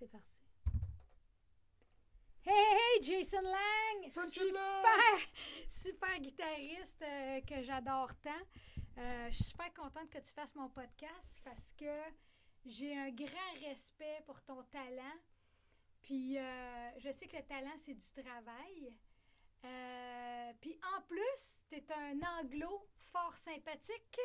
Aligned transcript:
C'est 0.00 0.08
parti. 0.08 0.38
Hey, 2.46 2.54
hey, 2.54 3.02
Jason 3.02 3.42
Lang! 3.42 4.10
Super, 4.10 5.18
super 5.68 6.18
guitariste 6.20 7.02
euh, 7.02 7.42
que 7.42 7.62
j'adore 7.62 8.08
tant. 8.22 8.30
Euh, 8.96 9.28
je 9.30 9.34
suis 9.34 9.44
super 9.44 9.70
contente 9.74 10.08
que 10.08 10.16
tu 10.16 10.32
fasses 10.32 10.54
mon 10.54 10.70
podcast 10.70 11.42
parce 11.44 11.74
que 11.74 12.00
j'ai 12.64 12.96
un 12.96 13.10
grand 13.10 13.68
respect 13.68 14.22
pour 14.24 14.40
ton 14.40 14.62
talent. 14.70 15.18
Puis 16.00 16.38
euh, 16.38 16.90
je 17.00 17.12
sais 17.12 17.28
que 17.28 17.36
le 17.36 17.42
talent, 17.42 17.76
c'est 17.76 17.92
du 17.92 18.10
travail. 18.22 18.96
Puis 20.62 20.80
en 20.96 21.02
plus, 21.02 21.66
tu 21.68 21.74
es 21.74 21.92
un 21.92 22.18
anglo 22.38 22.88
fort 23.12 23.36
sympathique. 23.36 24.18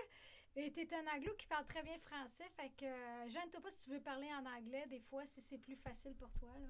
Et 0.57 0.71
tu 0.71 0.81
es 0.81 0.93
un 0.93 1.05
anglo 1.15 1.33
qui 1.37 1.47
parle 1.47 1.65
très 1.67 1.83
bien 1.83 1.97
français. 1.99 2.45
Fait 2.55 2.69
que 2.77 2.85
euh, 2.85 3.27
gêne-toi 3.27 3.61
pas 3.61 3.69
si 3.69 3.83
tu 3.85 3.89
veux 3.91 3.99
parler 4.01 4.27
en 4.33 4.45
anglais, 4.45 4.85
des 4.87 5.01
fois, 5.01 5.25
si 5.25 5.41
c'est 5.41 5.57
plus 5.57 5.75
facile 5.75 6.15
pour 6.15 6.31
toi. 6.33 6.53
Là. 6.59 6.69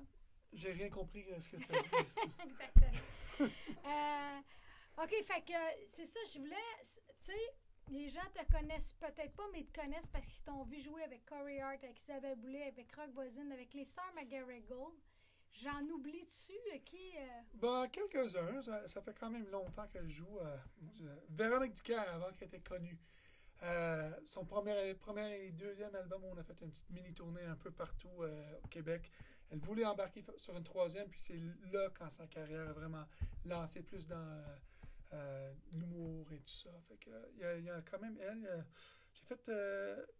J'ai 0.53 0.71
rien 0.71 0.89
compris 0.89 1.25
euh, 1.31 1.39
ce 1.39 1.49
que 1.49 1.57
tu 1.57 1.71
as 1.75 1.81
dit. 1.81 1.89
Exactement. 2.43 2.91
Euh, 3.85 5.03
OK, 5.03 5.09
fait 5.25 5.41
que 5.41 5.53
c'est 5.87 6.05
ça, 6.05 6.21
je 6.33 6.39
voulais. 6.39 6.55
Tu 6.81 7.25
sais, 7.25 7.53
les 7.89 8.09
gens 8.09 8.21
te 8.33 8.49
connaissent 8.49 8.93
peut-être 8.93 9.33
pas, 9.35 9.43
mais 9.51 9.59
ils 9.59 9.65
te 9.67 9.77
connaissent 9.81 10.07
parce 10.07 10.25
qu'ils 10.25 10.41
t'ont 10.43 10.63
vu 10.63 10.79
jouer 10.79 11.03
avec 11.03 11.25
Corey 11.25 11.59
Hart, 11.59 11.83
avec 11.83 11.99
Isabelle 12.01 12.37
Boulay, 12.37 12.63
avec 12.69 12.95
Rock 12.95 13.09
Voisine, 13.13 13.51
avec 13.51 13.73
les 13.73 13.83
sœurs 13.83 14.09
McGarrigle. 14.15 14.93
J'en 15.51 15.81
oublie-tu 15.81 16.53
qui. 16.85 17.11
euh, 17.17 17.41
Ben, 17.55 17.87
quelques-uns. 17.89 18.61
Ça, 18.61 18.87
ça 18.87 19.01
fait 19.01 19.13
quand 19.19 19.29
même 19.29 19.47
longtemps 19.49 19.87
qu'elle 19.89 20.09
joue. 20.09 20.39
euh. 20.39 20.57
Véronique 21.29 21.73
Dicker, 21.73 21.99
avant 21.99 22.31
qu'elle 22.31 22.47
était 22.47 22.61
connue. 22.61 22.97
Euh, 23.63 24.11
son 24.25 24.45
premier, 24.45 24.93
premier 24.95 25.45
et 25.45 25.51
deuxième 25.51 25.95
album, 25.95 26.23
on 26.25 26.37
a 26.37 26.43
fait 26.43 26.59
une 26.61 26.69
petite 26.69 26.89
mini-tournée 26.89 27.43
un 27.43 27.55
peu 27.55 27.71
partout 27.71 28.21
euh, 28.23 28.59
au 28.63 28.67
Québec. 28.67 29.09
Elle 29.49 29.59
voulait 29.59 29.85
embarquer 29.85 30.23
sur 30.37 30.55
une 30.57 30.63
troisième, 30.63 31.07
puis 31.09 31.19
c'est 31.19 31.39
là 31.71 31.89
quand 31.97 32.09
sa 32.09 32.27
carrière 32.27 32.67
a 32.69 32.73
vraiment 32.73 33.05
lancé 33.45 33.81
plus 33.81 34.07
dans 34.07 34.43
euh, 35.13 35.53
l'humour 35.71 36.31
et 36.33 36.39
tout 36.39 36.47
ça. 36.53 36.69
Fait 36.87 36.97
que, 36.97 37.09
il 37.35 37.39
y, 37.39 37.43
a- 37.45 37.57
il 37.57 37.63
y 37.65 37.69
a 37.69 37.81
quand 37.81 37.99
même 37.99 38.17
elle. 38.19 38.65
J'ai 39.13 39.23
fait 39.35 39.49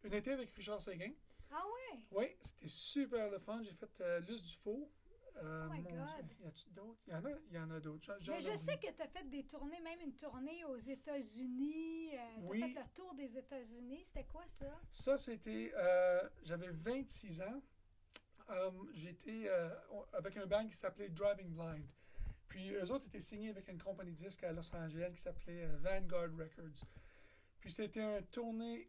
une 0.04 0.14
été 0.14 0.32
avec 0.32 0.50
Richard 0.52 0.82
Séguin. 0.82 1.12
Ah 1.52 1.64
ouais? 1.66 2.00
Oui, 2.12 2.38
c'était 2.40 2.68
super 2.68 3.30
le 3.30 3.40
fun. 3.40 3.62
J'ai 3.62 3.74
fait 3.74 4.20
Luce 4.22 4.44
du 4.46 4.56
Faux. 4.58 4.90
Euh, 5.38 5.68
Oh 5.70 5.74
my 5.74 5.82
God. 5.82 6.26
Dieu, 6.28 6.38
y 6.44 6.48
a-tu 6.48 6.70
d'autres? 6.72 7.02
Il 7.08 7.14
y 7.14 7.16
en 7.16 7.26
a, 7.26 7.30
il 7.50 7.56
y 7.56 7.60
en 7.60 7.72
a 7.72 7.80
d'autres. 7.80 8.16
Mais 8.30 8.42
je 8.42 8.56
sais 8.58 8.78
que 8.78 8.92
tu 8.92 9.02
as 9.02 9.08
fait 9.08 9.30
des 9.30 9.44
tournées, 9.46 9.80
même 9.82 10.00
une 10.02 10.16
tournée 10.16 10.64
aux 10.66 10.78
États-Unis. 10.78 12.10
tu 12.12 12.18
as 12.18 12.40
Oui. 12.42 12.62
fait 12.74 12.80
le 12.80 12.88
tour 12.94 13.14
des 13.16 13.38
États-Unis. 13.38 14.04
C'était 14.06 14.24
quoi 14.26 14.48
ça? 14.48 14.80
Ça, 14.92 15.18
c'était. 15.18 15.74
euh, 15.76 16.22
J'avais 16.44 16.70
26 16.70 17.42
ans. 17.42 17.62
Euh, 18.52 18.72
J'étais 18.94 19.46
euh, 19.48 19.70
avec 20.14 20.38
un 20.38 20.46
band 20.46 20.68
qui 20.68 20.76
s'appelait 20.78 21.10
Driving 21.10 21.50
Blind. 21.54 21.86
Puis 22.48 22.72
eux 22.74 22.92
autres 22.92 23.08
étaient 23.08 23.20
signés 23.22 23.50
avec 23.50 23.68
une 23.68 23.82
compagnie 23.82 24.12
de 24.12 24.18
disques 24.18 24.44
à 24.44 24.52
Los 24.54 24.74
Angeles 24.74 25.12
qui 25.16 25.22
s'appelait 25.22 25.66
euh, 25.66 25.78
Vanguard 25.80 26.30
Records. 26.38 26.86
Puis 27.60 27.72
c'était 27.72 28.02
un 28.02 28.22
tournée, 28.22 28.88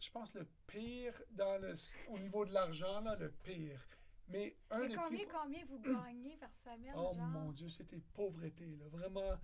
je 0.00 0.10
pense, 0.10 0.34
le 0.34 0.46
pire 0.66 1.22
dans 1.30 1.58
le, 1.60 1.74
au 2.08 2.18
niveau 2.18 2.44
de 2.46 2.52
l'argent, 2.52 3.00
là, 3.02 3.14
le 3.16 3.30
pire. 3.30 3.86
Mais 4.28 4.56
un 4.70 4.82
Et 4.82 4.88
des 4.88 4.94
combien, 4.96 5.18
plus. 5.24 5.28
combien 5.32 5.64
vous 5.66 5.78
gagnez 5.78 6.36
par 6.36 6.52
semaine? 6.52 6.94
Oh 6.96 7.12
genre? 7.14 7.26
mon 7.28 7.52
Dieu, 7.52 7.68
c'était 7.68 8.00
pauvreté, 8.12 8.76
là. 8.76 8.86
Vraiment. 8.88 9.38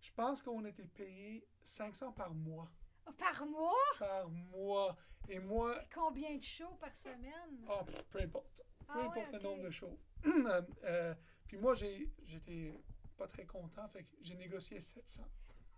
Je 0.00 0.12
pense 0.12 0.40
qu'on 0.42 0.64
était 0.64 0.84
payé 0.86 1.46
500 1.62 2.12
par 2.12 2.32
mois. 2.32 2.70
Oh, 3.06 3.12
Par 3.12 3.44
mois? 3.46 3.74
Par 3.98 4.28
mois. 4.30 4.96
Et 5.28 5.38
moi, 5.38 5.74
Combien 5.92 6.36
de 6.36 6.42
shows 6.42 6.76
par 6.80 6.94
semaine? 6.94 7.66
oh, 7.68 7.84
peu 8.10 8.20
importe. 8.20 8.62
Peu 8.80 8.84
Ah 8.88 8.98
ouais, 9.00 9.06
importe 9.20 9.32
le 9.32 9.38
nombre 9.40 9.62
de 9.64 9.70
shows. 9.70 9.98
Euh, 10.24 10.62
euh, 10.84 11.14
puis 11.46 11.56
moi, 11.58 11.74
j'étais 11.74 12.80
pas 13.16 13.26
très 13.28 13.44
content, 13.46 13.86
fait 13.88 14.04
que 14.04 14.16
j'ai 14.20 14.34
négocié 14.36 14.80
700 14.80 15.24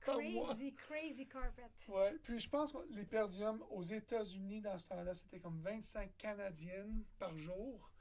par 0.05 0.21
mois. 0.21 0.47
Crazy, 0.47 0.75
crazy 0.75 1.27
carpet. 1.29 1.71
Ouais. 1.89 2.17
Puis 2.23 2.39
je 2.39 2.49
pense 2.49 2.73
que 2.73 2.79
les 2.91 3.05
perdiums 3.05 3.63
aux 3.71 3.83
États-Unis 3.83 4.61
dans 4.61 4.79
ce 4.79 4.87
temps-là, 4.89 5.15
c'était 5.15 5.41
comme 5.41 5.61
25 5.61 6.17
Canadiennes 6.17 7.05
par 7.19 7.37
jour. 7.37 7.92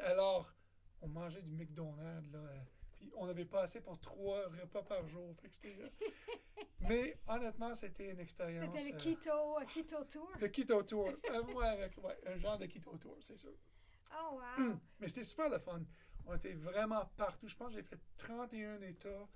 Alors, 0.00 0.54
on 1.00 1.08
mangeait 1.08 1.42
du 1.42 1.52
McDonald's, 1.52 2.30
là. 2.32 2.38
euh, 2.38 2.58
Puis 2.92 3.10
on 3.16 3.26
n'avait 3.26 3.44
pas 3.44 3.62
assez 3.62 3.80
pour 3.80 3.98
trois 4.00 4.48
repas 4.48 4.82
par 4.82 5.06
jour. 5.08 5.34
Fait 5.40 5.48
que 5.48 5.68
euh, 5.68 5.88
Mais 6.80 7.16
honnêtement, 7.26 7.74
c'était 7.74 8.10
une 8.10 8.20
expérience. 8.20 8.64
C'était 8.76 8.90
le 8.92 8.96
euh, 8.96 8.98
keto, 8.98 9.58
euh, 9.60 9.64
keto 9.66 10.04
tour. 10.04 10.32
le 10.40 10.48
Keto 10.48 10.82
Tour. 10.82 11.08
Euh, 11.30 11.42
ouais, 11.54 11.66
avec, 11.66 11.96
ouais, 11.98 12.18
un 12.26 12.36
genre 12.36 12.58
de 12.58 12.66
Keto 12.66 12.96
Tour, 12.98 13.16
c'est 13.20 13.36
sûr. 13.36 13.52
Oh, 14.14 14.38
wow. 14.58 14.74
Mais 15.00 15.08
c'était 15.08 15.24
super 15.24 15.48
le 15.48 15.58
fun. 15.58 15.82
On 16.26 16.34
était 16.36 16.54
vraiment 16.54 17.04
partout. 17.16 17.48
Je 17.48 17.56
pense 17.56 17.68
que 17.74 17.80
j'ai 17.80 17.82
fait 17.82 17.98
31 18.18 18.80
États 18.82 19.26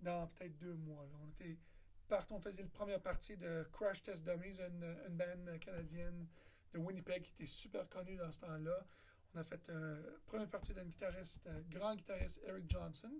dans 0.00 0.26
peut-être 0.28 0.56
deux 0.58 0.74
mois. 0.74 1.02
là. 1.04 1.18
On 1.24 1.28
était 1.30 1.58
partout. 2.06 2.34
On 2.34 2.40
faisait 2.40 2.62
la 2.62 2.68
première 2.68 3.00
partie 3.00 3.36
de 3.36 3.66
Crash 3.72 4.02
Test 4.02 4.24
Dummies, 4.24 4.60
une, 4.60 4.96
une 5.08 5.16
band 5.16 5.58
canadienne 5.58 6.28
de 6.72 6.78
Winnipeg 6.78 7.22
qui 7.22 7.32
était 7.32 7.46
super 7.46 7.88
connue 7.88 8.16
dans 8.16 8.30
ce 8.30 8.38
temps-là. 8.40 8.84
On 9.34 9.38
a 9.38 9.44
fait 9.44 9.68
une 9.68 10.02
première 10.26 10.48
partie 10.48 10.72
d'un 10.72 10.84
guitariste, 10.84 11.46
euh, 11.46 11.62
grand 11.68 11.94
guitariste 11.94 12.40
Eric 12.46 12.68
Johnson. 12.70 13.12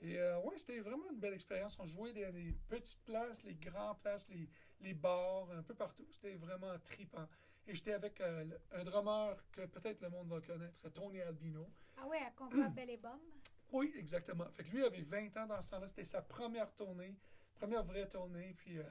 Et 0.00 0.18
euh, 0.18 0.40
ouais, 0.40 0.58
c'était 0.58 0.80
vraiment 0.80 1.08
une 1.10 1.18
belle 1.18 1.34
expérience. 1.34 1.78
On 1.78 1.84
jouait 1.84 2.12
des, 2.12 2.30
des 2.32 2.52
petites 2.68 3.02
places, 3.04 3.42
les 3.44 3.54
grandes 3.54 3.98
places, 4.00 4.28
les, 4.28 4.48
les 4.80 4.94
bars, 4.94 5.50
un 5.52 5.62
peu 5.62 5.74
partout. 5.74 6.06
C'était 6.10 6.34
vraiment 6.34 6.78
tripant. 6.80 7.26
Et 7.66 7.74
j'étais 7.74 7.94
avec 7.94 8.20
euh, 8.20 8.44
un 8.72 8.84
drummer 8.84 9.36
que 9.52 9.66
peut-être 9.66 10.00
le 10.02 10.10
monde 10.10 10.28
va 10.28 10.40
connaître, 10.40 10.88
Tony 10.90 11.20
Albino. 11.20 11.66
Ah 11.96 12.06
ouais, 12.06 12.18
à 12.18 12.30
Convoi 12.30 12.68
Belle 12.74 12.90
et 12.90 12.96
Bombe. 12.96 13.20
Oui, 13.72 13.92
exactement. 13.96 14.48
Fait 14.52 14.62
que 14.62 14.70
lui 14.70 14.84
avait 14.84 15.02
20 15.02 15.36
ans 15.38 15.46
dans 15.46 15.60
ce 15.60 15.70
temps-là. 15.70 15.88
C'était 15.88 16.04
sa 16.04 16.22
première 16.22 16.72
tournée, 16.74 17.16
première 17.54 17.82
vraie 17.84 18.08
tournée. 18.08 18.54
Puis 18.54 18.78
euh, 18.78 18.84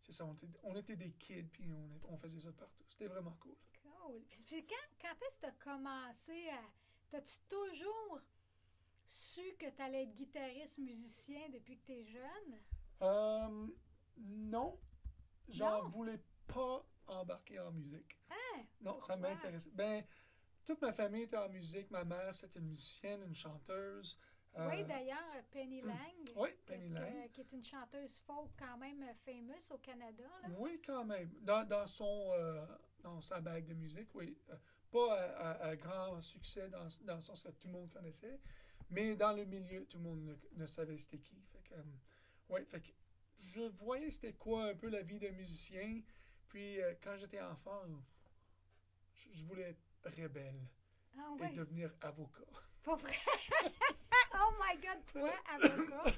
c'est 0.00 0.12
ça, 0.12 0.24
on 0.24 0.34
était, 0.34 0.48
on 0.64 0.74
était 0.74 0.96
des 0.96 1.12
kids, 1.12 1.44
puis 1.52 1.70
on, 1.72 2.14
on 2.14 2.16
faisait 2.16 2.40
ça 2.40 2.52
partout. 2.52 2.82
C'était 2.88 3.06
vraiment 3.06 3.36
cool. 3.40 3.54
Puis, 4.46 4.66
quand, 4.66 4.74
quand 5.00 5.26
est-ce 5.26 5.36
que 5.36 5.40
tu 5.42 5.46
as 5.46 5.52
commencé 5.52 6.48
à. 6.50 6.60
T'as-tu 7.10 7.38
toujours 7.48 8.20
su 9.06 9.40
que 9.58 9.70
tu 9.70 9.82
allais 9.82 10.02
être 10.02 10.14
guitariste, 10.14 10.78
musicien 10.78 11.48
depuis 11.50 11.78
que 11.78 11.86
tu 11.86 11.92
es 11.92 12.04
jeune? 12.04 12.60
Euh, 13.02 13.66
non, 14.18 14.78
j'en 15.48 15.88
voulais 15.88 16.20
pas 16.46 16.84
embarquer 17.06 17.58
en 17.60 17.70
musique. 17.70 18.18
Hein? 18.30 18.64
Non, 18.80 19.00
ça 19.00 19.16
m'intéressait. 19.16 19.70
Ben, 19.72 20.04
toute 20.64 20.82
ma 20.82 20.92
famille 20.92 21.22
était 21.22 21.38
en 21.38 21.48
musique. 21.48 21.90
Ma 21.90 22.04
mère, 22.04 22.34
c'était 22.34 22.58
une 22.58 22.66
musicienne, 22.68 23.22
une 23.22 23.34
chanteuse. 23.34 24.18
Euh, 24.56 24.68
Oui, 24.70 24.84
d'ailleurs, 24.84 25.42
Penny 25.50 25.80
Lang. 25.80 25.96
Oui, 26.36 26.50
Penny 26.66 26.88
Lang. 26.88 27.30
qui 27.32 27.40
est 27.40 27.52
une 27.52 27.64
chanteuse 27.64 28.18
folk 28.18 28.50
quand 28.58 28.76
même 28.76 29.04
famous 29.24 29.70
au 29.70 29.78
Canada. 29.78 30.24
Là. 30.42 30.48
Oui, 30.58 30.80
quand 30.84 31.04
même. 31.04 31.30
Dans, 31.40 31.66
dans 31.66 31.86
son, 31.86 32.32
euh, 32.32 32.66
dans 33.02 33.20
sa 33.20 33.40
bague 33.40 33.66
de 33.66 33.74
musique, 33.74 34.14
oui. 34.14 34.36
Euh, 34.50 34.56
pas 34.90 35.14
à, 35.20 35.50
à- 35.68 35.76
grand 35.76 36.20
succès 36.22 36.68
dans, 36.70 36.86
dans 37.02 37.16
le 37.16 37.20
sens 37.20 37.42
que 37.42 37.48
tout 37.50 37.66
le 37.68 37.74
monde 37.74 37.90
connaissait, 37.90 38.40
mais 38.90 39.14
dans 39.16 39.32
le 39.32 39.44
milieu, 39.44 39.84
tout 39.86 39.98
le 39.98 40.04
monde 40.04 40.24
ne, 40.24 40.34
ne 40.60 40.66
savait 40.66 40.96
c'était 40.96 41.18
qui. 41.18 41.36
Fait 41.52 41.62
que, 41.68 41.74
euh, 41.74 41.82
ouais, 42.48 42.64
fait 42.64 42.80
que 42.80 42.90
je 43.38 43.62
voyais 43.62 44.10
c'était 44.10 44.32
quoi 44.32 44.64
un 44.70 44.74
peu 44.74 44.88
la 44.88 45.02
vie 45.02 45.18
d'un 45.18 45.32
musicien. 45.32 46.00
Puis 46.48 46.80
euh, 46.80 46.94
quand 47.02 47.16
j'étais 47.18 47.40
enfant, 47.42 47.82
je, 49.14 49.28
je 49.32 49.44
voulais 49.44 49.76
être 50.04 50.16
rebelle 50.22 50.60
Ah 51.18 51.34
et 51.44 51.54
devenir 51.54 51.92
avocat. 52.00 52.40
pas 52.82 52.96
vrai? 52.96 53.12
oh 54.34 54.52
my 54.58 54.76
God, 54.80 55.04
toi, 55.12 55.30
avocat, 55.54 56.12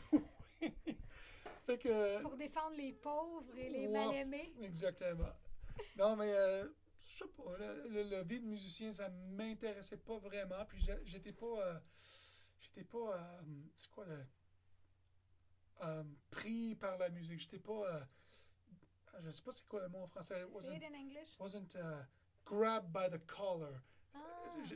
fait 1.67 1.79
que. 1.79 2.23
pour 2.23 2.37
défendre 2.37 2.77
les 2.77 2.93
pauvres 2.93 3.57
et 3.57 3.69
les 3.71 3.89
Ouais. 3.89 3.89
mal-aimés? 3.89 4.55
Exactement. 4.63 5.33
Non, 5.97 6.17
mais 6.17 6.33
euh, 6.33 6.69
je 7.07 7.19
sais 7.19 7.29
pas, 7.29 7.57
le, 7.59 7.89
le- 7.89 8.03
le 8.05 8.23
vie 8.25 8.41
de 8.41 8.47
musicien, 8.47 8.93
ça 8.93 9.09
m'intéressait 9.09 9.99
pas 9.99 10.19
vraiment. 10.19 10.65
Puis 10.67 10.85
j'étais 11.05 11.33
pas. 11.33 11.47
euh, 11.67 11.79
j'étais 12.59 12.85
pas. 12.85 13.17
euh, 13.17 13.43
c'est 13.75 13.91
quoi 13.91 14.05
le. 14.07 14.25
euh, 15.83 16.05
pris 16.31 16.75
par 16.77 16.99
la 16.99 17.09
musique. 17.09 17.41
J'étais 17.41 17.59
pas. 17.59 17.73
euh, 17.95 18.01
je 19.19 19.31
sais 19.31 19.43
pas 19.43 19.53
c'est 19.53 19.67
quoi 19.67 19.81
le 19.83 19.89
mot 19.89 19.99
en 20.03 20.07
français. 20.07 20.35
Say 20.35 20.43
it 20.43 20.49
Wasn't, 20.55 20.83
in 20.83 20.95
English. 20.95 21.37
wasn't 21.39 21.75
uh, 21.77 22.05
grabbed 22.45 22.93
by 22.93 23.09
the 23.11 23.19
collar. 23.27 23.83
Ah, 24.15 24.19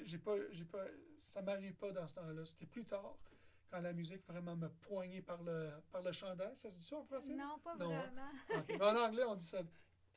J'ai 0.05 0.19
pas, 0.19 0.37
j'ai 0.51 0.65
pas, 0.65 0.85
ça 1.21 1.43
m'arrive 1.43 1.75
pas 1.77 1.91
dans 1.93 2.07
ce 2.07 2.15
temps-là. 2.15 2.45
C'était 2.45 2.67
plus 2.67 2.85
tard, 2.85 3.17
quand 3.71 3.81
la 3.81 3.93
musique 3.93 4.25
vraiment 4.27 4.55
me 4.57 4.69
poignait 4.69 5.23
par 5.23 5.43
le, 5.43 5.71
par 5.91 6.03
le 6.03 6.13
chandail. 6.13 6.55
Ça 6.57 6.71
se 6.71 6.77
dit 6.77 6.85
ça 6.85 6.97
en 6.99 7.05
français? 7.05 7.35
non, 7.35 7.59
pas 7.59 7.75
Non. 7.77 7.93
hein? 7.93 8.13
vraiment. 8.69 8.85
En 8.85 8.97
anglais, 9.07 9.25
on 9.25 9.35
dit 9.35 9.45
ça. 9.45 9.61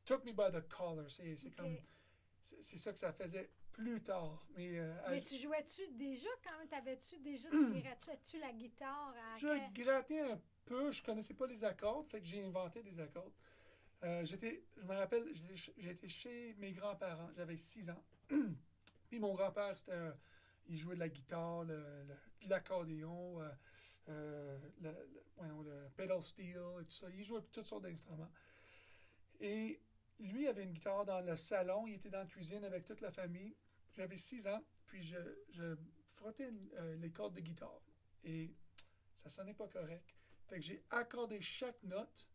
Took 0.07 0.24
me 0.24 0.31
by 0.31 0.50
the 0.51 0.68
collar. 0.69 1.06
C'est 1.09 1.51
comme. 1.56 1.77
C'est 2.42 2.77
ça 2.77 2.94
que 2.94 3.00
ça 3.00 3.12
faisait 3.12 3.51
plus 3.74 4.01
tard. 4.01 4.42
Mais, 4.56 4.80
euh, 4.80 4.94
Mais 5.09 5.21
tu 5.21 5.36
jouais-tu 5.36 5.81
déjà 5.98 6.30
quand 6.48 6.57
même? 6.57 6.68
T'avais-tu 6.69 7.19
déjà, 7.19 7.50
tu 7.50 7.81
grattais-tu 7.81 8.39
la 8.39 8.54
guitare 8.54 9.13
à 9.33 9.36
je 9.36 9.48
quel- 9.48 9.86
grattais 9.86 10.19
un 10.21 10.42
peu. 10.65 10.92
Je 10.92 11.04
connaissais 11.04 11.33
pas 11.33 11.45
les 11.45 11.63
accords. 11.63 12.06
Fait 12.07 12.21
que 12.21 12.25
j'ai 12.25 12.42
inventé 12.44 12.81
des 12.81 13.00
accords. 13.01 13.31
Euh, 14.04 14.24
j'étais, 14.24 14.63
je 14.77 14.83
me 14.86 14.95
rappelle, 14.95 15.27
j'étais 15.33 15.56
ch- 15.57 15.74
j'étais 15.77 16.07
chez 16.07 16.54
mes 16.57 16.71
grands-parents. 16.71 17.30
J'avais 17.36 17.57
6 17.57 17.89
ans. 17.89 18.01
Puis 19.09 19.19
mon 19.19 19.33
grand-père, 19.33 19.77
c'était 19.77 19.94
un- 19.94 20.15
il 20.68 20.77
jouait 20.77 20.95
de 20.95 21.00
la 21.01 21.09
guitare, 21.09 21.63
le- 21.65 22.06
l'accordéon, 22.48 23.42
euh, 23.42 23.50
euh, 24.09 24.57
le, 24.80 24.92
le- 24.92 25.24
voyons, 25.36 25.62
le 25.63 25.89
pedal 25.98 26.24
steel 26.24 26.56
et 26.80 26.86
tout 26.86 26.92
ça. 26.92 27.07
Il 27.09 27.24
jouait 27.24 27.42
toutes 27.51 27.65
sortes 27.65 27.83
d'instruments. 27.83 28.31
Et 29.42 29.81
lui 30.19 30.48
avait 30.48 30.64
une 30.64 30.72
guitare 30.72 31.06
dans 31.06 31.22
le 31.22 31.36
salon, 31.36 31.88
il 31.88 31.96
était 31.96 32.10
dans 32.10 32.19
la 32.19 32.25
cuisine 32.25 32.64
avec 32.64 32.86
toute 32.86 33.02
la 33.02 33.12
famille. 33.12 33.56
J'avais 33.94 34.18
six 34.18 34.48
ans, 34.48 34.64
puis 34.86 35.04
je, 35.04 35.18
je 35.50 35.75
frottais 36.06 36.52
euh, 36.75 36.96
les 36.98 37.12
cordes 37.12 37.36
de 37.36 37.42
guitare. 37.42 37.81
Et 38.24 38.56
ça 39.16 39.30
sonnait 39.30 39.54
pas 39.54 39.68
correct. 39.68 40.16
Fait 40.48 40.56
que 40.56 40.62
j'ai 40.62 40.84
accordé 40.90 41.42
chaque 41.42 41.81
note 41.84 42.30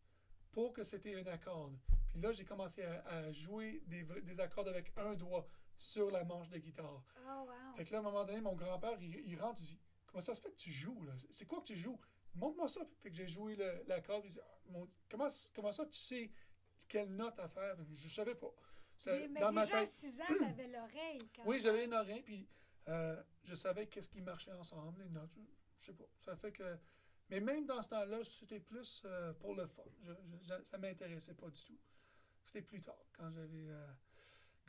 pour 0.51 0.73
que 0.73 0.83
c'était 0.83 1.15
un 1.15 1.25
accord. 1.27 1.71
Puis 2.11 2.21
là, 2.21 2.31
j'ai 2.31 2.45
commencé 2.45 2.83
à, 2.83 3.03
à 3.07 3.31
jouer 3.31 3.83
des, 3.87 4.39
accords 4.39 4.67
avec 4.67 4.91
un 4.97 5.15
doigt 5.15 5.47
sur 5.77 6.11
la 6.11 6.23
manche 6.23 6.49
de 6.49 6.59
guitare. 6.59 7.03
Oh, 7.25 7.45
wow. 7.47 7.75
Fait 7.75 7.85
que 7.85 7.91
là, 7.91 7.97
à 7.97 8.01
un 8.01 8.03
moment 8.03 8.23
donné, 8.23 8.39
mon 8.39 8.55
grand-père, 8.55 9.01
il, 9.01 9.15
il 9.25 9.39
rentre, 9.39 9.61
il 9.61 9.65
dit 9.65 9.79
Comment 10.13 10.21
ça 10.21 10.35
se 10.35 10.41
fait 10.41 10.51
que 10.51 10.57
tu 10.57 10.71
joues 10.71 11.01
là? 11.05 11.13
C'est 11.31 11.47
quoi 11.47 11.59
que 11.59 11.65
tu 11.65 11.75
joues? 11.75 11.99
Montre-moi 12.35 12.67
ça. 12.67 12.81
Fait 13.01 13.09
que 13.09 13.15
j'ai 13.15 13.27
joué 13.27 13.55
l'accord. 13.87 14.21
puis 14.21 14.29
Il 14.29 14.33
dit 14.33 14.39
Ah, 14.39 14.85
comment 15.09 15.71
ça 15.71 15.85
tu 15.87 15.97
sais 15.97 16.31
quelle 16.87 17.09
note 17.15 17.39
à 17.39 17.47
faire 17.49 17.75
Je 17.93 18.09
savais 18.09 18.35
pas. 18.35 18.53
Ça- 18.97 19.11
mais 19.17 19.27
mais 19.27 19.39
dans 19.41 19.51
ma 19.51 19.65
déjà 19.65 19.77
à 19.77 19.79
tête. 19.81 19.89
6 19.89 20.21
ans, 20.21 20.25
t'avais 20.39 20.67
l'oreille. 20.67 21.19
quand 21.35 21.43
Oui, 21.45 21.59
j'avais 21.59 21.85
une 21.85 21.93
oreille, 21.93 22.21
puis 22.21 22.47
euh, 22.87 23.21
je 23.43 23.55
savais 23.55 23.87
qu'est-ce 23.87 24.09
qui 24.09 24.21
marchait 24.21 24.53
ensemble, 24.53 25.01
les 25.03 25.09
notes. 25.09 25.31
Je, 25.33 25.41
je 25.79 25.85
sais 25.87 25.93
pas. 25.93 26.05
Ça 26.19 26.35
fait 26.35 26.51
que. 26.51 26.77
Mais 27.29 27.39
même 27.39 27.65
dans 27.65 27.81
ce 27.81 27.89
temps-là, 27.89 28.23
c'était 28.23 28.59
plus 28.59 29.01
euh, 29.05 29.33
pour 29.33 29.55
le 29.55 29.65
fun. 29.65 29.83
Je, 30.01 30.11
je- 30.13 30.43
je- 30.43 30.63
ça 30.63 30.77
m'intéressait 30.77 31.33
pas 31.33 31.49
du 31.49 31.63
tout. 31.63 31.79
C'était 32.45 32.61
plus 32.61 32.81
tard, 32.81 33.03
quand 33.13 33.29
j'avais. 33.31 33.69
euh, 33.69 33.87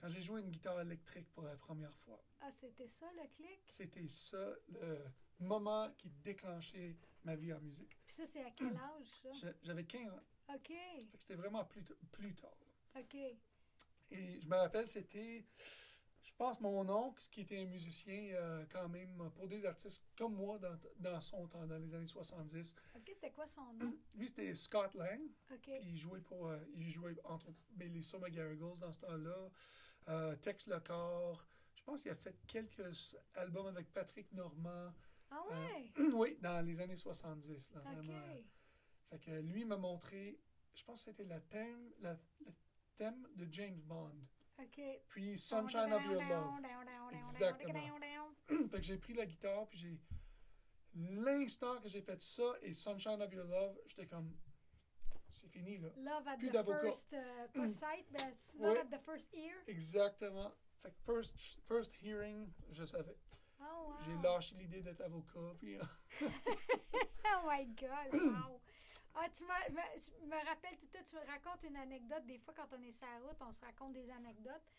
quand 0.01 0.09
j'ai 0.09 0.21
joué 0.23 0.41
une 0.41 0.51
guitare 0.51 0.81
électrique 0.81 1.31
pour 1.33 1.45
la 1.45 1.57
première 1.57 1.95
fois. 1.99 2.23
Ah, 2.41 2.51
c'était 2.51 2.89
ça 2.89 3.07
le 3.13 3.27
clic? 3.29 3.61
C'était 3.69 4.09
ça 4.09 4.55
le 4.69 5.05
moment 5.39 5.91
qui 5.97 6.11
déclenchait 6.11 6.97
ma 7.23 7.37
vie 7.37 7.53
en 7.53 7.61
musique. 7.61 7.97
Puis 8.07 8.17
ça, 8.17 8.27
c'est 8.27 8.45
à 8.45 8.51
quel 8.51 8.77
âge, 8.77 9.07
ça? 9.23 9.49
J'avais 9.63 9.85
15 9.85 10.13
ans. 10.13 10.23
OK, 10.52 10.73
C'était 11.19 11.35
vraiment 11.35 11.64
plus, 11.64 11.82
plus 12.12 12.35
tard. 12.35 12.56
là. 12.94 13.00
OK. 13.00 13.14
Et 14.11 14.41
je 14.41 14.49
me 14.49 14.56
rappelle, 14.56 14.87
c'était, 14.87 15.44
je 16.23 16.32
pense, 16.37 16.61
mon 16.61 16.88
oncle, 16.88 17.23
qui 17.31 17.41
était 17.41 17.58
un 17.58 17.67
musicien 17.67 18.35
euh, 18.35 18.64
quand 18.70 18.88
même 18.88 19.31
pour 19.35 19.49
des 19.49 19.64
artistes 19.64 20.05
comme 20.17 20.35
moi 20.35 20.58
dans, 20.58 20.79
dans 20.99 21.20
son 21.20 21.46
temps, 21.49 21.67
dans 21.67 21.79
les 21.79 21.94
années 21.94 22.06
70. 22.06 22.75
OK, 22.94 23.02
c'était 23.06 23.31
quoi 23.32 23.46
son 23.46 23.73
nom? 23.75 23.93
Lui, 24.14 24.29
c'était 24.29 24.55
Scott 24.55 24.94
Lang. 24.94 25.20
OK. 25.50 25.58
Puis 25.81 25.91
il 25.91 25.96
jouait 25.96 26.20
pour, 26.20 26.49
euh, 26.49 26.58
il 26.75 26.91
jouait 26.91 27.17
entre 27.25 27.49
autres 27.49 27.61
ben, 27.73 27.88
les 27.93 28.02
Summer 28.02 28.31
Garrigles 28.31 28.79
dans 28.81 28.93
ce 28.93 29.00
temps-là, 29.00 29.50
euh, 30.08 30.37
Tex 30.37 30.67
Le 30.69 30.81
Corps. 30.81 31.44
Je 31.75 31.82
pense 31.82 32.02
qu'il 32.02 32.12
a 32.12 32.17
fait 32.17 32.37
quelques 32.46 33.17
albums 33.35 33.67
avec 33.67 33.93
Patrick 33.93 34.31
Normand. 34.32 34.93
Ah 35.31 35.43
ouais? 35.50 35.93
oui, 36.12 36.38
dans 36.41 36.64
les 36.64 36.81
années 36.81 36.96
70. 36.96 37.70
Là, 37.73 37.81
vraiment. 37.81 38.23
Fait 39.11 39.19
que 39.19 39.31
lui 39.41 39.65
m'a 39.65 39.77
montré, 39.77 40.41
je 40.75 40.83
pense 40.85 41.05
que 41.05 41.11
c'était 41.11 41.25
le 41.25 41.41
thème, 41.43 41.93
la- 42.01 42.19
le 42.45 42.53
thème 42.97 43.27
de 43.37 43.47
James 43.53 43.81
Bond. 43.83 44.15
OK. 44.59 44.81
Puis 45.09 45.39
Sunshine 45.39 45.93
of 45.93 46.05
Your 46.05 46.23
Love. 46.23 46.61
Exactement. 47.12 48.01
Fait 48.71 48.77
que 48.79 48.83
j'ai 48.83 48.99
pris 48.99 49.15
la 49.15 49.27
guitare, 49.27 49.67
puis 49.69 49.79
j'ai. 49.79 50.01
L'instant 50.97 51.81
que 51.81 51.89
j'ai 51.89 52.03
fait 52.03 52.21
ça 52.21 52.55
et 52.62 52.73
Sunshine 52.73 53.21
of 53.21 53.33
Your 53.33 53.47
Love, 53.47 53.81
j'étais 53.87 54.06
comme. 54.06 54.33
C'est 55.29 55.49
fini, 55.49 55.79
là. 55.79 55.89
Love 55.97 56.29
at 56.29 56.37
Plus 56.37 56.51
the 56.51 56.65
first, 56.65 57.17
pas 57.53 57.67
sight, 57.67 58.06
mais 58.12 58.37
love 58.61 58.73
Ouais. 58.75 58.79
at 58.79 58.85
the 58.97 59.01
first 59.05 59.35
ear. 59.35 59.56
Exactement. 59.67 60.53
Fait 60.83 60.93
que 60.93 60.99
first, 61.05 61.59
first 61.67 61.93
hearing, 62.01 62.53
je 62.71 62.85
savais. 62.85 63.17
Oh, 63.61 63.65
wow. 63.65 63.97
J'ai 64.05 64.15
lâché 64.23 64.55
l'idée 64.55 64.83
d'être 64.83 65.01
avocat, 65.01 65.55
puis. 65.59 65.77
euh, 65.81 65.83
Oh 67.27 67.49
my 67.51 67.65
God, 67.75 68.12
wow. 68.12 68.61
Ah, 69.17 69.29
tu 69.31 69.45
me, 69.45 70.27
me 70.27 70.45
rappelle 70.47 70.77
tout 70.77 70.87
temps, 70.87 71.05
tu 71.09 71.15
me 71.17 71.21
racontes 71.27 71.63
une 71.65 71.77
anecdote. 71.77 72.25
Des 72.27 72.39
fois, 72.39 72.53
quand 72.57 72.69
on 72.77 72.83
est 72.83 72.93
sur 72.93 73.07
la 73.07 73.19
route, 73.27 73.37
on 73.41 73.53
se 73.53 73.61
raconte 73.61 73.93
des 73.93 74.11
anecdotes. 74.11 74.73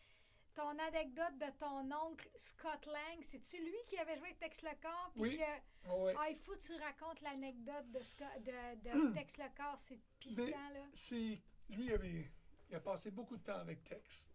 Ton 0.54 0.78
anecdote 0.80 1.38
de 1.38 1.50
ton 1.60 1.92
oncle 1.92 2.30
Scott 2.36 2.86
Lang, 2.86 3.22
c'est-tu 3.22 3.58
lui 3.64 3.78
qui 3.88 3.98
avait 3.98 4.16
joué 4.18 4.28
avec 4.28 4.40
Tex 4.40 4.62
Lecor? 4.62 5.12
Oui. 5.18 5.38
que, 5.38 5.90
ouais. 5.92 6.14
ah, 6.18 6.30
il 6.30 6.38
faut 6.38 6.54
que 6.54 6.60
tu 6.60 6.74
racontes 6.82 7.20
l'anecdote 7.22 7.92
de, 7.92 8.00
de, 8.00 9.08
de 9.10 9.14
Tex 9.14 9.38
Lecor. 9.38 9.78
C'est 9.80 10.00
pissant, 10.20 10.44
Mais- 10.46 10.52
là. 10.80 10.86
c'est 10.94 11.42
lui 11.70 11.86
il 11.86 11.92
avait 11.94 12.32
il 12.70 12.76
a 12.76 12.80
passé 12.80 13.12
beaucoup 13.12 13.36
de 13.38 13.44
temps 13.44 13.60
avec 13.60 13.84
Tex. 13.84 14.32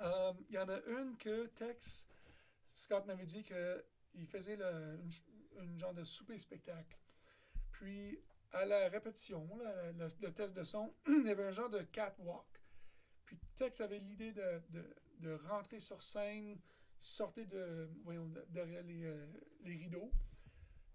Euh, 0.00 0.32
Il 0.48 0.54
y 0.54 0.58
en 0.58 0.68
a 0.68 0.78
une 0.86 1.16
que 1.18 1.46
Tex 1.48 2.08
Scott 2.64 3.04
m'avait 3.06 3.26
dit 3.26 3.44
que 3.44 3.84
il 4.14 4.26
faisait 4.26 4.56
le, 4.56 4.98
une, 5.02 5.64
une 5.64 5.78
genre 5.78 5.92
de 5.94 6.02
souper 6.04 6.38
spectacle. 6.38 6.96
Puis 7.72 8.18
à 8.52 8.64
la 8.64 8.88
répétition, 8.88 9.48
là, 9.56 9.92
le, 9.92 10.08
le 10.20 10.32
test 10.32 10.54
de 10.56 10.62
son, 10.64 10.94
il 11.06 11.26
y 11.26 11.30
avait 11.30 11.44
un 11.46 11.50
genre 11.52 11.70
de 11.70 11.80
catwalk. 11.82 12.46
Puis 13.24 13.38
Tex 13.54 13.80
avait 13.80 13.98
l'idée 14.00 14.32
de, 14.32 14.62
de, 14.70 14.96
de 15.20 15.34
rentrer 15.48 15.78
sur 15.80 16.02
scène, 16.02 16.58
sortir 17.00 17.46
de, 17.46 17.88
voyons, 18.02 18.26
de- 18.26 18.44
derrière 18.48 18.82
les, 18.82 19.04
euh, 19.04 19.26
les 19.60 19.76
rideaux. 19.76 20.10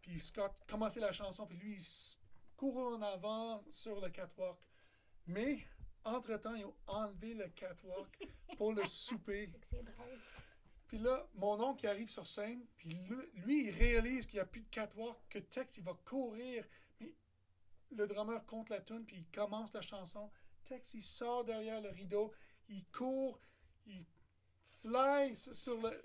Puis 0.01 0.19
Scott 0.19 0.51
commençait 0.67 0.99
la 0.99 1.11
chanson, 1.11 1.47
puis 1.47 1.57
lui, 1.57 1.75
il 1.77 2.17
courait 2.57 2.95
en 2.97 3.01
avant 3.01 3.63
sur 3.71 3.99
le 4.01 4.09
catwalk. 4.09 4.57
Mais, 5.27 5.59
entre-temps, 6.03 6.53
ils 6.55 6.65
ont 6.65 6.75
enlevé 6.87 7.33
le 7.33 7.47
catwalk 7.49 8.27
pour 8.57 8.73
le 8.73 8.85
souper. 8.85 9.49
C'est 9.71 9.83
drôle. 9.83 10.19
Puis 10.87 10.99
là, 10.99 11.27
mon 11.33 11.59
oncle 11.63 11.87
arrive 11.87 12.09
sur 12.09 12.27
scène, 12.27 12.63
puis 12.77 12.89
lui, 12.89 13.17
lui, 13.45 13.67
il 13.67 13.71
réalise 13.71 14.25
qu'il 14.27 14.35
n'y 14.35 14.41
a 14.41 14.45
plus 14.45 14.61
de 14.61 14.69
catwalk, 14.69 15.17
que 15.29 15.39
Tex, 15.39 15.77
il 15.77 15.83
va 15.83 15.93
courir. 16.05 16.63
Le 17.91 18.07
drummer 18.07 18.45
compte 18.45 18.69
la 18.69 18.81
tune, 18.81 19.05
puis 19.05 19.17
il 19.17 19.27
commence 19.31 19.73
la 19.73 19.81
chanson. 19.81 20.29
Tex, 20.63 20.93
il 20.95 21.03
sort 21.03 21.43
derrière 21.43 21.81
le 21.81 21.89
rideau, 21.89 22.33
il 22.67 22.85
court, 22.87 23.39
il 23.85 24.05
fly 24.81 25.35
sur 25.35 25.81
le... 25.81 26.01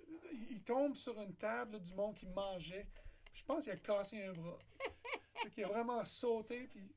Il 0.50 0.62
tombe 0.62 0.94
sur 0.96 1.20
une 1.20 1.34
table 1.34 1.80
du 1.80 1.92
monde 1.94 2.14
qui 2.14 2.26
mangeait. 2.26 2.86
Je 3.32 3.42
pense 3.44 3.64
qu'il 3.64 3.72
a 3.72 3.76
cassé 3.76 4.24
un 4.24 4.32
bras. 4.32 4.58
Qu'il 5.52 5.64
a 5.64 5.68
vraiment 5.68 6.04
sauté, 6.04 6.68
puis 6.68 6.92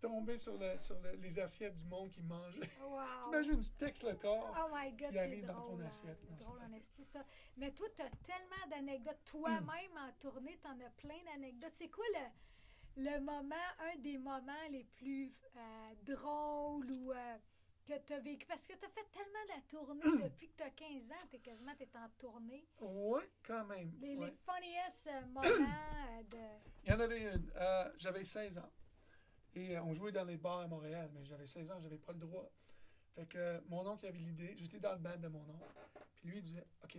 tombé 0.00 0.36
sur, 0.36 0.56
le- 0.56 0.78
sur 0.78 0.98
le- 1.00 1.16
les 1.16 1.38
assiettes 1.38 1.74
du 1.74 1.84
monde 1.84 2.10
qui 2.10 2.22
mangeait. 2.22 2.70
Wow. 2.80 3.00
T'imagines, 3.22 3.60
Tex 3.76 4.02
le 4.02 4.14
corps. 4.14 4.54
Oh 4.58 4.70
my 4.74 4.92
God, 4.92 5.10
qui 5.10 5.18
arrive 5.18 5.46
dans 5.46 5.62
ton 5.62 5.80
hein. 5.80 5.86
assiette. 5.86 6.18
Drôle 6.38 6.60
ça. 7.02 7.24
Mais 7.56 7.72
toi, 7.72 7.86
tu 7.94 8.02
as 8.02 8.10
tellement 8.22 8.68
d'anecdotes. 8.70 9.18
Toi-même, 9.24 9.96
en 9.96 10.12
tournée, 10.18 10.58
tu 10.60 10.68
en 10.68 10.80
as 10.80 10.90
plein 10.90 11.22
d'anecdotes. 11.24 11.74
C'est 11.74 11.88
quoi 11.88 12.04
le, 12.14 12.26
le 12.96 13.20
moment, 13.20 13.54
un 13.80 13.98
des 14.00 14.18
moments 14.18 14.68
les 14.70 14.84
plus 14.84 15.32
euh, 15.56 15.94
drôles 16.04 16.90
ou 16.92 17.12
euh, 17.12 17.36
que 17.86 17.98
tu 18.06 18.12
as 18.12 18.20
vécu? 18.20 18.46
Parce 18.46 18.66
que 18.66 18.74
tu 18.74 18.84
as 18.84 18.88
fait 18.88 19.06
tellement 19.10 19.44
de 19.44 19.54
la 19.56 19.62
tournée 19.68 20.24
depuis 20.30 20.48
que 20.48 20.56
tu 20.56 20.62
as 20.62 20.70
15 20.70 21.10
ans. 21.10 21.26
Tu 21.30 21.36
es 21.36 21.38
quasiment 21.40 21.72
en 21.72 22.08
tournée. 22.18 22.66
Oui, 22.80 23.22
quand 23.46 23.64
même. 23.66 23.92
Les, 24.00 24.16
ouais. 24.16 24.26
les 24.26 24.36
funniest 24.46 25.08
euh, 25.08 25.26
moments 25.26 26.22
de. 26.30 26.38
Il 26.84 26.90
y 26.90 26.94
en 26.94 27.00
avait 27.00 27.20
une. 27.22 27.52
euh, 27.56 27.90
j'avais 27.98 28.24
16 28.24 28.58
ans. 28.58 28.70
Et 29.56 29.78
on 29.78 29.92
jouait 29.92 30.10
dans 30.12 30.24
les 30.24 30.36
bars 30.36 30.60
à 30.60 30.66
Montréal, 30.66 31.10
mais 31.14 31.24
j'avais 31.24 31.46
16 31.46 31.70
ans, 31.70 31.80
j'avais 31.80 31.98
pas 31.98 32.12
le 32.12 32.18
droit. 32.18 32.50
Fait 33.14 33.26
que 33.26 33.60
mon 33.68 33.86
oncle 33.86 34.04
avait 34.06 34.18
l'idée, 34.18 34.56
j'étais 34.58 34.80
dans 34.80 34.92
le 34.92 34.98
band 34.98 35.16
de 35.16 35.28
mon 35.28 35.38
oncle. 35.42 35.68
Puis 36.16 36.28
lui, 36.28 36.38
il 36.38 36.42
disait 36.42 36.66
OK, 36.82 36.98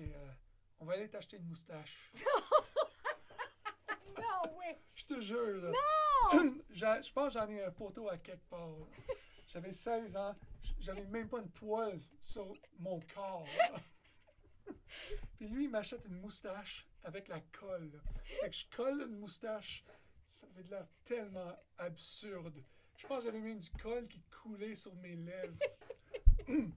on 0.80 0.86
va 0.86 0.94
aller 0.94 1.10
t'acheter 1.10 1.36
une 1.36 1.48
moustache. 1.48 2.14
Non! 4.18 4.52
Je 4.94 5.04
te 5.06 5.20
jure, 5.22 5.62
là. 5.62 5.72
Non! 5.72 6.56
Je 6.72 7.12
pense 7.12 7.34
que 7.34 7.40
j'en 7.40 7.50
ai 7.50 7.64
une 7.64 7.72
photo 7.72 8.10
à 8.10 8.18
quelque 8.18 8.48
part. 8.50 8.70
J'avais 9.48 9.72
16 9.72 10.18
ans, 10.18 10.36
j'avais 10.80 11.06
même 11.06 11.28
pas 11.30 11.40
une 11.40 11.50
poêle 11.52 12.00
sur 12.20 12.52
mon 12.80 13.00
corps. 13.14 13.46
Puis 15.38 15.48
lui, 15.48 15.66
il 15.66 15.70
m'achète 15.70 16.04
une 16.06 16.20
moustache 16.20 16.88
avec 17.04 17.28
la 17.28 17.40
colle. 17.52 17.92
là. 17.94 18.00
Fait 18.42 18.50
que 18.50 18.56
je 18.56 18.66
colle 18.76 19.02
une 19.02 19.20
moustache. 19.20 19.84
Ça 20.32 20.48
avait 20.48 20.64
de 20.64 20.72
l'air 20.72 20.88
tellement 21.04 21.56
absurde. 21.78 22.64
Je 22.98 23.06
pense 23.08 23.20
que 23.20 23.26
j'avais 23.26 23.40
même 23.40 23.60
du 23.60 23.70
colle 23.72 24.08
qui 24.08 24.22
coulait 24.24 24.76
sur 24.76 24.96
mes 24.96 25.16
lèvres. 25.16 25.56
Puis, 26.46 26.74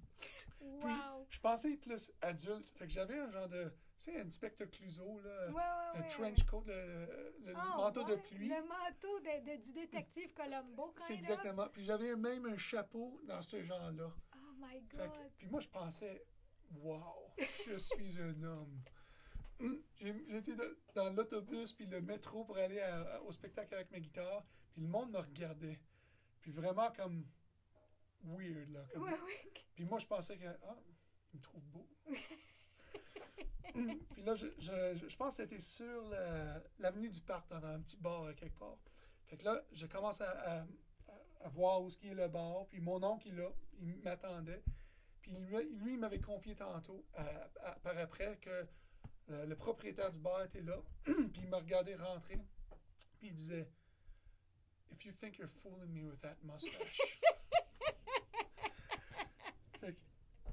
Wow! 0.61 1.27
je 1.31 1.41
pensais 1.41 1.77
plus 1.77 2.13
adulte. 2.21 2.69
Fait 2.77 2.87
que 2.87 2.93
j'avais 2.93 3.19
un 3.19 3.31
genre 3.31 3.49
de. 3.49 3.73
Tu 3.99 4.05
sais, 4.13 4.21
inspecteur 4.21 4.71
Clouseau, 4.71 5.19
là. 5.21 5.49
Ouais, 5.49 5.55
ouais, 5.55 5.61
un 5.97 6.01
ouais, 6.03 6.09
trench 6.09 6.45
coat, 6.45 6.63
le, 6.67 7.35
le 7.47 7.53
Ah, 7.57 7.75
manteau 7.77 8.05
de 8.05 8.15
pluie. 8.15 8.49
Le 8.49 8.63
manteau 8.63 9.19
de, 9.21 9.57
de- 9.57 9.61
du 9.63 9.73
détective 9.73 10.33
Colombo, 10.35 10.93
quand 10.97 11.05
C'est 11.05 11.15
exactement. 11.15 11.67
Puis 11.69 11.83
j'avais 11.83 12.15
même 12.15 12.47
un 12.47 12.57
chapeau 12.57 13.21
dans 13.25 13.43
ce 13.43 13.61
genre-là. 13.63 14.11
Oh 14.37 14.39
my 14.61 14.81
God! 14.83 15.11
que- 15.13 15.29
puis 15.39 15.49
moi, 15.49 15.59
je 15.61 15.69
pensais, 15.69 16.25
wow, 16.77 17.33
je 17.67 17.77
suis 17.77 18.21
un 18.21 18.41
homme. 18.45 18.81
Hum, 19.61 19.83
J'étais 20.01 20.55
dans, 20.95 21.11
l'autobus 21.11 21.73
puis 21.73 21.87
le 21.87 22.01
métro 22.01 22.45
pour 22.45 22.57
aller 22.57 22.79
à- 22.81 23.17
à- 23.17 23.21
au 23.23 23.33
spectacle 23.33 23.75
avec 23.75 23.91
ma 23.91 23.99
guitare, 23.99 24.45
puis 24.73 24.83
le 24.83 24.87
monde 24.89 25.11
me 25.11 25.19
regardait. 25.19 25.81
Puis 26.41 26.53
vraiment 26.53 26.93
comme 26.93 27.27
weird, 28.23 28.71
là. 28.71 28.85
comme-. 28.95 29.11
Puis 29.75 29.85
moi, 29.85 29.99
je 29.99 30.07
pensais 30.07 30.37
que, 30.39 30.47
ah, 30.47 30.77
il 31.35 31.39
me 31.39 31.43
trouve 31.43 31.65
beau. 31.65 31.89
puis 34.11 34.23
là, 34.23 34.35
je, 34.35 34.47
je, 34.59 35.07
je- 35.09 35.17
pense 35.17 35.37
que 35.37 35.43
c'était 35.43 35.61
sur 35.61 36.03
l'avenue 36.79 37.11
du 37.11 37.21
parc, 37.21 37.49
dans 37.51 37.65
un 37.65 37.81
petit 37.81 37.97
bar 37.97 38.27
à 38.27 38.35
quelque 38.35 38.59
part. 38.59 38.79
Fait 39.27 39.37
que 39.37 39.45
là, 39.45 39.63
je 39.73 39.87
commence 39.87 40.21
à, 40.21 40.31
à- 40.31 40.61
à- 40.63 40.67
à 41.45 41.49
voir 41.49 41.83
où 41.83 41.91
ce 41.91 41.97
qui 41.99 42.09
est 42.09 42.15
le 42.15 42.29
bar. 42.29 42.67
Puis 42.69 42.81
mon 42.81 43.03
oncle, 43.03 43.29
il 43.29 43.35
est 43.35 43.43
là, 43.43 43.51
il 43.81 43.97
m'attendait. 44.03 44.63
Puis 45.21 45.33
lui, 45.33 45.69
lui, 45.79 45.93
il 45.95 45.99
m'avait 45.99 46.21
confié 46.21 46.55
tantôt, 46.57 47.05
à- 47.15 47.75
par 47.83 47.97
après, 47.99 48.39
que 48.41 48.67
le, 49.29 49.45
le 49.47 49.57
propriétaire 49.57 50.11
du 50.11 50.19
bar 50.21 50.43
était 50.45 50.63
là. 50.63 50.79
puis 51.05 51.43
il 51.43 51.49
m'a 51.49 51.59
regardé 51.59 51.95
rentrer. 51.95 52.39
Puis 53.19 53.29
il 53.29 53.35
disait 53.35 53.71
If 54.91 55.05
you 55.05 55.13
think 55.13 55.37
you're 55.39 55.51
fooling 55.51 55.93
me 55.93 56.03
with 56.09 56.21
that 56.21 56.37
mustache. 56.43 57.01
Fait 59.81 59.93
que- 59.93 59.99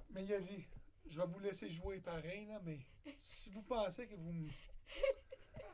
mais 0.10 0.24
il 0.24 0.34
a 0.34 0.40
dit 0.40 0.66
Je 1.08 1.20
vais 1.22 1.28
vous 1.28 1.40
laisser 1.40 1.70
jouer 1.70 2.00
pareil, 2.00 2.46
là, 2.48 2.60
mais 2.64 2.80
si 3.18 3.50
vous 3.52 3.62
pensez 3.62 4.08
que 4.08 4.16
vous 4.16 4.32
me- 4.34 4.50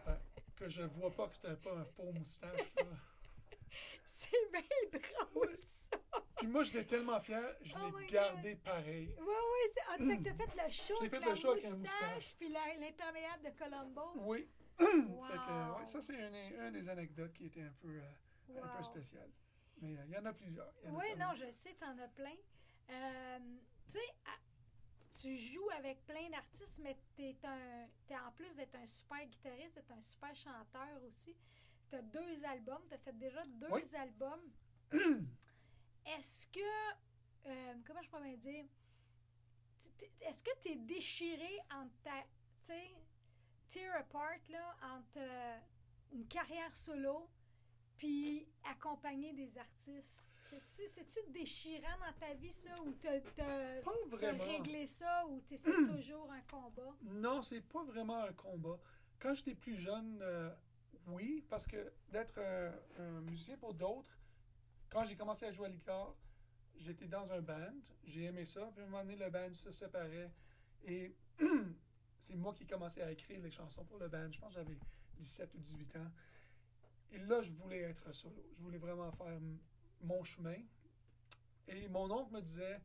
euh, 0.07 0.15
que 0.55 0.69
je 0.69 0.81
vois 0.83 1.11
pas 1.11 1.27
que 1.27 1.35
c'était 1.35 1.55
pas 1.55 1.73
un 1.73 1.85
faux 1.85 2.11
moustache, 2.11 2.73
là. 2.77 2.83
C'est 4.05 4.51
bien 4.51 4.99
drôle, 5.33 5.57
ça. 5.65 5.97
Puis 6.37 6.47
moi, 6.47 6.63
j'étais 6.63 6.83
tellement 6.83 7.19
fier, 7.21 7.55
je 7.61 7.75
Oh 7.77 7.97
l'ai 7.97 8.07
gardé 8.07 8.55
pareil. 8.57 9.15
Oui, 9.19 9.25
oui, 9.27 9.71
c'est. 9.73 9.81
Ah, 9.87 9.97
fait 9.97 10.17
que 10.17 10.23
t'as 10.29 10.33
fait 10.45 10.63
le 10.65 10.71
show 10.71 10.97
avec 10.99 11.11
fait 11.11 11.19
la 11.21 11.29
le 11.29 11.35
show 11.35 11.51
avec 11.51 11.63
moustache, 11.63 12.01
la 12.01 12.07
moustache. 12.15 12.35
puis 12.37 12.49
l'imperméable 12.49 13.43
de 13.45 13.49
Colombo. 13.57 14.01
Oui. 14.17 14.49
Wow. 14.79 15.23
Fait 15.27 15.37
que, 15.37 15.79
ouais, 15.79 15.85
ça, 15.85 16.01
c'est 16.01 16.15
une, 16.15 16.35
une 16.35 16.71
des 16.73 16.89
anecdotes 16.89 17.33
qui 17.33 17.45
était 17.45 17.61
un 17.61 17.73
peu, 17.79 17.89
euh, 17.89 18.61
un 18.63 18.67
peu 18.77 18.83
spéciale. 18.83 19.29
Mais 19.79 19.95
euh, 19.95 20.03
il 20.07 20.13
y 20.13 20.17
en 20.17 20.25
a 20.25 20.33
plusieurs. 20.33 20.73
Y 20.83 20.89
en 20.89 20.95
Oui, 20.95 21.05
non, 21.17 21.33
je 21.35 21.49
sais, 21.51 21.73
t'en 21.75 21.97
as 21.99 22.07
plein. 22.07 22.35
Euh, 22.89 23.39
tu 23.89 23.97
sais, 23.99 24.13
tu 25.11 25.37
joues 25.37 25.69
avec 25.77 26.05
plein 26.05 26.29
d'artistes, 26.29 26.79
mais 26.81 26.97
t'es 27.15 27.35
un, 27.43 27.87
t'es 28.07 28.15
en 28.17 28.31
plus 28.31 28.55
d'être 28.55 28.75
un 28.75 28.87
super 28.87 29.25
guitariste, 29.25 29.75
t'es 29.85 29.93
un 29.93 30.01
super 30.01 30.33
chanteur 30.35 31.03
aussi. 31.05 31.35
T'as 31.89 32.01
deux 32.01 32.45
albums, 32.45 32.81
t'as 32.89 32.97
fait 32.97 33.17
déjà 33.17 33.43
deux 33.45 33.67
Oui. 33.71 33.95
albums. 33.95 34.51
Est-ce 36.05 36.47
que, 36.47 36.59
euh, 37.45 37.73
comment 37.85 38.01
je 38.01 38.09
bien 38.09 38.37
dire, 38.37 38.65
est-ce 40.21 40.43
que 40.43 40.55
t'es 40.61 40.75
déchiré 40.75 41.59
entre 41.71 41.95
ta, 42.03 42.23
tu 42.61 42.67
sais, 42.67 42.95
tear 43.67 43.95
apart, 43.97 44.39
là, 44.49 44.75
entre 44.81 45.17
euh, 45.17 45.59
une 46.11 46.27
carrière 46.27 46.75
solo 46.75 47.29
puis 47.97 48.47
accompagner 48.63 49.33
des 49.33 49.57
artistes? 49.57 50.30
C'est-tu, 50.67 51.31
déchirant 51.31 51.97
dans 51.99 52.27
ta 52.27 52.33
vie, 52.33 52.51
ça, 52.51 52.69
ou 52.83 52.93
t'as, 52.93 54.43
réglé 54.43 54.87
ça, 54.87 55.25
ou 55.27 55.39
t'essaies 55.41 55.71
toujours 55.71 56.29
un 56.31 56.41
combat? 56.41 56.95
Non, 57.03 57.41
c'est 57.41 57.61
pas 57.61 57.83
vraiment 57.83 58.23
un 58.23 58.33
combat. 58.33 58.79
Quand 59.19 59.33
j'étais 59.33 59.55
plus 59.55 59.75
jeune, 59.75 60.19
euh, 60.21 60.49
oui, 61.07 61.43
parce 61.49 61.65
que 61.65 61.91
d'être 62.09 62.39
un, 62.39 62.71
un 62.99 63.21
musicien 63.21 63.57
pour 63.57 63.73
d'autres, 63.73 64.17
quand 64.89 65.03
j'ai 65.03 65.15
commencé 65.15 65.45
à 65.45 65.51
jouer 65.51 65.67
à 65.67 65.69
guitare, 65.69 66.15
j'étais 66.77 67.07
dans 67.07 67.31
un 67.31 67.41
band, 67.41 67.79
j'ai 68.03 68.23
aimé 68.23 68.45
ça, 68.45 68.69
puis 68.73 68.81
à 68.81 68.85
un 68.85 68.89
moment 68.89 69.03
donné, 69.03 69.15
le 69.15 69.29
band 69.29 69.53
se 69.53 69.71
séparait. 69.71 70.31
Et 70.83 71.15
c'est 72.19 72.35
moi 72.35 72.53
qui 72.53 72.63
ai 72.63 72.67
commencé 72.67 73.01
à 73.01 73.11
écrire 73.11 73.41
les 73.41 73.51
chansons 73.51 73.85
pour 73.85 73.97
le 73.97 74.07
band. 74.07 74.31
Je 74.31 74.39
pense 74.39 74.49
que 74.49 74.55
j'avais 74.55 74.77
17 75.17 75.53
ou 75.55 75.57
18 75.59 75.95
ans. 75.97 76.11
Et 77.11 77.19
là, 77.19 77.41
je 77.41 77.51
voulais 77.51 77.81
être 77.81 78.13
solo. 78.13 78.45
Je 78.55 78.61
voulais 78.61 78.77
vraiment 78.77 79.11
faire 79.11 79.39
mon 80.03 80.23
chemin. 80.23 80.57
Et 81.67 81.87
mon 81.87 82.09
oncle 82.11 82.33
me 82.33 82.41
disait, 82.41 82.81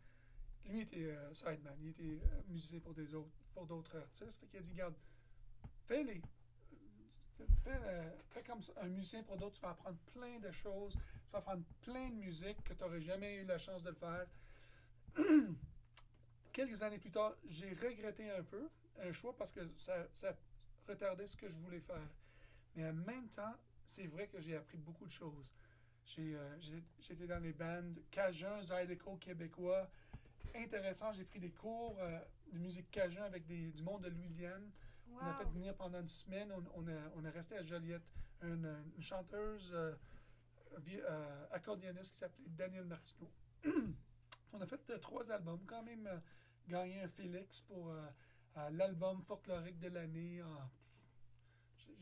lui 0.65 0.81
était 0.81 1.11
euh, 1.11 1.35
sideman, 1.35 1.75
il 1.81 1.89
était 1.89 2.21
euh, 2.25 2.43
musicien 2.49 2.81
pour 2.81 2.95
des 2.95 3.15
autres, 3.15 3.31
pour 3.53 3.67
d'autres 3.67 3.97
artistes. 3.97 4.39
Fait 4.41 4.47
qu'il 4.47 4.59
a 4.59 4.63
dit, 4.63 4.75
garde, 4.75 4.95
fais-les. 5.87 6.23
Fais, 7.37 7.47
euh, 7.67 8.11
fais 8.31 8.43
comme 8.43 8.61
un 8.81 8.89
musicien 8.89 9.23
pour 9.23 9.37
d'autres, 9.37 9.57
tu 9.57 9.61
vas 9.61 9.71
apprendre 9.71 9.99
plein 10.13 10.39
de 10.39 10.51
choses, 10.51 10.95
tu 10.95 11.33
vas 11.33 11.39
apprendre 11.39 11.65
plein 11.83 12.09
de 12.09 12.15
musique 12.15 12.63
que 12.65 12.73
tu 12.73 12.83
n'aurais 12.83 13.01
jamais 13.01 13.37
eu 13.37 13.45
la 13.45 13.59
chance 13.59 13.83
de 13.83 13.91
le 13.91 13.97
faire. 13.97 14.27
Quelques 16.53 16.83
années 16.83 16.99
plus 16.99 17.11
tard, 17.11 17.35
j'ai 17.47 17.71
regretté 17.75 18.31
un 18.31 18.43
peu 18.43 18.69
un 19.01 19.13
choix 19.13 19.37
parce 19.37 19.53
que 19.53 19.61
ça, 19.77 20.07
ça 20.13 20.35
retardait 20.89 21.27
ce 21.27 21.37
que 21.37 21.49
je 21.49 21.59
voulais 21.59 21.81
faire. 21.81 22.09
Mais 22.75 22.89
en 22.89 22.95
même 22.95 23.29
temps, 23.29 23.55
c'est 23.87 24.07
vrai 24.07 24.27
que 24.27 24.41
j'ai 24.41 24.57
appris 24.57 24.79
beaucoup 24.79 25.05
de 25.05 25.11
choses. 25.11 25.53
J'ai, 26.07 26.35
euh, 26.37 26.61
j'ai- 26.61 26.83
j'étais 27.01 27.27
dans 27.27 27.43
les 27.43 27.53
bandes 27.53 28.01
Cajun, 28.11 28.63
Zydeco, 28.63 29.17
québécois. 29.17 29.91
Intéressant, 30.55 31.13
j'ai 31.13 31.25
pris 31.25 31.41
des 31.41 31.51
cours 31.51 31.97
euh, 31.99 32.19
de 32.53 32.59
musique 32.59 32.91
Cajun 32.91 33.25
avec 33.25 33.45
des, 33.47 33.71
du 33.73 33.83
monde 33.83 34.03
de 34.03 34.09
Louisiane. 34.09 34.71
On 35.13 35.27
a 35.27 35.35
fait 35.35 35.45
venir 35.51 35.75
pendant 35.77 36.01
une 36.01 36.09
semaine. 36.09 36.53
On, 36.53 36.65
on, 36.83 36.89
a, 36.89 36.99
on 37.17 37.25
est 37.25 37.31
resté 37.31 37.57
à 37.57 37.63
Joliette. 37.63 38.13
Une, 38.43 38.67
une 38.97 39.03
chanteuse 39.03 39.71
euh, 39.75 39.95
euh, 40.89 41.47
accordéoniste 41.51 42.13
qui 42.13 42.19
s'appelait 42.19 42.49
Daniel 42.49 42.85
Martineau. 42.85 43.31
on 44.53 44.61
a 44.61 44.67
fait 44.67 44.99
trois 45.01 45.31
albums, 45.31 45.65
quand 45.67 45.83
même 45.83 46.09
gagné 46.69 47.03
un 47.03 47.09
Félix 47.09 47.63
pour 47.63 47.93
l'album 48.71 49.23
folklorique 49.23 49.79
de 49.79 49.89
l'année. 49.89 50.43
en- 50.43 50.71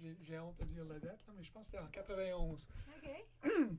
j'ai- 0.00 0.16
J'ai 0.22 0.38
honte 0.38 0.56
de 0.58 0.64
dire 0.64 0.84
la 0.84 0.98
date, 0.98 1.24
là, 1.26 1.32
mais 1.36 1.42
je 1.42 1.50
pense 1.52 1.66
que 1.68 1.72
c'était 1.76 1.84
en 1.84 1.88
91. 1.88 2.68
OK. 2.96 3.10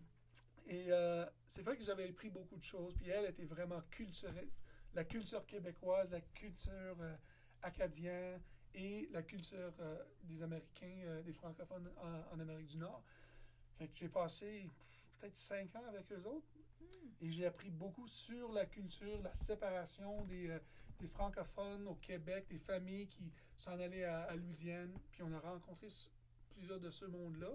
Et 0.68 0.92
euh, 0.92 1.26
c'est 1.48 1.62
vrai 1.62 1.78
que 1.78 1.84
j'avais 1.84 2.10
appris 2.10 2.30
beaucoup 2.30 2.58
de 2.58 2.64
choses. 2.64 2.96
Puis 2.96 3.10
elle 3.10 3.26
était 3.26 3.46
vraiment 3.46 3.82
culturelle. 3.92 4.50
La 4.94 5.04
culture 5.04 5.46
québécoise, 5.46 6.12
la 6.12 6.22
culture 6.22 6.98
euh, 7.00 7.16
acadienne 7.62 8.42
et 8.74 9.08
la 9.12 9.24
culture 9.24 9.74
euh, 9.80 10.04
des 10.24 10.42
Américains, 10.44 11.22
des 11.24 11.34
francophones 11.34 11.92
en, 11.98 12.36
en 12.36 12.40
Amérique 12.40 12.68
du 12.68 12.78
Nord. 12.78 13.04
Fait 13.78 13.88
que 13.88 13.96
j'ai 13.96 14.10
passé 14.10 14.70
peut-être 15.20 15.38
cinq 15.38 15.76
ans 15.76 15.86
avec 15.88 16.12
eux 16.12 16.24
autres. 16.26 16.48
Hmm. 16.80 16.86
Et 17.22 17.32
j'ai 17.32 17.46
appris 17.46 17.70
beaucoup 17.70 18.08
sur 18.08 18.52
la 18.52 18.66
culture, 18.66 19.22
la 19.22 19.34
séparation 19.34 20.24
des, 20.26 20.50
euh, 20.50 20.60
des 21.00 21.08
francophones 21.08 21.88
au 21.88 21.96
Québec, 21.96 22.48
des 22.50 22.60
familles 22.60 23.08
qui 23.08 23.32
s'en 23.56 23.80
allaient 23.80 24.06
à, 24.06 24.24
à 24.24 24.36
Louisiane. 24.36 24.94
Puis 25.12 25.24
on 25.24 25.34
a 25.34 25.40
rencontré 25.40 25.88
plusieurs 26.56 26.80
de 26.80 26.90
ce 26.90 27.06
monde-là. 27.06 27.52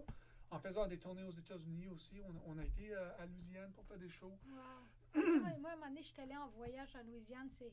En 0.50 0.58
faisant 0.58 0.86
des 0.86 0.98
tournées 0.98 1.22
aux 1.24 1.30
États-Unis 1.30 1.88
aussi, 1.88 2.20
on, 2.22 2.30
a- 2.36 2.42
on 2.46 2.58
a 2.58 2.64
été 2.64 2.92
à, 2.94 3.14
à 3.20 3.26
Louisiane 3.26 3.72
pour 3.72 3.84
faire 3.86 3.98
des 3.98 4.08
shows. 4.08 4.36
Wow. 4.48 5.20
Moi, 5.60 5.70
à 5.70 5.72
un 5.72 5.76
moment 5.76 5.86
donné, 5.88 6.02
je 6.02 6.08
suis 6.08 6.20
allée 6.20 6.36
en 6.36 6.48
voyage 6.48 6.94
en 6.96 7.02
Louisiane. 7.04 7.48
C'est, 7.50 7.72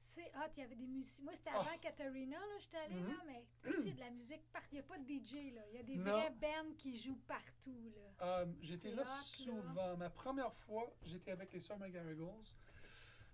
c'est 0.00 0.26
hot. 0.36 0.50
Il 0.56 0.60
y 0.60 0.64
avait 0.64 0.74
des 0.74 0.86
musiciens. 0.88 1.24
Moi, 1.24 1.34
c'était 1.36 1.50
avant 1.50 1.64
Ah. 1.72 1.78
Katarina, 1.78 2.38
là, 2.38 2.58
j'étais 2.58 2.76
allée, 2.78 3.00
Mhm. 3.00 3.08
là, 3.08 3.22
mais 3.26 3.46
a 3.68 3.92
de 3.94 4.00
la 4.00 4.10
musique 4.10 4.42
partout. 4.52 4.68
Il 4.72 4.74
n'y 4.74 4.80
a 4.80 4.82
pas 4.82 4.98
de 4.98 5.04
DJ, 5.04 5.54
là. 5.54 5.62
Il 5.70 5.76
y 5.76 5.78
a 5.78 5.82
des 5.84 5.96
Non. 5.96 6.12
vrais 6.12 6.30
bands 6.30 6.74
qui 6.76 6.96
jouent 6.96 7.20
partout, 7.28 7.92
là. 7.94 8.26
Euh, 8.26 8.46
j'étais 8.60 8.90
C'est 8.90 8.96
là 8.96 9.04
souvent. 9.04 9.96
Ma 9.96 10.10
première 10.10 10.52
fois, 10.52 10.92
j'étais 11.02 11.30
avec 11.30 11.52
les 11.52 11.60
Sœurs 11.60 11.78
McGarrigles. 11.78 12.26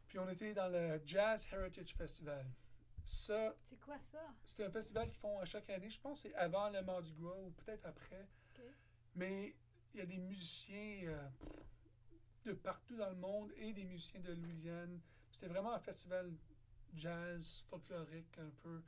Puis 0.08 0.18
on 0.18 0.28
était 0.28 0.52
dans 0.52 0.68
le 0.68 1.00
Jazz 1.06 1.46
Heritage 1.52 1.94
Festival. 1.94 2.46
Ça, 3.04 3.54
C'est 3.62 3.80
quoi 3.80 3.98
ça? 3.98 4.20
C'est 4.44 4.62
un 4.64 4.70
festival 4.70 5.08
qu'ils 5.08 5.18
font 5.18 5.38
à 5.38 5.46
chaque 5.46 5.68
année. 5.70 5.88
Je 5.88 5.98
pense 6.00 6.22
que 6.22 6.28
c'est 6.28 6.34
avant 6.34 6.68
le 6.68 6.82
Mardi 6.82 7.12
Gras 7.14 7.34
ou 7.38 7.50
peut-être 7.52 7.87
après. 7.87 8.26
Mais 9.18 9.52
il 9.92 9.98
y 9.98 10.00
a 10.00 10.06
des 10.06 10.18
musiciens 10.18 11.08
euh, 11.08 11.28
de 12.44 12.52
partout 12.52 12.96
dans 12.96 13.10
le 13.10 13.16
monde 13.16 13.50
et 13.56 13.72
des 13.72 13.84
musiciens 13.84 14.20
de 14.20 14.32
Louisiane. 14.32 15.00
C'était 15.28 15.48
vraiment 15.48 15.72
un 15.72 15.80
festival 15.80 16.32
jazz, 16.94 17.64
folklorique 17.68 18.38
un 18.38 18.50
peu. 18.62 18.80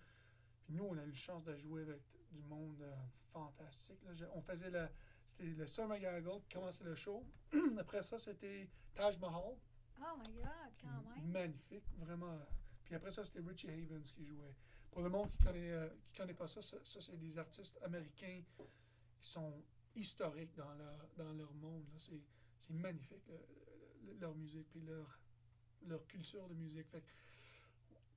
Puis 0.63 0.75
nous, 0.75 0.85
on 0.85 0.97
a 0.97 1.03
eu 1.05 1.11
la 1.11 1.17
chance 1.17 1.43
de 1.43 1.57
jouer 1.57 1.83
avec 1.83 2.03
du 2.31 2.43
monde 2.43 2.81
euh, 2.81 2.95
fantastique. 3.33 3.99
là. 4.05 4.29
On 4.35 4.41
faisait 4.41 4.71
le... 4.71 4.89
C'était 5.27 5.45
le 5.45 5.89
McGarrigle 5.89 6.41
qui 6.43 6.55
commençait 6.55 6.85
le 6.85 6.95
show. 6.95 7.25
Après 7.79 8.03
ça, 8.03 8.19
c'était 8.19 8.69
Taj 8.95 9.19
Mahal. 9.19 9.57
Oh 10.01 10.17
my 10.17 10.35
God, 10.35 10.73
quand 10.81 11.11
même. 11.11 11.31
Magnifique, 11.31 11.85
vraiment. 11.99 12.39
Puis 12.85 12.95
après 12.95 13.11
ça, 13.11 13.25
c'était 13.25 13.41
Richie 13.41 13.69
Havens 13.69 14.13
qui 14.15 14.25
jouait. 14.25 14.57
Pour 14.91 15.03
le 15.03 15.11
monde 15.11 15.31
qui 15.31 15.45
connaît, 15.45 15.71
euh, 15.71 15.89
qui 16.11 16.19
connaît 16.19 16.35
pas 16.35 16.49
ça, 16.49 16.63
ça, 16.63 16.79
ça, 16.83 17.01
c'est 17.01 17.19
des 17.19 17.39
artistes 17.39 17.79
américains 17.83 18.43
qui 19.21 19.31
sont 19.31 19.63
historiques 19.95 20.55
dans 20.57 20.73
leur, 20.75 21.09
dans 21.17 21.33
leur 21.33 21.53
monde. 21.55 21.85
C'est, 21.97 22.21
magnifique, 22.71 23.23
le- 23.29 24.13
le- 24.13 24.19
leur 24.21 24.35
musique, 24.35 24.69
puis 24.71 24.81
leur, 24.81 25.19
leur 25.87 26.07
culture 26.07 26.47
de 26.49 26.55
musique. 26.55 26.89
Fait 26.91 27.01
que- 27.01 27.07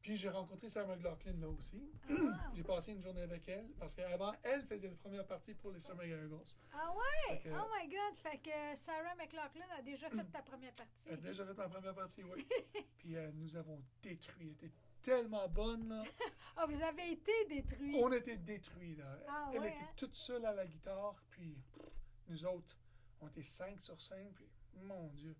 puis 0.01 0.17
j'ai 0.17 0.27
rencontré 0.29 0.67
Sarah 0.67 0.93
McLaughlin 0.97 1.39
là 1.39 1.47
aussi. 1.47 1.89
Ah, 2.09 2.51
J'ai 2.55 2.63
passé 2.63 2.91
une 2.91 3.01
journée 3.01 3.21
avec 3.21 3.47
elle, 3.47 3.69
parce 3.79 3.95
qu'avant, 3.95 4.33
elle 4.43 4.61
faisait 4.63 4.89
la 4.89 4.95
première 4.95 5.25
partie 5.25 5.53
pour 5.53 5.71
les 5.71 5.79
Summer 5.79 6.03
Girls. 6.05 6.29
ah 6.73 6.93
ouais? 6.93 7.39
Que- 7.41 7.49
Oh 7.49 7.67
my 7.79 7.87
God! 7.87 8.17
Fait 8.17 8.37
que 8.37 8.75
Sarah 8.77 9.15
McLaughlin 9.15 9.65
a 9.77 9.81
déjà 9.81 10.09
fait 10.09 10.25
ta 10.29 10.41
première 10.41 10.73
partie. 10.73 11.07
Elle 11.07 11.13
a 11.13 11.17
déjà 11.21 11.45
fait 11.45 11.53
ma 11.53 11.69
première 11.69 11.95
partie, 11.95 12.21
oui. 12.23 12.45
puis 12.97 13.15
euh, 13.15 13.31
nous 13.33 13.55
avons 13.55 13.81
détruit. 14.01 14.47
Elle 14.61 14.67
était 14.67 14.71
tellement 15.03 15.47
bonne, 15.49 15.87
là. 15.89 16.03
Ah, 16.55 16.67
vous 16.67 16.79
avez 16.83 17.11
été 17.13 17.31
détruits. 17.49 17.95
On 17.99 18.11
était 18.11 18.37
détruits, 18.37 18.95
là. 18.95 19.17
Ah 19.27 19.49
Elle 19.53 19.59
ouais, 19.61 19.69
était 19.69 19.77
hein? 19.79 19.93
toute 19.97 20.13
seule 20.13 20.45
à 20.45 20.53
la 20.53 20.67
guitare, 20.67 21.15
puis 21.31 21.57
pff, 21.73 21.83
nous 22.27 22.45
autres, 22.45 22.77
on 23.21 23.27
était 23.27 23.41
cinq 23.43 23.81
sur 23.81 23.99
scène, 23.99 24.31
puis 24.33 24.47
mon 24.75 25.07
Dieu, 25.09 25.35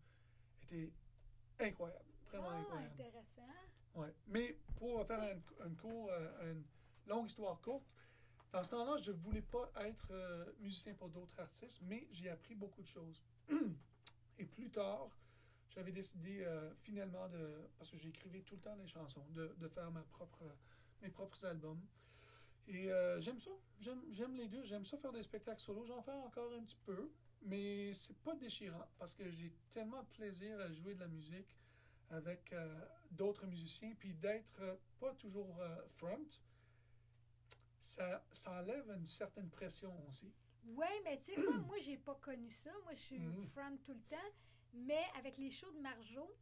était 0.64 0.92
incroyable, 1.60 2.04
vraiment 2.30 2.50
Ah, 2.50 2.58
incroyable. 2.58 2.94
intéressant. 3.00 3.48
Ouais. 3.94 4.12
Mais 4.26 4.58
pour 4.76 5.06
faire 5.06 5.22
un, 5.22 5.66
un 5.68 5.76
court, 5.76 6.10
euh, 6.12 6.52
une 6.52 6.64
longue 7.06 7.28
histoire 7.28 7.62
courte, 7.62 7.94
dans 8.52 8.64
ce 8.64 8.72
temps-là, 8.72 8.98
je 8.98 9.12
ne 9.12 9.18
voulais 9.18 9.44
pas 9.44 9.72
être 9.82 10.08
euh, 10.12 10.52
musicien 10.60 10.96
pour 10.96 11.10
d'autres 11.10 11.40
artistes, 11.40 11.80
mais 11.84 12.08
j'ai 12.12 12.30
appris 12.30 12.56
beaucoup 12.56 12.82
de 12.82 12.88
choses. 12.88 13.24
Et 14.40 14.46
plus 14.46 14.72
tard, 14.72 15.10
j'avais 15.74 15.92
décidé 15.92 16.44
euh, 16.44 16.72
finalement 16.76 17.28
de, 17.30 17.68
parce 17.78 17.90
que 17.90 17.98
j'écrivais 17.98 18.42
tout 18.42 18.56
le 18.56 18.62
temps 18.62 18.76
des 18.76 18.88
chansons, 18.88 19.26
de, 19.30 19.54
de 19.58 19.68
faire 19.68 19.90
ma 19.92 20.04
propre, 20.04 20.44
mes 21.02 21.10
propres 21.10 21.44
albums. 21.46 21.82
Et 22.68 22.92
euh, 22.92 23.20
j'aime 23.20 23.40
ça. 23.40 23.52
J'aime, 23.80 24.02
j'aime 24.12 24.36
les 24.36 24.48
deux. 24.48 24.64
J'aime 24.64 24.84
ça 24.84 24.98
faire 24.98 25.12
des 25.12 25.24
spectacles 25.24 25.62
solo. 25.62 25.84
J'en 25.86 26.02
fais 26.02 26.12
encore 26.12 26.52
un 26.54 26.64
petit 26.64 26.78
peu, 26.86 27.12
mais 27.42 27.94
c'est 27.94 28.18
pas 28.20 28.36
déchirant 28.36 28.88
parce 28.98 29.16
que 29.16 29.30
j'ai 29.30 29.52
tellement 29.72 30.02
de 30.04 30.08
plaisir 30.10 30.60
à 30.60 30.72
jouer 30.72 30.94
de 30.96 31.00
la 31.02 31.08
musique 31.08 31.58
avec 32.10 32.54
euh, 32.54 32.80
d'autres 33.12 33.48
musiciens, 33.48 33.94
puis 33.98 34.14
d'être 34.14 34.62
pas 35.00 35.14
toujours 35.16 35.60
front. 35.98 36.26
Ça, 37.80 38.24
ça 38.32 38.52
enlève 38.60 38.90
une 38.96 39.08
certaine 39.08 39.50
pression 39.50 39.94
aussi. 40.08 40.32
Oui, 40.66 40.86
mais 41.04 41.18
tu 41.18 41.34
sais, 41.34 41.38
moi, 41.44 41.58
moi 41.60 41.78
j'ai 41.80 41.98
pas 41.98 42.16
connu 42.16 42.50
ça. 42.50 42.72
Moi, 42.84 42.94
je 42.94 43.00
suis 43.02 43.20
Mhm. 43.20 43.48
front 43.48 43.78
tout 43.84 43.94
le 43.94 44.02
temps. 44.04 44.32
Mais 44.74 45.04
avec 45.18 45.38
les 45.38 45.52
shows 45.52 45.72
de 45.72 45.80
Marjo, 45.80 46.36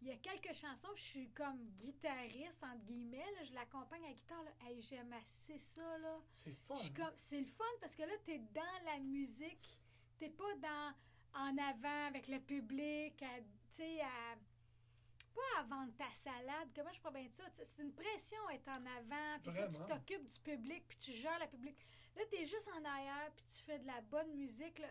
il 0.00 0.08
y 0.08 0.10
a 0.12 0.16
quelques 0.16 0.52
chansons, 0.54 0.94
je 0.96 1.00
suis 1.02 1.30
comme 1.30 1.58
guitariste, 1.70 2.62
entre 2.64 2.84
guillemets. 2.84 3.30
là, 3.36 3.44
je 3.44 3.52
l'accompagne 3.54 4.04
à 4.04 4.08
la 4.08 4.14
guitare. 4.14 4.42
Là. 4.42 4.50
Hey, 4.66 4.82
J'aime 4.82 5.12
assez 5.12 5.58
ça. 5.58 5.98
Là. 5.98 6.18
C'est 6.32 6.54
fun. 6.54 6.74
Je 6.76 6.82
suis 6.82 6.92
comme- 6.92 7.12
C'est 7.16 7.40
le 7.40 7.46
fun 7.46 7.64
parce 7.80 7.94
que 7.94 8.02
là, 8.02 8.12
tu 8.24 8.32
es 8.32 8.38
dans 8.38 8.84
la 8.84 8.98
musique. 8.98 9.78
Tu 10.18 10.28
pas 10.30 10.54
dans 10.56 10.94
en 11.34 11.56
avant 11.58 12.06
avec 12.08 12.28
le 12.28 12.38
public, 12.40 13.22
à, 13.22 13.40
tu 13.40 13.46
sais, 13.70 14.00
à. 14.00 14.36
Pas 15.34 15.60
à 15.60 15.62
vendre 15.62 15.94
ta 15.96 16.12
salade. 16.12 16.68
Comment 16.74 16.92
je 16.92 17.00
pourrais 17.00 17.14
bien 17.22 17.28
dire 17.30 17.48
ça? 17.52 17.64
C'est 17.64 17.82
une 17.82 17.94
pression 17.94 18.50
être 18.50 18.68
en 18.68 18.84
avant, 18.84 19.40
puis 19.42 19.50
faut 19.50 19.66
que 19.66 19.72
tu 19.72 19.78
t'occupes 19.86 20.24
du 20.26 20.38
public, 20.40 20.84
puis 20.86 20.98
tu 20.98 21.12
gères 21.12 21.38
le 21.38 21.46
public. 21.48 21.74
Là, 22.16 22.22
tu 22.28 22.36
es 22.36 22.44
juste 22.44 22.68
en 22.76 22.84
arrière, 22.84 23.32
puis 23.34 23.46
tu 23.46 23.62
fais 23.64 23.78
de 23.78 23.86
la 23.86 24.02
bonne 24.02 24.34
musique. 24.34 24.78
là. 24.78 24.88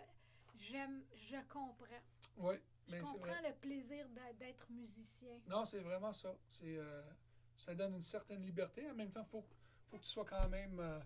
J'aime, 0.56 1.06
je 1.14 1.38
comprends. 1.48 2.02
Oui, 2.38 2.56
Je 2.88 2.92
mais 2.92 3.04
c'est 3.04 3.12
comprends 3.14 3.42
le 3.48 3.54
plaisir 3.56 4.06
d'être 4.40 4.70
musicien. 4.72 5.40
Non, 5.48 5.66
c'est 5.66 5.80
vraiment 5.80 6.14
ça. 6.14 6.36
C'est, 6.48 6.78
euh, 6.78 7.02
ça 7.56 7.74
donne 7.76 7.96
une 7.96 8.02
certaine 8.02 8.44
liberté. 8.44 8.90
En 8.90 8.96
même 8.96 9.12
temps, 9.12 9.22
il 9.26 9.30
faut, 9.30 9.46
faut 9.88 9.98
que 9.98 10.04
tu 10.04 10.10
sois 10.10 10.26
quand 10.26 10.50
même. 10.50 10.80
euh, 10.80 11.00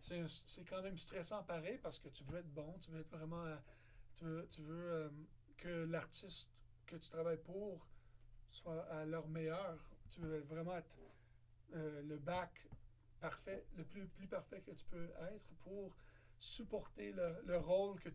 c'est, 0.00 0.64
quand 0.68 0.82
même 0.82 0.98
stressant 0.98 1.44
pareil 1.44 1.78
parce 1.78 1.98
que 1.98 2.08
tu 2.08 2.24
veux 2.24 2.38
être 2.38 2.52
bon, 2.52 2.76
tu 2.80 2.90
veux 2.90 3.00
être 3.00 3.10
vraiment. 3.16 3.44
euh, 3.44 3.56
tu 4.14 4.24
veux, 4.24 4.48
tu 4.50 4.62
veux 4.62 4.90
euh, 4.92 5.10
que 5.56 5.84
l'artiste 5.84 6.50
que 6.86 6.96
tu 6.96 7.08
travailles 7.08 7.42
pour 7.42 7.86
soit 8.50 8.82
à 8.90 9.04
leur 9.04 9.28
meilleur. 9.28 9.78
Tu 10.10 10.20
veux 10.20 10.40
vraiment 10.40 10.76
être 10.76 10.96
le 11.72 12.16
bac 12.16 12.68
parfait, 13.20 13.66
le 13.76 13.84
plus, 13.84 14.06
plus 14.08 14.26
parfait 14.28 14.60
que 14.60 14.70
tu 14.70 14.84
peux 14.86 15.10
être 15.32 15.54
pour 15.62 15.94
supporter 16.38 17.12
le, 17.12 17.42
le 17.44 17.58
rôle 17.58 17.98
que, 18.00 18.08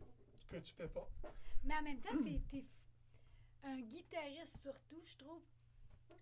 que 0.47 0.57
tu 0.57 0.73
fais 0.73 0.87
pas. 0.87 1.07
Mais 1.63 1.75
en 1.75 1.81
même 1.83 1.99
temps, 1.99 2.09
tu 2.23 2.57
es, 2.57 2.65
un 3.63 3.79
guitariste 3.79 4.61
surtout, 4.61 5.01
je 5.05 5.17
trouve. 5.17 5.41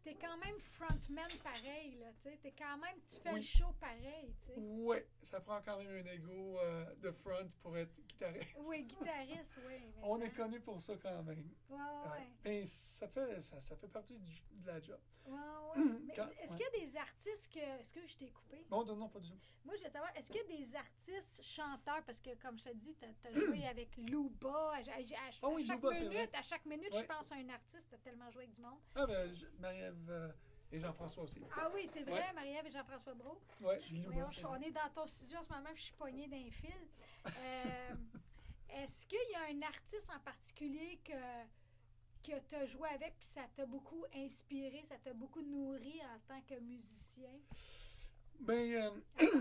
Tu 0.02 0.10
es 0.10 0.16
quand 0.16 0.38
même 0.38 0.58
frontman 0.60 1.28
pareil, 1.44 1.98
là, 2.00 2.08
tu 2.18 2.30
sais. 2.30 2.38
T'es 2.42 2.54
quand 2.58 2.78
même, 2.78 2.96
tu 3.06 3.16
fais 3.22 3.30
Oui. 3.32 3.36
le 3.36 3.42
show 3.42 3.72
pareil, 3.80 4.34
tu 4.42 4.48
sais. 4.48 4.54
Oui, 4.58 4.98
ça 5.22 5.42
prend 5.42 5.62
quand 5.62 5.78
même 5.78 6.06
un 6.06 6.12
ego 6.12 6.58
euh, 6.60 6.96
de 6.96 7.12
front 7.12 7.50
pour 7.62 7.78
être 7.78 7.94
guitariste. 8.08 8.48
Oui, 8.68 8.84
guitariste, 8.88 9.60
oui. 9.68 9.92
On 10.02 10.18
ça- 10.20 10.26
est 10.26 10.30
connu 10.32 10.60
pour 10.62 10.80
ça 10.80 10.94
quand 11.02 11.24
même. 11.24 11.50
Ouais, 11.70 11.76
Ouais. 11.78 12.12
ouais, 12.12 12.28
Mais 12.46 12.66
ça 12.66 13.08
fait, 13.10 13.42
ça, 13.42 13.60
ça 13.60 13.76
fait 13.76 13.88
partie 13.90 14.18
du- 14.18 14.42
de 14.52 14.68
la 14.68 14.80
job. 14.82 15.00
ouais. 15.26 15.34
ouais. 15.34 15.84
Mais 16.08 16.14
est-ce 16.44 16.58
qu'il 16.58 16.66
y 16.66 16.82
a 16.82 16.86
des 16.86 16.98
artistes 16.98 17.54
que. 17.54 17.60
Est-ce 17.60 17.94
que 17.94 18.06
je 18.06 18.16
t'ai 18.18 18.30
coupé? 18.32 18.66
Non, 18.72 18.86
non, 18.86 18.96
non, 18.96 19.10
pas 19.10 19.20
du 19.20 19.30
tout. 19.32 19.50
Moi, 19.66 19.76
je 19.78 19.84
veux 19.84 19.90
savoir, 19.90 20.12
est-ce 20.18 20.32
qu'il 20.32 20.42
y 20.42 20.54
a 20.54 20.58
des 20.58 20.76
artistes 20.76 21.44
chanteurs, 21.44 22.04
parce 22.06 22.20
que, 22.22 22.34
comme 22.36 22.58
je 22.58 22.64
te 22.64 22.74
dis, 22.76 22.96
tu 22.96 23.06
as, 23.28 23.32
joué 23.34 23.66
avec 23.68 23.96
Louba, 23.98 24.72
à, 24.74 24.78
à- 24.78 24.82
Ah 25.44 25.50
chaque 25.66 25.84
minute, 25.84 26.30
à 26.34 26.42
chaque 26.42 26.66
minute, 26.66 26.94
je 26.96 27.04
pense 27.04 27.32
à 27.32 27.36
un 27.36 27.50
artiste, 27.50 27.88
tu 27.90 27.96
as 27.96 27.98
tellement 28.00 28.32
joué 28.32 28.44
avec 28.44 28.56
du 28.56 28.62
monde. 28.62 28.80
Ah, 28.96 29.06
ben, 29.06 29.32
je- 29.34 29.46
Marie-Ève 29.92 30.10
euh, 30.10 30.32
et 30.72 30.80
Jean-François 30.80 31.24
aussi. 31.24 31.42
Ah 31.58 31.70
oui, 31.74 31.90
c'est 31.92 32.04
vrai, 32.04 32.14
Ouais. 32.14 32.34
Marie-Ève 32.34 32.66
et 32.68 32.72
Jean-François 32.72 33.14
Brault. 33.14 33.42
Oui, 33.62 33.76
on 34.48 34.62
est 34.62 34.72
dans 34.72 34.90
ton 34.94 35.08
studio 35.08 35.38
en 35.40 35.44
ce 35.44 35.50
moment, 35.50 35.70
puis 35.74 35.78
je 35.78 35.84
suis 35.84 35.94
poignée 35.94 36.28
d'un 36.28 36.50
fil. 36.52 36.74
Euh, 37.28 37.96
Est-ce 38.70 39.08
qu'il 39.08 39.18
y 39.32 39.36
a 39.36 39.54
un 39.56 39.62
artiste 39.68 40.10
en 40.16 40.20
particulier 40.20 41.00
que, 41.04 41.12
que 42.32 42.40
tu 42.48 42.56
as 42.56 42.66
joué 42.66 42.88
avec, 42.90 43.18
puis 43.18 43.26
ça 43.28 43.42
t'a 43.56 43.66
beaucoup 43.66 44.06
inspiré, 44.16 44.84
ça 44.84 44.96
t'a 45.04 45.14
beaucoup 45.14 45.42
nourri 45.42 46.00
en 46.04 46.20
tant 46.28 46.42
que 46.42 46.60
musicien, 46.60 47.32
Ben, 48.40 48.72
euh, 48.72 48.92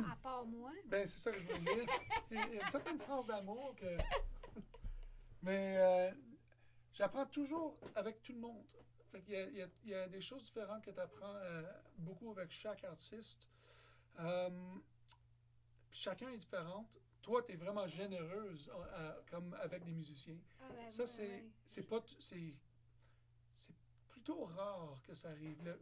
à, 0.09 0.13
à 0.13 0.17
part 0.17 0.47
moi? 0.47 0.73
ben 0.87 1.07
c'est 1.07 1.19
ça 1.19 1.31
que 1.31 1.39
je 1.41 1.47
veux 1.47 1.59
dire. 1.59 1.87
Il 2.31 2.37
y 2.37 2.41
a 2.41 2.63
une 2.65 2.71
certaine 2.71 2.99
phrase 2.99 3.27
d'amour 3.27 3.75
que. 3.77 3.99
Mais 5.43 5.77
euh, 5.77 6.11
j'apprends 6.93 7.27
toujours 7.27 7.77
avec 7.95 8.23
tout 8.23 8.33
le 8.33 8.41
monde. 8.41 8.65
Fait 9.19 9.25
qu'il 9.25 9.35
y 9.35 9.37
a, 9.37 9.47
il 9.49 9.57
y 9.57 9.63
a- 9.63 9.69
il 9.85 9.91
y 9.91 9.95
a 9.95 10.09
des 10.09 10.21
choses 10.21 10.45
différentes 10.45 10.85
que 10.85 10.91
tu 10.93 11.01
apprends 11.01 11.35
beaucoup 11.97 12.31
avec 12.31 12.51
chaque 12.53 12.85
artiste. 12.85 13.49
Euh, 14.21 14.77
chacun 15.91 16.29
est 16.31 16.39
différent. 16.39 16.89
Toi, 17.23 17.43
tu 17.43 17.53
es 17.53 17.57
vraiment 17.57 17.87
généreuse 17.89 18.71
euh, 18.73 18.85
euh, 18.93 19.21
comme 19.29 19.55
avec 19.55 19.85
des 19.85 19.93
musiciens. 19.93 20.39
Ah, 20.61 20.69
ben, 20.73 20.91
Ça, 20.91 21.07
c'est 21.07 21.45
c'est 21.65 21.83
pas 21.83 22.01
c'est 22.21 22.55
c'est 23.53 23.75
plutôt 24.09 24.45
rare 24.45 25.03
que 25.03 25.15
ça 25.15 25.31
arrive. 25.31 25.61
Le- 25.65 25.81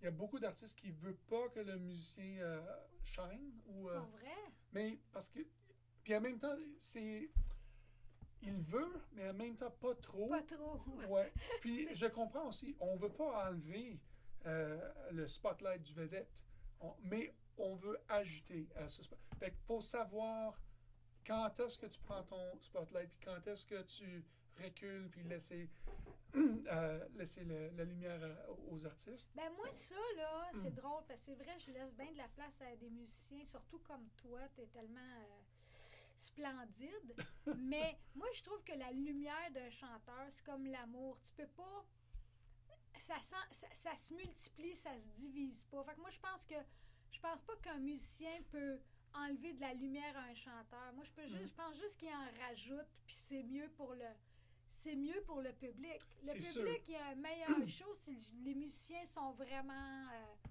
Il 0.00 0.04
y 0.04 0.08
a 0.08 0.10
beaucoup 0.10 0.38
d'artistes 0.38 0.78
qui 0.78 0.88
ne 0.88 0.96
veulent 0.96 1.16
pas 1.30 1.48
que 1.48 1.60
le 1.60 1.78
musicien 1.78 2.36
euh, 2.40 2.60
shine 3.02 3.62
ou 3.66 3.88
euh, 3.88 3.98
vrai? 4.00 4.36
mais 4.72 4.98
parce 5.10 5.30
que 5.30 5.38
puis 6.02 6.14
en 6.14 6.20
même 6.20 6.38
temps 6.38 6.58
c'est 6.78 7.30
il 8.42 8.60
veut 8.62 8.92
mais 9.12 9.30
en 9.30 9.34
même 9.34 9.56
temps 9.56 9.70
pas 9.70 9.94
trop. 9.96 10.28
Pas 10.28 10.42
trop. 10.42 10.80
Ouais. 11.08 11.32
Puis 11.60 11.88
je 11.94 12.06
comprends 12.06 12.48
aussi, 12.48 12.76
on 12.80 12.96
veut 12.96 13.12
pas 13.12 13.48
enlever 13.50 13.98
euh, 14.46 14.92
le 15.12 15.26
spotlight 15.26 15.82
du 15.82 15.94
vedette, 15.94 16.44
On- 16.80 16.94
mais 17.02 17.34
on 17.56 17.74
veut 17.76 17.98
ajouter 18.08 18.68
à 18.76 18.88
ce 18.88 19.02
spot. 19.02 19.18
Fait 19.38 19.50
qu'il 19.50 19.60
faut 19.66 19.80
savoir 19.80 20.60
quand 21.26 21.58
est-ce 21.60 21.78
que 21.78 21.86
tu 21.86 21.98
prends 22.00 22.22
ton 22.24 22.60
spotlight, 22.60 23.08
puis 23.10 23.20
quand 23.24 23.46
est-ce 23.46 23.64
que 23.64 23.80
tu 23.82 24.24
recules, 24.62 25.08
puis 25.10 25.22
laisser, 25.24 25.70
euh, 26.36 27.08
laisser 27.14 27.44
le- 27.44 27.70
la 27.70 27.84
lumière 27.84 28.20
à- 28.22 28.50
aux 28.70 28.84
artistes. 28.84 29.30
Ben 29.34 29.50
moi, 29.56 29.70
ça, 29.70 29.94
là, 30.16 30.50
c'est 30.52 30.70
Mm. 30.70 30.74
drôle, 30.74 31.02
parce 31.08 31.20
que 31.20 31.26
c'est 31.26 31.34
vrai, 31.36 31.58
je 31.58 31.70
laisse 31.72 31.94
bien 31.94 32.12
de 32.12 32.18
la 32.18 32.28
place 32.28 32.60
à 32.60 32.76
des 32.76 32.90
musiciens, 32.90 33.44
surtout 33.44 33.78
comme 33.78 34.06
toi, 34.16 34.40
t'es 34.54 34.66
tellement 34.66 35.00
euh, 35.00 35.40
splendide. 36.24 37.14
Mais 37.58 37.98
moi, 38.14 38.26
je 38.34 38.42
trouve 38.42 38.62
que 38.64 38.72
la 38.72 38.90
lumière 38.92 39.50
d'un 39.52 39.70
chanteur, 39.70 40.26
c'est 40.30 40.44
comme 40.44 40.66
l'amour. 40.66 41.18
Tu 41.22 41.32
peux 41.32 41.46
pas... 41.48 41.84
Ça, 42.98 43.20
sent, 43.22 43.36
ça, 43.50 43.66
ça 43.72 43.96
se 43.96 44.14
multiplie, 44.14 44.74
ça 44.74 44.96
se 44.98 45.08
divise 45.08 45.64
pas. 45.64 45.82
Fait 45.84 45.94
que 45.94 46.00
moi, 46.00 46.10
je 46.10 46.18
pense 46.20 46.46
que... 46.46 46.54
Je 47.10 47.20
pense 47.20 47.42
pas 47.42 47.56
qu'un 47.56 47.78
musicien 47.78 48.40
peut 48.50 48.80
enlever 49.14 49.52
de 49.52 49.60
la 49.60 49.72
lumière 49.74 50.16
à 50.16 50.22
un 50.22 50.34
chanteur. 50.34 50.92
Moi, 50.94 51.04
je, 51.04 51.12
peux 51.12 51.26
juste, 51.26 51.42
Mm. 51.44 51.48
je 51.48 51.54
pense 51.54 51.76
juste 51.78 51.96
qu'il 51.98 52.08
en 52.08 52.26
rajoute, 52.48 52.86
puis 53.06 53.14
c'est 53.14 53.42
mieux 53.42 53.68
pour 53.70 53.94
le... 53.94 54.06
C'est 54.68 54.96
mieux 54.96 55.22
pour 55.22 55.40
le 55.40 55.52
public. 55.52 56.00
Le 56.22 56.26
C'est 56.30 56.40
sûr. 56.40 56.64
public, 56.64 56.82
il 56.88 56.94
y 56.94 56.96
a 56.96 57.06
un 57.08 57.14
meilleur 57.14 57.48
show 57.68 57.92
si 57.94 58.14
le- 58.16 58.42
les 58.44 58.54
musiciens 58.54 59.04
sont 59.06 59.30
vraiment. 59.32 60.06
euh, 60.12 60.43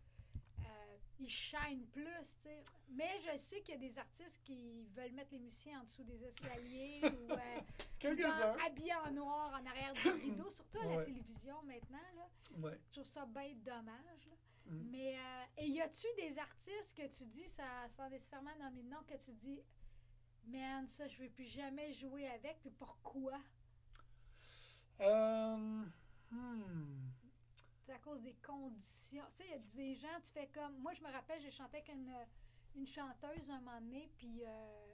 ils 1.23 1.29
shine 1.29 1.85
plus, 1.91 2.35
tu 2.41 2.43
sais. 2.43 2.63
Mais 2.91 3.11
je 3.19 3.37
sais 3.37 3.61
qu'il 3.61 3.75
y 3.75 3.77
a 3.77 3.79
des 3.79 3.97
artistes 3.97 4.41
qui 4.43 4.85
veulent 4.95 5.13
mettre 5.13 5.31
les 5.31 5.39
musiciens 5.39 5.81
en 5.81 5.83
dessous 5.83 6.03
des 6.03 6.23
escaliers 6.23 7.01
ou 7.03 7.31
euh, 7.31 8.55
habillés 8.65 8.95
en 9.07 9.11
noir 9.11 9.59
en 9.61 9.65
arrière 9.65 9.93
du 9.93 10.09
rideau, 10.09 10.49
surtout 10.49 10.79
à 10.79 10.85
la 10.85 11.03
télévision 11.03 11.61
maintenant. 11.63 11.97
Là. 12.15 12.29
Ouais. 12.59 12.79
Je 12.87 12.91
trouve 12.93 13.05
ça 13.05 13.25
bien 13.25 13.53
dommage. 13.65 14.27
là. 14.27 14.35
Mm. 14.65 14.89
Mais, 14.91 15.17
euh, 15.17 15.43
et 15.57 15.67
y 15.67 15.81
a-tu 15.81 16.07
des 16.17 16.37
artistes 16.39 16.95
que 16.95 17.07
tu 17.07 17.25
dis, 17.25 17.47
ça, 17.47 17.63
sans 17.89 18.09
nécessairement 18.09 18.55
nommer 18.59 18.83
de 18.83 18.89
nom, 18.89 19.03
que 19.07 19.17
tu 19.17 19.31
dis, 19.31 19.61
man, 20.47 20.87
ça, 20.87 21.07
je 21.07 21.17
veux 21.17 21.29
plus 21.29 21.45
jamais 21.45 21.91
jouer 21.93 22.27
avec, 22.27 22.59
puis 22.61 22.71
pourquoi? 22.71 23.39
Euh, 25.01 25.83
hmm. 26.31 27.11
C'est 27.85 27.91
à 27.93 27.99
cause 27.99 28.21
des 28.21 28.35
conditions. 28.35 29.25
Tu 29.35 29.43
sais, 29.43 29.45
il 29.45 29.51
y 29.51 29.53
a 29.53 29.59
des 29.59 29.95
gens, 29.95 30.21
tu 30.23 30.31
fais 30.31 30.47
comme. 30.47 30.77
Moi, 30.79 30.93
je 30.93 31.01
me 31.03 31.11
rappelle, 31.11 31.41
j'ai 31.41 31.51
chanté 31.51 31.77
avec 31.77 31.89
une, 31.89 32.13
une 32.75 32.87
chanteuse 32.87 33.49
un 33.49 33.59
moment 33.59 33.81
donné, 33.81 34.09
puis 34.17 34.43
euh, 34.45 34.93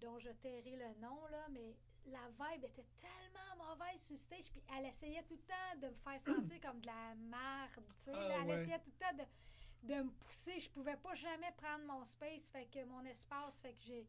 dont 0.00 0.18
je 0.18 0.30
tairai 0.30 0.76
le 0.76 1.00
nom, 1.00 1.26
là, 1.26 1.46
mais 1.50 1.76
la 2.06 2.26
vibe 2.30 2.64
était 2.64 2.86
tellement 2.96 3.68
mauvaise 3.68 4.00
sur 4.00 4.16
stage, 4.16 4.50
puis 4.50 4.62
elle 4.76 4.86
essayait 4.86 5.22
tout 5.24 5.34
le 5.34 5.42
temps 5.42 5.80
de 5.82 5.88
me 5.88 5.96
faire 5.96 6.20
sentir 6.20 6.60
comme 6.62 6.80
de 6.80 6.86
la 6.86 7.14
merde, 7.16 7.84
tu 7.98 8.04
sais. 8.04 8.12
Ah, 8.14 8.28
là, 8.28 8.34
elle 8.42 8.48
ouais. 8.48 8.60
essayait 8.62 8.78
tout 8.78 8.90
le 8.98 9.06
temps 9.06 9.16
de, 9.82 9.94
de 9.94 10.02
me 10.02 10.10
pousser. 10.10 10.58
Je 10.58 10.70
pouvais 10.70 10.96
pas 10.96 11.14
jamais 11.14 11.52
prendre 11.52 11.84
mon 11.84 12.02
space, 12.04 12.48
fait 12.48 12.64
que 12.66 12.82
mon 12.84 13.04
espace, 13.04 13.60
fait 13.60 13.74
que 13.74 13.82
j'ai. 13.82 14.06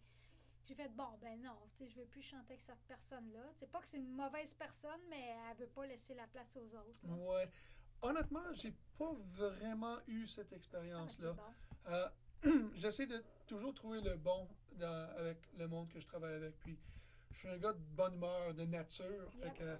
J'ai 0.63 0.75
fait 0.75 0.89
bon, 0.89 1.17
ben 1.19 1.41
non, 1.41 1.57
tu 1.73 1.79
sais, 1.79 1.89
je 1.89 1.99
veux 1.99 2.05
plus 2.05 2.21
chanter 2.21 2.53
avec 2.53 2.61
cette 2.61 2.83
personne-là. 2.87 3.41
C'est 3.55 3.69
pas 3.69 3.81
que 3.81 3.87
c'est 3.87 3.97
une 3.97 4.13
mauvaise 4.13 4.53
personne, 4.53 5.01
mais 5.09 5.35
elle 5.49 5.57
veut 5.57 5.67
pas 5.67 5.87
laisser 5.87 6.13
la 6.13 6.27
place 6.27 6.55
aux 6.55 6.75
autres. 6.75 6.99
là. 7.07 7.13
Ouais. 7.15 7.49
Honnêtement, 8.01 8.53
j'ai 8.53 8.73
pas 8.97 9.13
vraiment 9.33 9.97
eu 10.07 10.27
cette 10.27 10.47
Ah, 10.47 10.49
ben, 10.51 10.57
expérience-là. 10.57 11.35
c'est 11.35 11.89
bon. 11.89 11.93
Euh, 11.93 12.09
J'essaie 12.75 13.07
de 13.07 13.23
toujours 13.47 13.73
trouver 13.73 14.01
le 14.01 14.15
bon 14.17 14.47
dans- 14.73 15.09
avec 15.17 15.37
le 15.57 15.67
monde 15.67 15.89
que 15.89 15.99
je 15.99 16.07
travaille 16.07 16.33
avec. 16.35 16.57
Puis, 16.59 16.77
je 17.31 17.37
suis 17.39 17.47
un 17.47 17.57
gars 17.57 17.73
de 17.73 17.79
bonne 17.79 18.15
humeur, 18.15 18.53
de 18.53 18.65
nature. 18.65 19.31
Fait 19.39 19.45
Yep. 19.47 19.57
que, 19.57 19.77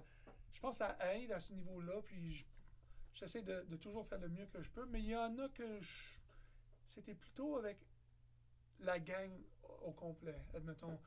je 0.52 0.60
pense 0.60 0.78
que 0.78 0.84
ça 0.86 0.96
aide 1.14 1.32
à 1.32 1.40
ce 1.40 1.52
niveau-là. 1.54 2.00
Puis, 2.02 2.32
je- 2.32 2.44
j'essaie 3.14 3.42
de, 3.42 3.62
de 3.62 3.76
toujours 3.76 4.06
faire 4.06 4.18
le 4.20 4.28
mieux 4.28 4.46
que 4.46 4.62
je 4.62 4.70
peux. 4.70 4.86
Mais 4.86 5.00
il 5.00 5.06
y 5.06 5.16
en 5.16 5.36
a 5.38 5.48
que 5.48 5.80
je- 5.80 6.18
c'était 6.86 7.14
plutôt 7.14 7.56
avec 7.56 7.78
la 8.80 8.98
gang 9.00 9.30
au 9.84 9.92
complet. 9.92 10.40
Admettons, 10.54 10.98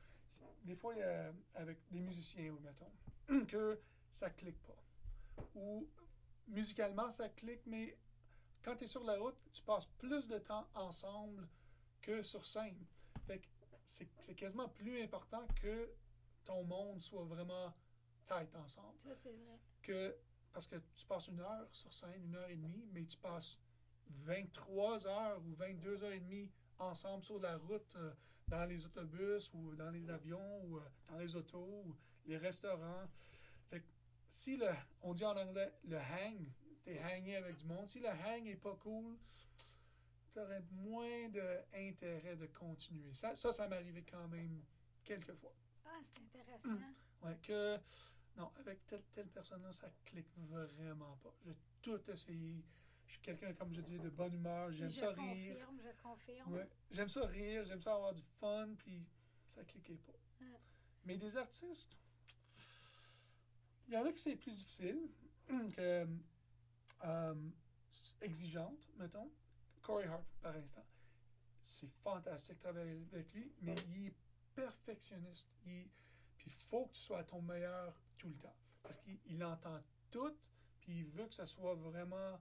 des 0.64 0.74
fois, 0.76 0.94
il 0.94 0.98
y 0.98 1.02
a- 1.02 1.32
avec 1.54 1.78
des 1.90 2.00
musiciens, 2.00 2.54
admettons, 2.54 2.92
que 3.48 3.80
ça 4.12 4.28
clique 4.30 4.60
pas. 4.64 4.76
Ou 5.54 5.88
musicalement, 6.46 7.10
ça 7.10 7.28
clique, 7.28 7.62
mais 7.66 7.98
quand 8.62 8.76
tu 8.76 8.84
es 8.84 8.86
sur 8.86 9.04
la 9.04 9.18
route, 9.18 9.36
tu 9.52 9.62
passes 9.62 9.86
plus 9.98 10.26
de 10.26 10.38
temps 10.38 10.66
ensemble 10.74 11.48
que 12.00 12.22
sur 12.22 12.44
scène. 12.44 12.84
Fait 13.26 13.38
que 13.38 13.46
c'est 13.84 14.08
c'est 14.20 14.34
quasiment 14.34 14.68
plus 14.68 15.02
important 15.02 15.46
que 15.60 15.90
ton 16.44 16.64
monde 16.64 17.00
soit 17.00 17.24
vraiment 17.24 17.72
tight 18.24 18.54
ensemble. 18.56 18.98
Ça, 19.02 19.14
c'est 19.14 19.32
vrai. 19.32 19.58
Que, 19.82 20.16
parce 20.52 20.66
que 20.66 20.76
tu 20.94 21.06
passes 21.06 21.28
une 21.28 21.40
heure 21.40 21.68
sur 21.70 21.92
scène, 21.92 22.22
une 22.24 22.34
heure 22.34 22.48
et 22.48 22.56
demie, 22.56 22.88
mais 22.92 23.04
tu 23.04 23.16
passes 23.18 23.58
23 24.10 25.06
heures 25.06 25.40
ou 25.44 25.54
22 25.54 26.04
heures 26.04 26.12
et 26.12 26.20
demie 26.20 26.50
ensemble 26.78 27.22
sur 27.22 27.40
la 27.40 27.56
route, 27.56 27.94
euh, 27.96 28.12
dans 28.48 28.64
les 28.64 28.84
autobus 28.84 29.52
ou 29.54 29.74
dans 29.74 29.90
les 29.90 30.08
avions 30.08 30.64
ou 30.64 30.78
euh, 30.78 30.80
dans 31.08 31.18
les 31.18 31.34
autos 31.34 31.82
ou 31.84 31.96
les 32.26 32.36
restaurants. 32.36 33.08
Si 34.28 34.56
le, 34.56 34.68
on 35.02 35.14
dit 35.14 35.24
en 35.24 35.36
anglais 35.36 35.72
le 35.84 35.98
hang, 35.98 36.46
t'es 36.82 37.00
hangé 37.02 37.36
avec 37.36 37.56
du 37.56 37.64
monde, 37.64 37.88
si 37.88 38.00
le 38.00 38.08
hang 38.08 38.46
est 38.46 38.56
pas 38.56 38.74
cool, 38.76 39.16
tu 40.30 40.38
aurais 40.40 40.62
moins 40.72 41.28
d'intérêt 41.28 42.36
de 42.36 42.46
continuer. 42.46 43.14
Ça, 43.14 43.34
ça, 43.34 43.52
ça 43.52 43.68
m'est 43.68 43.76
arrivé 43.76 44.04
quand 44.04 44.28
même 44.28 44.62
quelques 45.04 45.34
fois. 45.34 45.54
Ah, 45.84 45.98
c'est 46.02 46.22
intéressant. 46.22 46.68
Ouais, 47.22 47.34
que 47.42 47.78
non, 48.36 48.52
avec 48.56 48.84
telle, 48.86 49.02
telle 49.14 49.28
personne-là, 49.28 49.72
ça 49.72 49.88
clique 50.04 50.28
vraiment 50.36 51.16
pas. 51.22 51.34
J'ai 51.44 51.56
tout 51.80 51.98
essayé. 52.10 52.62
Je 53.06 53.12
suis 53.12 53.20
quelqu'un, 53.22 53.54
comme 53.54 53.72
je 53.72 53.80
dis, 53.80 53.98
de 53.98 54.10
bonne 54.10 54.34
humeur. 54.34 54.70
J'aime 54.70 54.90
je 54.90 54.96
ça 54.96 55.08
rire. 55.12 55.54
confirme, 55.56 55.80
je 55.80 56.02
confirme. 56.02 56.52
Ouais, 56.52 56.68
j'aime 56.90 57.08
ça 57.08 57.26
rire, 57.26 57.64
j'aime 57.64 57.80
ça 57.80 57.94
avoir 57.94 58.12
du 58.12 58.22
fun, 58.38 58.68
puis 58.76 59.06
ça 59.48 59.64
cliquait 59.64 59.96
pas. 59.96 60.12
Ouais. 60.42 60.60
Mais 61.04 61.16
des 61.16 61.36
artistes, 61.38 61.98
il 63.88 63.94
y 63.94 63.96
en 63.96 64.04
a 64.04 64.12
qui 64.12 64.18
c'est 64.20 64.36
plus 64.36 64.52
difficile, 64.52 65.08
que 65.76 66.06
euh, 67.04 67.34
exigeante, 68.20 68.88
mettons. 68.96 69.30
Corey 69.82 70.06
Hart, 70.06 70.24
par 70.40 70.56
instant. 70.56 70.84
C'est 71.62 71.88
fantastique 72.02 72.56
de 72.56 72.60
travailler 72.60 73.06
avec 73.12 73.32
lui, 73.32 73.52
mais 73.60 73.74
il 73.88 74.06
est 74.06 74.14
perfectionniste. 74.54 75.48
Il, 75.64 75.88
puis 76.36 76.46
il 76.46 76.52
faut 76.52 76.86
que 76.86 76.92
tu 76.92 77.00
sois 77.02 77.18
à 77.18 77.24
ton 77.24 77.40
meilleur 77.42 77.94
tout 78.18 78.28
le 78.28 78.36
temps. 78.36 78.56
Parce 78.82 78.96
qu'il 78.98 79.18
il 79.26 79.42
entend 79.44 79.80
tout, 80.10 80.36
puis 80.80 80.98
il 80.98 81.04
veut 81.06 81.26
que 81.26 81.34
ça 81.34 81.46
soit 81.46 81.74
vraiment. 81.74 82.40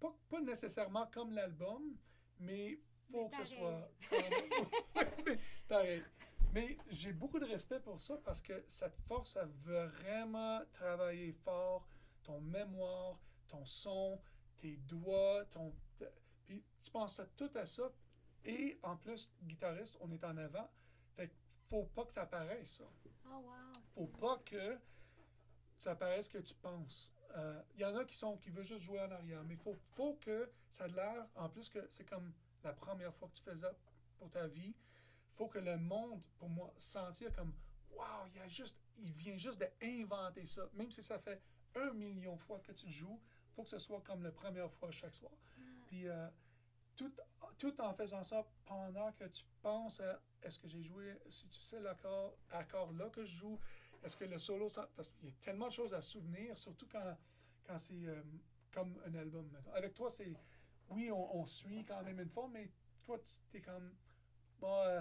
Pas, 0.00 0.16
pas 0.28 0.40
nécessairement 0.40 1.06
comme 1.08 1.32
l'album, 1.32 1.96
mais 2.38 2.78
faut 3.10 3.24
Mais 3.24 3.30
que 3.30 3.46
ce 3.46 3.56
soit. 3.56 3.90
comme- 4.08 5.38
mais 6.58 6.76
j'ai 6.90 7.12
beaucoup 7.12 7.38
de 7.38 7.44
respect 7.44 7.78
pour 7.78 8.00
ça 8.00 8.16
parce 8.24 8.42
que 8.42 8.64
ça 8.66 8.90
te 8.90 9.00
force 9.02 9.36
à 9.36 9.44
vraiment 9.62 10.60
travailler 10.72 11.32
fort 11.32 11.86
ton 12.24 12.40
mémoire, 12.40 13.16
ton 13.46 13.64
son, 13.64 14.20
tes 14.56 14.76
doigts, 14.78 15.44
ton. 15.46 15.72
Puis 16.46 16.64
tu 16.82 16.90
penses 16.90 17.20
à 17.20 17.26
tout 17.26 17.50
à 17.54 17.64
ça. 17.64 17.92
Et 18.44 18.78
en 18.82 18.96
plus, 18.96 19.30
guitariste, 19.44 19.96
on 20.00 20.10
est 20.10 20.24
en 20.24 20.36
avant. 20.36 20.68
Fait 21.14 21.32
faut 21.68 21.84
pas 21.84 22.04
que 22.04 22.12
ça 22.12 22.26
paraisse, 22.26 22.78
ça. 22.78 22.84
Oh, 23.26 23.36
wow. 23.36 23.72
Faut 23.94 24.06
pas 24.06 24.38
que 24.38 24.78
ça 25.76 25.94
paraisse 25.94 26.28
que 26.28 26.38
tu 26.38 26.54
penses. 26.54 27.14
Il 27.74 27.80
y 27.80 27.84
en 27.84 27.94
a 27.94 28.04
qui 28.04 28.16
sont 28.16 28.36
qui 28.38 28.50
veulent 28.50 28.64
juste 28.64 28.82
jouer 28.82 29.00
en 29.00 29.10
arrière, 29.12 29.44
mais 29.44 29.54
il 29.54 29.60
faut, 29.60 29.76
faut 29.94 30.14
que 30.14 30.50
ça 30.68 30.84
a 30.84 30.88
l'air, 30.88 31.28
en 31.36 31.48
plus 31.48 31.68
que 31.68 31.86
c'est 31.88 32.04
comme 32.04 32.32
la 32.64 32.72
première 32.72 33.14
fois 33.14 33.28
que 33.28 33.34
tu 33.34 33.42
fais 33.42 33.54
ça 33.54 33.72
pour 34.18 34.28
ta 34.30 34.48
vie, 34.48 34.74
faut 35.38 35.46
que 35.48 35.58
le 35.60 35.76
monde, 35.78 36.20
pour 36.36 36.48
moi, 36.48 36.72
sentir 36.78 37.32
comme 37.32 37.54
Wow, 37.92 38.26
il, 38.34 38.40
a 38.40 38.48
juste, 38.48 38.76
il 38.98 39.12
vient 39.12 39.36
juste 39.36 39.58
d'inventer 39.58 40.44
ça. 40.46 40.68
Même 40.74 40.90
si 40.90 41.02
ça 41.02 41.18
fait 41.18 41.40
un 41.74 41.92
million 41.94 42.34
de 42.36 42.40
fois 42.40 42.58
que 42.60 42.72
tu 42.72 42.90
joues, 42.90 43.20
faut 43.54 43.62
que 43.64 43.70
ce 43.70 43.78
soit 43.78 44.00
comme 44.02 44.22
la 44.22 44.30
première 44.32 44.70
fois 44.72 44.90
chaque 44.90 45.14
soir. 45.14 45.32
Puis 45.86 46.06
euh, 46.06 46.28
tout, 46.96 47.12
tout 47.56 47.80
en 47.80 47.94
faisant 47.94 48.22
ça 48.22 48.44
pendant 48.66 49.12
que 49.12 49.24
tu 49.24 49.44
penses 49.62 50.00
à 50.00 50.20
est-ce 50.42 50.58
que 50.58 50.68
j'ai 50.68 50.82
joué, 50.82 51.16
si 51.28 51.48
tu 51.48 51.60
sais 51.60 51.80
l'accord 51.80 52.36
accord 52.50 52.92
là 52.92 53.08
que 53.10 53.24
je 53.24 53.34
joue, 53.36 53.58
est-ce 54.02 54.16
que 54.16 54.24
le 54.24 54.38
solo, 54.38 54.68
ça- 54.68 54.88
parce 54.94 55.08
qu'il 55.08 55.26
y 55.28 55.32
a 55.32 55.34
tellement 55.40 55.66
de 55.66 55.72
choses 55.72 55.94
à 55.94 56.00
souvenir, 56.00 56.56
surtout 56.58 56.86
quand, 56.90 57.16
quand 57.64 57.78
c'est 57.78 58.04
euh, 58.06 58.22
comme 58.72 59.00
un 59.06 59.14
album. 59.14 59.48
mettons. 59.52 59.72
Avec 59.72 59.94
toi, 59.94 60.10
c'est, 60.10 60.32
oui, 60.90 61.10
on, 61.10 61.36
on 61.36 61.46
suit 61.46 61.84
quand 61.84 62.02
même 62.04 62.20
une 62.20 62.28
forme, 62.28 62.52
mais 62.52 62.70
toi, 63.02 63.18
tu 63.18 63.56
es 63.56 63.60
comme, 63.60 63.92
bon, 64.60 64.74
euh, 64.86 65.00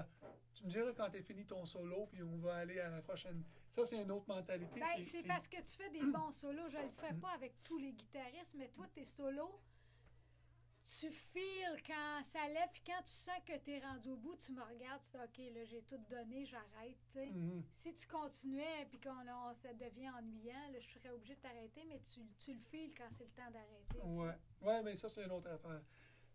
tu 0.54 0.64
me 0.64 0.70
diras 0.70 0.92
quand 0.94 1.10
tu 1.10 1.22
fini 1.24 1.46
ton 1.46 1.66
solo, 1.66 2.08
puis 2.08 2.24
on 2.24 2.38
va 2.38 2.56
aller 2.58 2.80
à 2.80 2.90
la 2.90 3.02
prochaine. 3.02 3.44
Ça, 3.70 3.86
c'est 3.86 4.02
une 4.02 4.12
autre 4.12 4.28
mentalité. 4.28 4.80
Ben, 4.80 5.04
c'est 5.04 5.26
parce 5.28 5.48
que 5.48 5.58
tu 5.58 5.78
fais 5.78 5.90
des 5.90 6.02
bons 6.12 6.32
solos. 6.32 6.70
Je 6.70 6.78
le 6.78 6.90
fais 6.90 7.14
pas 7.14 7.32
avec 7.32 7.62
tous 7.64 7.78
les 7.78 7.92
guitaristes, 7.94 8.56
mais 8.58 8.70
toi, 8.70 8.86
tes 8.88 9.04
solos, 9.04 9.60
tu 11.00 11.12
files 11.12 11.76
quand 11.86 12.24
ça 12.24 12.48
lève, 12.48 12.70
puis 12.72 12.82
quand 12.86 13.02
tu 13.04 13.12
sens 13.12 13.38
que 13.46 13.58
tu 13.58 13.72
es 13.72 13.80
rendu 13.80 14.10
au 14.10 14.16
bout, 14.16 14.36
tu 14.38 14.54
me 14.54 14.62
regardes, 14.64 15.02
tu 15.04 15.10
fais 15.10 15.20
OK, 15.22 15.54
là, 15.54 15.66
j'ai 15.66 15.82
tout 15.82 15.98
donné, 16.10 16.46
j'arrête. 16.46 17.16
Mhm. 17.36 17.62
Si 17.72 17.94
tu 17.94 18.08
continuais, 18.08 18.86
puis 18.90 18.98
qu'on 19.00 19.10
on- 19.28 19.54
ça 19.54 19.74
devient 19.74 20.10
ennuyant, 20.12 20.72
là, 20.72 20.80
je 20.80 20.88
serais 20.88 21.10
obligée 21.10 21.36
de 21.36 21.42
t'arrêter, 21.42 21.84
mais 21.90 22.00
tu, 22.00 22.22
tu 22.38 22.54
le 22.54 22.60
files 22.62 22.94
quand 22.98 23.10
c'est 23.18 23.26
le 23.26 23.32
temps 23.32 23.52
d'arrêter. 23.52 24.00
Ouais, 24.02 24.34
ouais, 24.62 24.82
mais 24.84 24.96
ça, 24.96 25.10
c'est 25.10 25.26
une 25.26 25.32
autre 25.32 25.50
affaire. 25.50 25.82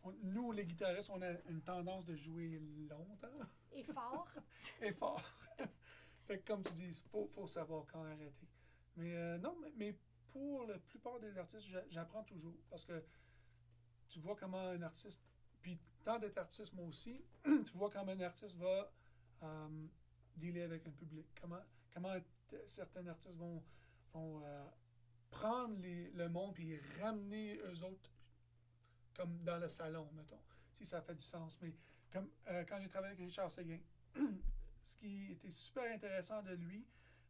On- 0.05 0.13
nous, 0.23 0.53
les 0.53 0.65
guitaristes, 0.67 1.11
on 1.11 1.23
a 1.23 1.31
une 1.49 1.63
tendance 1.63 2.05
de 2.05 2.15
jouer 2.17 2.59
longtemps 2.89 3.29
Et 3.73 3.85
fort. 3.85 4.29
et 4.83 4.93
fort. 4.93 5.23
fait 6.27 6.39
que, 6.41 6.47
comme 6.47 6.63
tu 6.63 6.73
dis, 6.73 6.87
il 6.89 7.09
faut, 7.11 7.27
faut 7.29 7.47
savoir 7.47 7.87
quand 7.87 8.05
arrêter. 8.05 8.49
Mais 8.97 9.15
euh, 9.15 9.39
non, 9.39 9.57
mais, 9.61 9.73
mais 9.77 9.99
pour 10.33 10.65
la 10.67 10.79
plupart 10.79 11.21
des 11.21 11.37
artistes, 11.39 11.69
j'a- 11.69 11.89
j'apprends 11.89 12.25
toujours. 12.25 12.57
Parce 12.69 12.85
que 12.85 13.03
tu 14.09 14.19
vois 14.19 14.37
comment 14.37 14.59
un 14.69 14.83
artiste, 14.83 15.23
puis 15.61 15.79
tant 16.05 16.19
d'être 16.19 16.39
artiste, 16.39 16.73
moi 16.75 16.87
aussi, 16.87 17.25
tu 17.45 17.73
vois 17.77 17.91
comment 17.91 18.13
un 18.13 18.21
artiste 18.21 18.57
va 18.57 18.93
euh, 19.45 19.87
dealer 20.37 20.63
avec 20.63 20.87
un 20.87 20.91
public. 20.93 21.27
Comment, 21.41 21.61
comment 21.95 22.15
certains 22.67 23.07
artistes 23.07 23.37
vont, 23.37 23.63
vont 24.13 24.43
euh, 24.45 24.65
prendre 25.31 25.81
les- 25.81 26.11
le 26.11 26.29
monde 26.29 26.55
puis 26.55 26.79
ramener 27.01 27.57
eux 27.59 27.85
autres 27.85 28.11
comme 29.15 29.43
dans 29.45 29.59
le 29.59 29.69
salon, 29.69 30.09
mettons, 30.13 30.41
si 30.73 30.85
ça 30.87 31.01
fait 31.03 31.15
du 31.15 31.23
sens. 31.23 31.59
Mais 31.61 31.73
comme 32.13 32.29
euh, 32.49 32.65
quand 32.69 32.81
j'ai 32.81 32.89
travaillé 32.89 33.15
avec 33.15 33.25
Richard 33.27 33.51
Séguin, 33.51 33.79
ce 34.83 34.97
qui 34.97 35.33
était 35.33 35.51
super 35.51 35.91
intéressant 35.93 36.43
de 36.43 36.53
lui, 36.55 36.87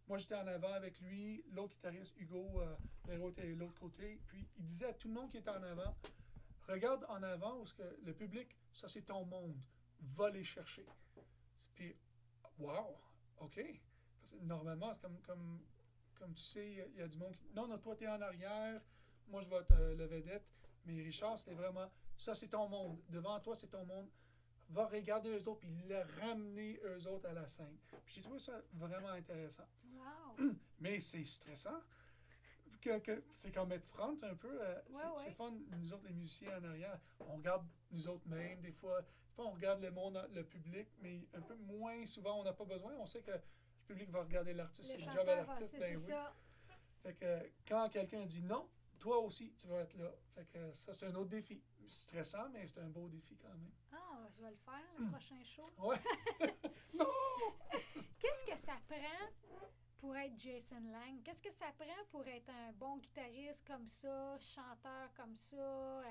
moi 0.08 0.18
j'étais 0.18 0.34
en 0.36 0.46
avant 0.46 0.72
avec 0.72 1.00
lui, 1.00 1.44
l'autre 1.52 1.74
guitariste 1.74 2.14
Hugo 2.18 2.60
euh, 2.60 2.76
Perrault 3.06 3.30
était 3.30 3.46
de 3.54 3.58
l'autre 3.60 3.78
côté, 3.80 4.20
puis 4.26 4.46
il 4.58 4.64
disait 4.64 4.86
à 4.86 4.94
tout 4.94 5.08
le 5.08 5.14
monde 5.14 5.30
qui 5.30 5.38
était 5.38 5.50
en 5.50 5.62
avant, 5.62 5.94
regarde 6.68 7.04
en 7.08 7.22
avant 7.22 7.58
où 7.60 7.66
ce 7.66 7.74
que 7.74 7.98
le 8.04 8.12
public, 8.14 8.56
ça 8.72 8.88
c'est 8.88 9.02
ton 9.02 9.24
monde, 9.24 9.56
va 10.00 10.30
les 10.30 10.42
chercher. 10.44 10.86
Puis, 11.74 11.94
wow, 12.58 12.96
ok. 13.38 13.60
Parce 14.20 14.32
que 14.32 14.38
normalement, 14.44 14.94
comme, 14.96 15.18
comme, 15.22 15.60
comme 16.18 16.34
tu 16.34 16.42
sais, 16.42 16.70
il 16.70 16.76
y 16.78 16.80
a- 16.80 16.86
il 16.86 16.96
y 16.96 17.02
a 17.02 17.08
du 17.08 17.18
monde 17.18 17.34
qui, 17.36 17.48
non, 17.54 17.66
non, 17.68 17.78
toi 17.78 17.94
t'es 17.96 18.08
en 18.08 18.20
arrière, 18.20 18.80
moi 19.28 19.40
je 19.40 19.48
vais 19.48 19.56
être 19.56 19.72
euh, 19.72 19.94
le 19.94 20.06
vedette. 20.06 20.61
Mais 20.84 21.00
Richard, 21.02 21.38
c'était 21.38 21.54
vraiment, 21.54 21.88
ça 22.16 22.34
c'est 22.34 22.48
ton 22.48 22.68
monde. 22.68 23.00
Devant 23.08 23.38
toi, 23.40 23.54
c'est 23.54 23.68
ton 23.68 23.84
monde. 23.84 24.08
Va 24.70 24.86
regarder 24.86 25.30
eux 25.30 25.48
autres, 25.48 25.60
puis 25.60 25.70
le 25.88 26.00
ramener 26.20 26.80
eux 26.84 27.06
autres 27.08 27.28
à 27.28 27.32
la 27.32 27.46
scène. 27.46 27.76
Puis 28.06 28.14
j'ai 28.16 28.22
trouvé 28.22 28.38
ça 28.38 28.60
vraiment 28.72 29.08
intéressant. 29.10 29.66
Wow. 29.92 30.50
Mais 30.80 30.98
c'est 31.00 31.24
stressant. 31.24 31.80
Que, 32.80 32.98
que- 32.98 33.22
c'est 33.32 33.52
comme 33.52 33.70
être 33.72 33.86
front 33.86 34.16
un 34.22 34.34
peu. 34.34 34.60
euh, 34.60 34.80
c'est, 34.90 35.04
Ouais, 35.04 35.10
c'est 35.16 35.30
fun, 35.32 35.52
nous 35.76 35.92
autres, 35.92 36.04
les 36.06 36.14
musiciens 36.14 36.58
en 36.58 36.64
arrière. 36.64 36.98
On 37.20 37.36
regarde 37.36 37.64
nous 37.92 38.08
autres 38.08 38.26
mêmes. 38.26 38.60
Des 38.60 38.72
fois, 38.72 39.00
des 39.02 39.34
fois, 39.34 39.46
on 39.46 39.50
regarde 39.52 39.80
le 39.80 39.90
monde, 39.92 40.26
le 40.34 40.42
public, 40.42 40.88
mais 41.00 41.20
un 41.34 41.42
peu 41.42 41.54
moins 41.54 42.04
souvent, 42.06 42.40
on 42.40 42.42
n'a 42.44 42.52
pas 42.52 42.64
besoin. 42.64 42.94
On 42.98 43.06
sait 43.06 43.20
que 43.22 43.30
le 43.30 43.40
public 43.86 44.10
va 44.10 44.22
regarder 44.22 44.52
l'artiste. 44.54 44.94
Le 44.94 45.00
C'est 45.00 45.06
le 45.06 45.12
job 45.12 45.28
à 45.28 45.36
l'artiste. 45.36 45.70
c'est 45.70 45.78
Ben 45.78 45.96
c'est 45.96 46.00
oui. 46.00 46.06
ça. 46.12 46.34
Fait 47.02 47.14
que 47.14 47.50
quand 47.68 47.88
quelqu'un 47.90 48.24
dit 48.26 48.42
non, 48.42 48.68
toi 49.02 49.18
aussi, 49.18 49.52
tu 49.58 49.66
vas 49.66 49.80
être 49.80 49.94
là. 49.98 50.10
Fait 50.32 50.46
que 50.46 50.72
ça, 50.72 50.94
c'est 50.94 51.06
un 51.06 51.14
autre 51.16 51.30
défi. 51.30 51.60
Stressant, 51.88 52.48
mais 52.50 52.66
c'est 52.68 52.78
un 52.78 52.88
beau 52.88 53.08
défi 53.08 53.36
quand 53.36 53.48
même. 53.48 53.72
Ah, 53.90 54.28
je 54.30 54.40
vais 54.40 54.50
le 54.50 54.56
faire, 54.56 54.80
le 54.96 55.10
prochain 55.10 55.42
show. 55.42 55.62
Ouais. 55.78 56.00
non! 56.94 57.06
Qu'est-ce 58.20 58.44
que 58.44 58.56
ça 58.56 58.74
prend 58.88 59.28
pour 59.98 60.16
être 60.16 60.38
Jason 60.38 60.80
Lang? 60.92 61.20
Qu'est-ce 61.24 61.42
que 61.42 61.52
ça 61.52 61.66
prend 61.76 62.04
pour 62.12 62.24
être 62.28 62.48
un 62.48 62.72
bon 62.74 62.98
guitariste 62.98 63.66
comme 63.66 63.88
ça, 63.88 64.38
chanteur 64.38 65.12
comme 65.16 65.34
ça? 65.34 65.56
Euh, 65.56 66.04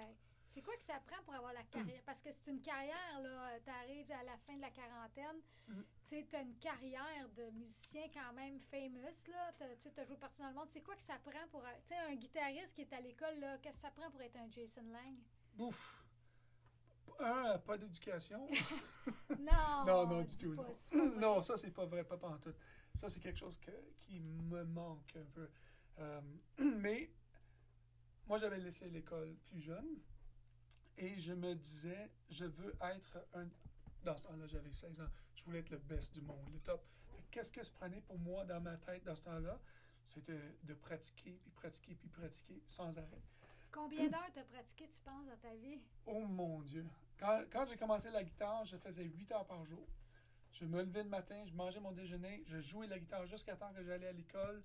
C'est 0.53 0.61
quoi 0.61 0.75
que 0.75 0.83
ça 0.83 0.99
prend 1.07 1.23
pour 1.23 1.33
avoir 1.33 1.53
la 1.53 1.63
carrière? 1.63 2.01
Parce 2.05 2.21
que 2.21 2.29
c'est 2.29 2.51
une 2.51 2.59
carrière, 2.59 3.21
là. 3.23 3.57
Tu 3.63 3.69
arrives 3.69 4.11
à 4.11 4.21
la 4.23 4.35
fin 4.37 4.53
de 4.57 4.59
la 4.61 4.69
quarantaine, 4.69 5.39
Mhm. 5.69 5.85
tu 6.03 6.09
sais, 6.09 6.35
as 6.35 6.41
une 6.41 6.57
carrière 6.57 7.29
de 7.29 7.51
musicien 7.51 8.09
quand 8.13 8.33
même 8.33 8.59
famous, 8.59 9.27
là. 9.29 9.53
Tu 9.79 9.87
as 9.97 10.03
joué 10.05 10.17
partout 10.17 10.41
dans 10.41 10.49
le 10.49 10.55
monde. 10.55 10.67
C'est 10.69 10.81
quoi 10.81 10.95
que 10.97 11.01
ça 11.03 11.17
prend 11.23 11.47
pour. 11.49 11.61
Tu 11.85 11.93
sais, 11.93 11.95
un 11.95 12.15
guitariste 12.15 12.73
qui 12.73 12.81
est 12.81 12.91
à 12.91 12.99
l'école, 12.99 13.39
là, 13.39 13.59
qu'est-ce 13.59 13.77
que 13.77 13.81
ça 13.83 13.91
prend 13.91 14.11
pour 14.11 14.21
être 14.21 14.35
un 14.35 14.51
Jason 14.51 14.83
Lang? 14.91 15.15
Ouf! 15.57 16.03
Un, 17.19 17.57
pas 17.59 17.77
d'éducation. 17.77 18.45
Non! 19.39 19.85
non, 19.85 20.07
non, 20.07 20.21
du 20.23 20.35
tout. 20.35 20.53
pas, 20.55 20.67
non. 21.17 21.41
ça, 21.41 21.55
c'est 21.55 21.71
pas 21.71 21.85
vrai, 21.85 22.03
pas 22.03 22.17
pantoute. 22.17 22.57
Ça, 22.93 23.07
c'est 23.09 23.21
quelque 23.21 23.39
chose 23.39 23.57
que, 23.57 23.71
qui 23.99 24.19
me 24.19 24.65
manque 24.65 25.15
un 25.15 25.23
peu. 25.33 25.49
Euh, 25.99 26.21
mais 26.57 27.09
moi, 28.27 28.37
j'avais 28.37 28.57
laissé 28.59 28.89
l'école 28.89 29.33
plus 29.49 29.61
jeune 29.61 29.97
et 31.01 31.19
je 31.19 31.33
me 31.33 31.55
disais, 31.55 32.11
je 32.29 32.45
veux 32.45 32.75
être 32.81 33.17
un. 33.33 33.47
Dans 34.03 34.15
ce 34.15 34.23
temps-là, 34.23 34.47
j'avais 34.47 34.71
16 34.71 35.01
ans. 35.01 35.09
Je 35.35 35.43
voulais 35.43 35.59
être 35.59 35.71
le 35.71 35.77
best 35.77 36.13
du 36.13 36.21
monde, 36.21 36.47
le 36.53 36.59
top. 36.59 36.83
Qu'est-ce 37.31 37.51
que 37.51 37.63
se 37.63 37.71
prenait 37.71 38.01
pour 38.01 38.17
moi 38.19 38.45
dans 38.45 38.59
ma 38.61 38.77
tête 38.77 39.03
dans 39.03 39.15
ce 39.15 39.23
temps-là? 39.23 39.59
C'était 40.07 40.39
de 40.63 40.73
pratiquer, 40.73 41.39
puis 41.41 41.51
pratiquer, 41.51 41.95
puis 41.95 42.07
pratiquer 42.09 42.61
sans 42.67 42.97
arrêt. 42.97 43.21
Combien 43.71 44.09
d'heures 44.09 44.29
t'as 44.33 44.43
pratiqué, 44.43 44.87
tu 44.87 44.99
penses, 44.99 45.25
dans 45.25 45.37
ta 45.37 45.55
vie? 45.55 45.79
Oh 46.05 46.25
mon 46.25 46.61
Dieu. 46.61 46.85
Quand, 47.17 47.43
quand 47.51 47.65
j'ai 47.65 47.77
commencé 47.77 48.09
la 48.11 48.23
guitare, 48.23 48.65
je 48.65 48.77
faisais 48.77 49.05
8 49.05 49.31
heures 49.31 49.45
par 49.47 49.63
jour. 49.65 49.87
Je 50.51 50.65
me 50.65 50.81
levais 50.83 51.03
le 51.03 51.09
matin, 51.09 51.41
je 51.45 51.53
mangeais 51.53 51.79
mon 51.79 51.93
déjeuner, 51.93 52.43
je 52.45 52.59
jouais 52.59 52.87
la 52.87 52.99
guitare 52.99 53.25
jusqu'à 53.25 53.55
temps 53.55 53.71
que 53.73 53.83
j'allais 53.83 54.07
à 54.07 54.11
l'école. 54.11 54.61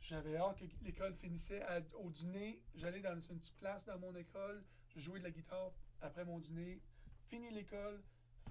J'avais 0.00 0.36
hâte 0.36 0.58
que 0.58 0.64
l'école 0.82 1.14
finissait. 1.14 1.62
À- 1.62 1.80
au 2.00 2.10
dîner, 2.10 2.60
j'allais 2.74 3.00
dans 3.00 3.18
une 3.18 3.38
petite 3.38 3.56
place 3.56 3.86
dans 3.86 3.98
mon 3.98 4.14
école, 4.16 4.62
jouais 4.96 5.18
de 5.18 5.24
la 5.24 5.30
guitare 5.30 5.72
après 6.00 6.24
mon 6.24 6.38
dîner, 6.38 6.80
fini 7.26 7.50
l'école, 7.50 8.02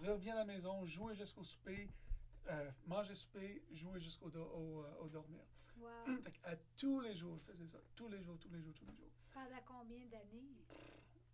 reviens 0.04 0.34
à 0.34 0.40
la 0.40 0.46
maison, 0.46 0.84
jouais 0.86 1.16
jusqu'au 1.16 1.44
souper, 1.44 1.90
euh, 2.48 2.72
manger 2.88 3.16
souper, 3.16 3.64
jouer 3.72 4.00
jusqu'au 4.00 4.30
do- 4.30 4.44
au, 4.44 4.84
euh, 4.84 4.96
au 5.02 5.10
dormir. 5.10 5.44
Wow. 5.78 5.90
Fait 6.24 6.34
à 6.44 6.56
tous 6.78 7.00
les 7.00 7.16
jours, 7.16 7.38
je 7.38 7.52
faisais 7.52 7.68
ça. 7.68 7.78
Tous 7.96 8.08
les 8.08 8.22
jours, 8.22 8.38
tous 8.40 8.50
les 8.50 8.62
jours, 8.62 8.74
tous 8.74 8.86
les 8.86 8.96
jours. 8.96 9.10
Pendant 9.34 9.62
combien 9.66 10.06
d'années? 10.08 10.56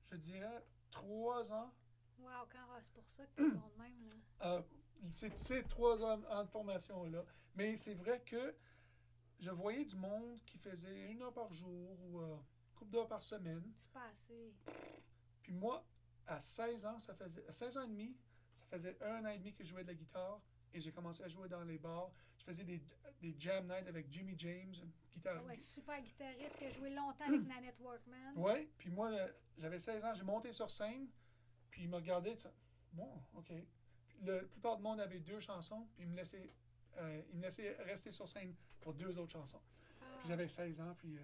Je 0.04 0.16
dirais 0.16 0.64
trois 0.92 1.52
ans 1.52 1.74
Wow, 2.20 2.30
quand 2.52 2.60
c'est 2.82 2.94
pour 2.94 3.08
ça 3.08 3.26
que 3.28 3.36
t'es 3.36 3.50
bon 3.52 3.70
de 3.70 3.82
même, 3.82 4.08
là. 4.08 4.16
Euh, 4.48 4.62
c'est 5.10 5.38
ces 5.38 5.64
trois 5.64 6.04
ans 6.04 6.20
en 6.30 6.46
formation-là. 6.46 7.24
Mais 7.56 7.78
c'est 7.78 7.94
vrai 7.94 8.22
que 8.26 8.56
je 9.40 9.52
voyais 9.52 9.86
du 9.86 9.96
monde 9.96 10.40
qui 10.46 10.58
faisait 10.58 11.12
une 11.12 11.22
heure 11.22 11.34
par 11.34 11.52
jour 11.54 11.98
ou 12.04 12.20
euh, 12.20 12.38
couple 12.80 12.92
d'heures 12.92 13.08
par 13.08 13.22
semaine. 13.22 13.62
C'est 13.78 13.92
pas 13.92 14.06
assez. 14.12 14.54
Puis 15.44 15.52
moi, 15.54 15.86
à 16.28 16.40
16 16.40 16.86
ans, 16.86 17.00
ça 17.00 17.14
faisait 17.14 17.46
à 17.48 17.52
16 17.52 17.78
ans 17.78 17.84
et 17.84 17.88
demi, 17.88 18.16
ça 18.54 18.66
faisait 18.72 18.98
un 19.04 19.26
an 19.26 19.30
et 19.30 19.38
demi 19.38 19.54
que 19.54 19.64
je 19.64 19.70
jouais 19.70 19.84
de 19.84 19.88
la 19.90 19.94
guitare 19.96 20.42
et 20.74 20.80
j'ai 20.80 20.92
commencé 20.92 21.24
à 21.24 21.28
jouer 21.28 21.50
dans 21.50 21.64
les 21.64 21.78
bars. 21.78 22.12
Je 22.38 22.44
faisais 22.44 22.64
des, 22.64 22.82
des 23.22 23.36
jam 23.38 23.66
nights 23.68 23.88
avec 23.88 24.12
Jimmy 24.12 24.34
James, 24.38 24.74
guitare. 25.12 25.44
Ouais, 25.46 25.58
super 25.58 26.02
guitariste 26.02 26.58
qui 26.58 26.66
a 26.66 26.72
joué 26.72 26.90
longtemps 26.92 27.26
avec 27.28 27.42
Nanette 27.48 27.80
Workman. 27.80 28.34
Ouais, 28.36 28.70
puis 28.78 28.90
moi, 28.90 29.10
euh, 29.12 29.28
j'avais 29.58 29.80
16 29.80 30.06
ans, 30.06 30.14
j'ai 30.14 30.24
monté 30.24 30.52
sur 30.54 30.70
scène, 30.70 31.08
puis 31.70 31.84
il 31.84 31.90
me 31.90 31.96
regardait, 31.96 32.36
bon, 32.94 33.22
OK. 33.34 33.52
Puis 34.08 34.18
la 34.24 34.40
plupart 34.44 34.78
du 34.78 34.84
monde 34.84 35.00
avait 35.00 35.20
deux 35.20 35.40
chansons, 35.40 35.88
puis 35.96 36.04
il 36.04 36.10
me 36.10 36.16
laissait, 36.16 36.54
euh, 36.98 37.22
il 37.32 37.38
me 37.38 37.44
laissait 37.44 37.76
rester 37.84 38.12
sur 38.12 38.28
scène 38.28 38.54
pour 38.80 38.94
deux 38.94 39.18
autres 39.18 39.32
chansons. 39.34 39.62
Ah, 40.02 40.06
Puis 40.20 40.28
j'avais 40.30 40.48
16 40.48 40.80
ans, 40.82 40.94
puis. 40.98 41.18
euh, 41.18 41.22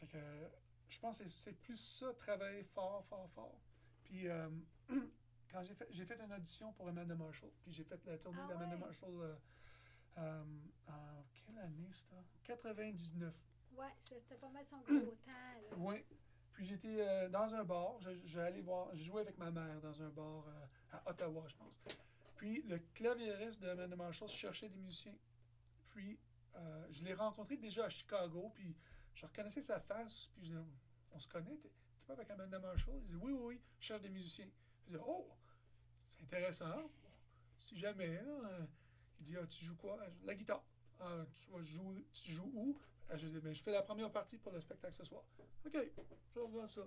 fait 0.00 0.06
que 0.06 0.50
je 0.88 0.98
pense 0.98 1.18
que 1.18 1.28
c'est- 1.28 1.52
plus 1.52 1.76
ça, 1.76 2.12
travailler 2.14 2.64
fort, 2.64 3.04
fort, 3.06 3.28
fort. 3.30 3.60
Puis 4.04 4.26
euh, 4.28 4.48
quand 5.50 5.62
j'ai 5.62 5.74
fait, 5.74 5.86
j'ai 5.90 6.04
fait 6.04 6.20
une 6.20 6.32
audition 6.32 6.72
pour 6.72 6.88
Amanda 6.88 7.14
Marshall, 7.14 7.50
puis 7.62 7.72
j'ai 7.72 7.84
fait 7.84 8.04
la 8.06 8.18
tournée 8.18 8.40
Ah 8.44 8.48
d'Amanda 8.48 8.74
ouais? 8.74 8.80
Marshall 8.80 9.14
euh, 9.20 9.36
euh, 10.18 10.44
en 10.88 11.24
quelle 11.34 11.58
année 11.58 11.88
c'était 11.92 12.24
99. 12.44 13.34
Ouais, 13.76 13.86
c'était 13.98 14.34
pas 14.36 14.48
mal 14.48 14.64
son 14.64 14.78
gros 14.80 15.14
temps, 15.24 15.30
là. 15.32 15.68
Oui. 15.78 16.04
Puis 16.52 16.66
j'étais 16.66 17.28
dans 17.30 17.54
un 17.54 17.64
bar. 17.64 17.96
J'allais 18.24 18.60
voir. 18.60 18.94
Je 18.94 19.04
jouais 19.04 19.22
avec 19.22 19.38
ma 19.38 19.50
mère 19.50 19.80
dans 19.80 20.02
un 20.02 20.08
bar 20.10 20.44
à 20.92 21.08
Ottawa, 21.10 21.44
je 21.46 21.56
pense. 21.56 21.80
Puis 22.36 22.62
le 22.62 22.78
claviériste 22.92 23.60
de 23.60 23.68
Amanda 23.68 23.96
Marshall 23.96 24.28
cherchait 24.28 24.68
des 24.68 24.80
musiciens. 24.80 25.16
Puis 25.90 26.18
je 26.90 27.04
l'ai 27.04 27.14
rencontré 27.14 27.56
déjà 27.56 27.86
à 27.86 27.88
Chicago. 27.88 28.50
Puis 28.54 28.76
je 29.14 29.26
reconnaissais 29.26 29.62
sa 29.62 29.80
face. 29.80 30.28
Puis 30.34 30.42
je 30.44 30.48
disais, 30.48 30.60
on 31.12 31.18
se 31.18 31.28
connaît, 31.28 31.56
t'es 31.56 31.70
pas 32.06 32.12
avec 32.14 32.30
Amanda 32.30 32.58
Marshall? 32.58 32.96
Il 32.98 33.04
disait, 33.04 33.18
oui, 33.22 33.32
oui, 33.32 33.42
oui, 33.42 33.60
je 33.78 33.86
cherche 33.86 34.02
des 34.02 34.10
musiciens. 34.10 34.48
Je 34.86 34.92
disais, 34.92 35.02
oh, 35.06 35.28
c'est 36.10 36.22
intéressant. 36.24 36.90
Si 37.58 37.78
jamais, 37.78 38.14
là, 38.22 38.30
euh, 38.44 38.66
il 39.18 39.24
dit, 39.24 39.36
ah, 39.36 39.46
tu 39.46 39.64
joues 39.64 39.76
quoi? 39.76 39.98
Dis, 40.10 40.24
La 40.24 40.34
guitare. 40.34 40.64
Ah, 40.98 41.24
tu, 41.32 41.50
vas 41.50 41.62
jouer, 41.62 42.06
tu 42.12 42.32
joues 42.32 42.50
où? 42.54 42.78
Ah, 43.08 43.16
Je 43.16 43.26
dis, 43.28 43.40
ben, 43.40 43.52
je 43.54 43.62
fais 43.62 43.72
la 43.72 43.82
première 43.82 44.10
partie 44.12 44.38
pour 44.38 44.52
le 44.52 44.60
spectacle 44.60 44.94
ce 44.94 45.04
soir. 45.04 45.22
OK, 45.66 45.76
je 46.34 46.40
regarde 46.40 46.70
ça. 46.70 46.82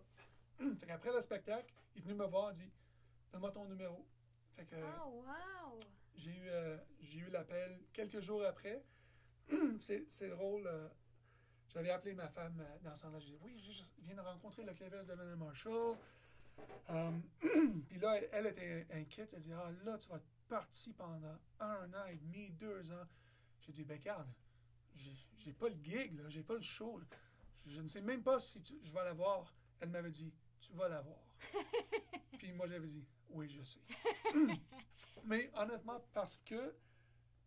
fait 0.78 0.86
qu'après 0.86 1.12
le 1.12 1.22
spectacle, 1.22 1.74
il 1.96 2.00
est 2.00 2.04
venu 2.06 2.16
me 2.16 2.26
voir, 2.26 2.52
il 2.52 2.56
dit 2.60 2.72
Donne-moi 3.32 3.52
ton 3.52 3.66
numéro. 3.66 4.08
Fait 4.56 4.66
que 4.66 4.76
Oh, 5.04 5.24
wow! 5.26 5.80
j'ai 6.16 6.32
eu, 6.32 6.48
euh, 6.48 6.78
j'ai 7.02 7.20
eu 7.20 7.30
l'appel 7.30 7.80
quelques 7.92 8.20
jours 8.20 8.44
après. 8.46 8.84
c'est, 9.80 10.06
c'est 10.10 10.30
drôle. 10.30 10.66
euh, 10.68 10.88
j'avais 11.74 11.90
appelé 11.92 12.14
ma 12.14 12.28
femme 12.30 12.60
euh, 12.60 12.78
dans 12.84 12.96
ce 12.96 13.02
temps-là. 13.04 13.20
Je 13.20 13.26
disais 13.26 13.38
Oui, 13.42 13.58
je 13.58 13.84
viens 14.06 14.16
de 14.16 14.22
rencontrer 14.22 14.64
le 14.64 14.74
clavieriste 14.74 15.10
de 15.10 15.16
Mme 15.16 15.40
Marshall. 15.40 15.98
Euh, 16.90 17.12
Puis 17.90 18.00
là, 18.00 18.20
elle, 18.32 18.48
était 18.48 18.88
inquiète. 18.94 19.34
Elle 19.34 19.42
dit 19.42 19.54
Ah, 19.54 19.72
là, 19.84 19.98
tu 19.98 20.08
vas 20.10 20.18
être 20.18 20.26
parti 20.48 20.94
pendant 20.94 21.38
un 21.60 21.94
an 21.94 22.06
et 22.10 22.16
demi, 22.18 22.52
deux 22.52 22.92
ans. 22.92 23.08
J'ai 23.62 23.72
dit 23.72 23.84
Ben, 23.84 23.98
regarde, 23.98 24.28
j'ai, 24.96 25.16
j'ai 25.38 25.54
pas 25.54 25.70
le 25.70 25.78
gig, 25.84 26.16
là, 26.20 26.30
j'ai 26.30 26.44
pas 26.44 26.56
le 26.56 26.62
show. 26.62 26.98
là. 27.00 27.06
Je, 27.66 27.72
je 27.72 27.82
ne 27.82 27.88
sais 27.88 28.02
même 28.02 28.22
pas 28.22 28.40
si 28.40 28.62
tu- 28.62 28.80
je 28.82 28.94
vais 28.94 29.04
l'avoir. 29.04 29.54
Elle 29.80 29.90
m'avait 29.90 30.12
dit 30.12 30.32
Tu 30.60 30.74
vas 30.74 30.88
l'avoir. 30.90 31.18
Puis 32.38 32.52
moi, 32.54 32.68
j'avais 32.68 32.88
dit 32.88 33.04
Oui, 33.30 33.50
je 33.50 33.64
sais. 33.64 33.80
Mais 35.26 35.50
honnêtement, 35.56 36.04
parce 36.14 36.38
que 36.38 36.76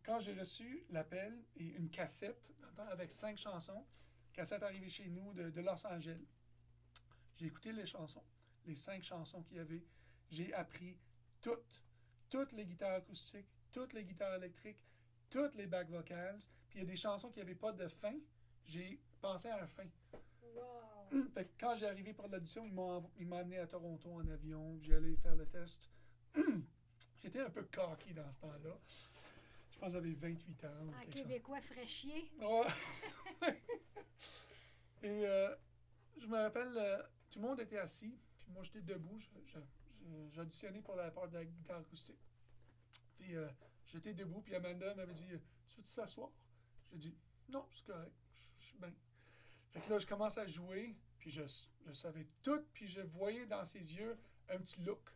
quand 0.02 0.18
j'ai 0.18 0.32
reçu 0.34 0.84
l'appel 0.90 1.36
et 1.56 1.64
une 1.64 1.90
cassette 1.90 2.52
avec 2.90 3.10
cinq 3.10 3.36
chansons, 3.38 3.84
cassette 4.36 4.62
arrivée 4.62 4.90
chez 4.90 5.08
nous 5.08 5.32
de, 5.32 5.50
de 5.50 5.60
Los 5.62 5.86
Angeles, 5.86 6.20
j'ai 7.38 7.46
écouté 7.46 7.72
les 7.72 7.86
chansons, 7.86 8.22
les 8.66 8.76
cinq 8.76 9.02
chansons 9.02 9.42
qu'il 9.42 9.56
y 9.56 9.60
avait. 9.60 9.82
J'ai 10.28 10.52
appris 10.52 10.98
toutes, 11.40 11.82
toutes 12.28 12.52
les 12.52 12.66
guitares 12.66 12.96
acoustiques, 12.96 13.48
toutes 13.72 13.94
les 13.94 14.04
guitares 14.04 14.34
électriques, 14.34 14.80
toutes 15.30 15.54
les 15.54 15.66
back 15.66 15.88
vocals. 15.88 16.38
Puis 16.68 16.78
il 16.78 16.82
y 16.82 16.84
a 16.84 16.86
des 16.86 16.96
chansons 16.96 17.30
qui 17.30 17.38
n'avaient 17.38 17.54
pas 17.54 17.72
de 17.72 17.88
fin. 17.88 18.14
J'ai 18.64 19.00
pensé 19.20 19.48
à 19.48 19.62
un 19.62 19.66
fin. 19.66 19.86
Wow! 20.42 21.24
Fait 21.34 21.46
que 21.46 21.52
quand 21.58 21.74
j'ai 21.74 21.86
arrivé 21.86 22.12
pour 22.12 22.28
l'audition, 22.28 22.64
ils 22.66 22.72
m'ont 22.72 23.10
ils 23.16 23.26
m'ont 23.26 23.38
amené 23.38 23.58
à 23.58 23.66
Toronto 23.66 24.12
en 24.12 24.26
avion. 24.28 24.78
J'ai 24.82 24.96
allé 24.96 25.16
faire 25.16 25.34
le 25.34 25.46
test. 25.46 25.90
J'étais 27.22 27.40
un 27.40 27.50
peu 27.50 27.64
cocky 27.64 28.12
dans 28.12 28.30
ce 28.30 28.38
temps-là. 28.40 28.78
Je 29.76 29.80
pense 29.80 29.88
que 29.88 29.92
j'avais 29.94 30.12
28 30.14 30.64
ans. 30.64 30.68
ou 30.68 30.88
En 30.88 30.92
quelque 31.00 31.04
chose. 31.04 31.12
québécois 31.22 31.60
fraîchier. 31.60 32.30
Ouais. 32.40 33.52
Et 35.02 35.26
euh, 35.26 35.54
je 36.18 36.26
me 36.26 36.36
rappelle, 36.36 36.72
euh, 36.76 37.02
tout 37.30 37.40
le 37.40 37.46
monde 37.48 37.60
était 37.60 37.78
assis, 37.78 38.18
puis 38.40 38.52
moi 38.52 38.62
j'étais 38.64 38.80
debout. 38.80 39.18
J'auditionnais 40.32 40.80
pour 40.80 40.96
la 40.96 41.10
part 41.10 41.28
de 41.28 41.34
la 41.34 41.44
guitare 41.44 41.78
acoustique. 41.80 42.18
Puis 43.18 43.36
euh, 43.36 43.46
j'étais 43.84 44.14
debout, 44.14 44.40
puis 44.40 44.54
Amanda 44.54 44.94
m'avait 44.94 45.12
dit 45.12 45.24
Tu 45.66 45.76
veux-tu 45.76 45.90
s'asseoir 45.90 46.30
J'ai 46.92 46.98
dit 46.98 47.14
Non, 47.50 47.66
c'est 47.70 47.84
correct, 47.86 48.14
je 48.58 48.64
suis 48.64 48.78
bien. 48.78 48.94
Fait 49.72 49.80
que 49.80 49.90
là, 49.90 49.98
je 49.98 50.06
commence 50.06 50.38
à 50.38 50.46
jouer, 50.46 50.96
puis 51.18 51.30
je, 51.30 51.42
je 51.86 51.92
savais 51.92 52.26
tout, 52.42 52.64
puis 52.72 52.88
je 52.88 53.02
voyais 53.02 53.44
dans 53.44 53.64
ses 53.66 53.94
yeux 53.94 54.18
un 54.48 54.58
petit 54.58 54.80
look. 54.82 55.10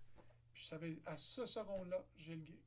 Puis 0.52 0.62
je 0.64 0.66
savais, 0.68 1.00
à 1.06 1.16
ce 1.16 1.46
seconde-là, 1.46 2.04
j'ai 2.16 2.36
le 2.36 2.44
gig. 2.44 2.60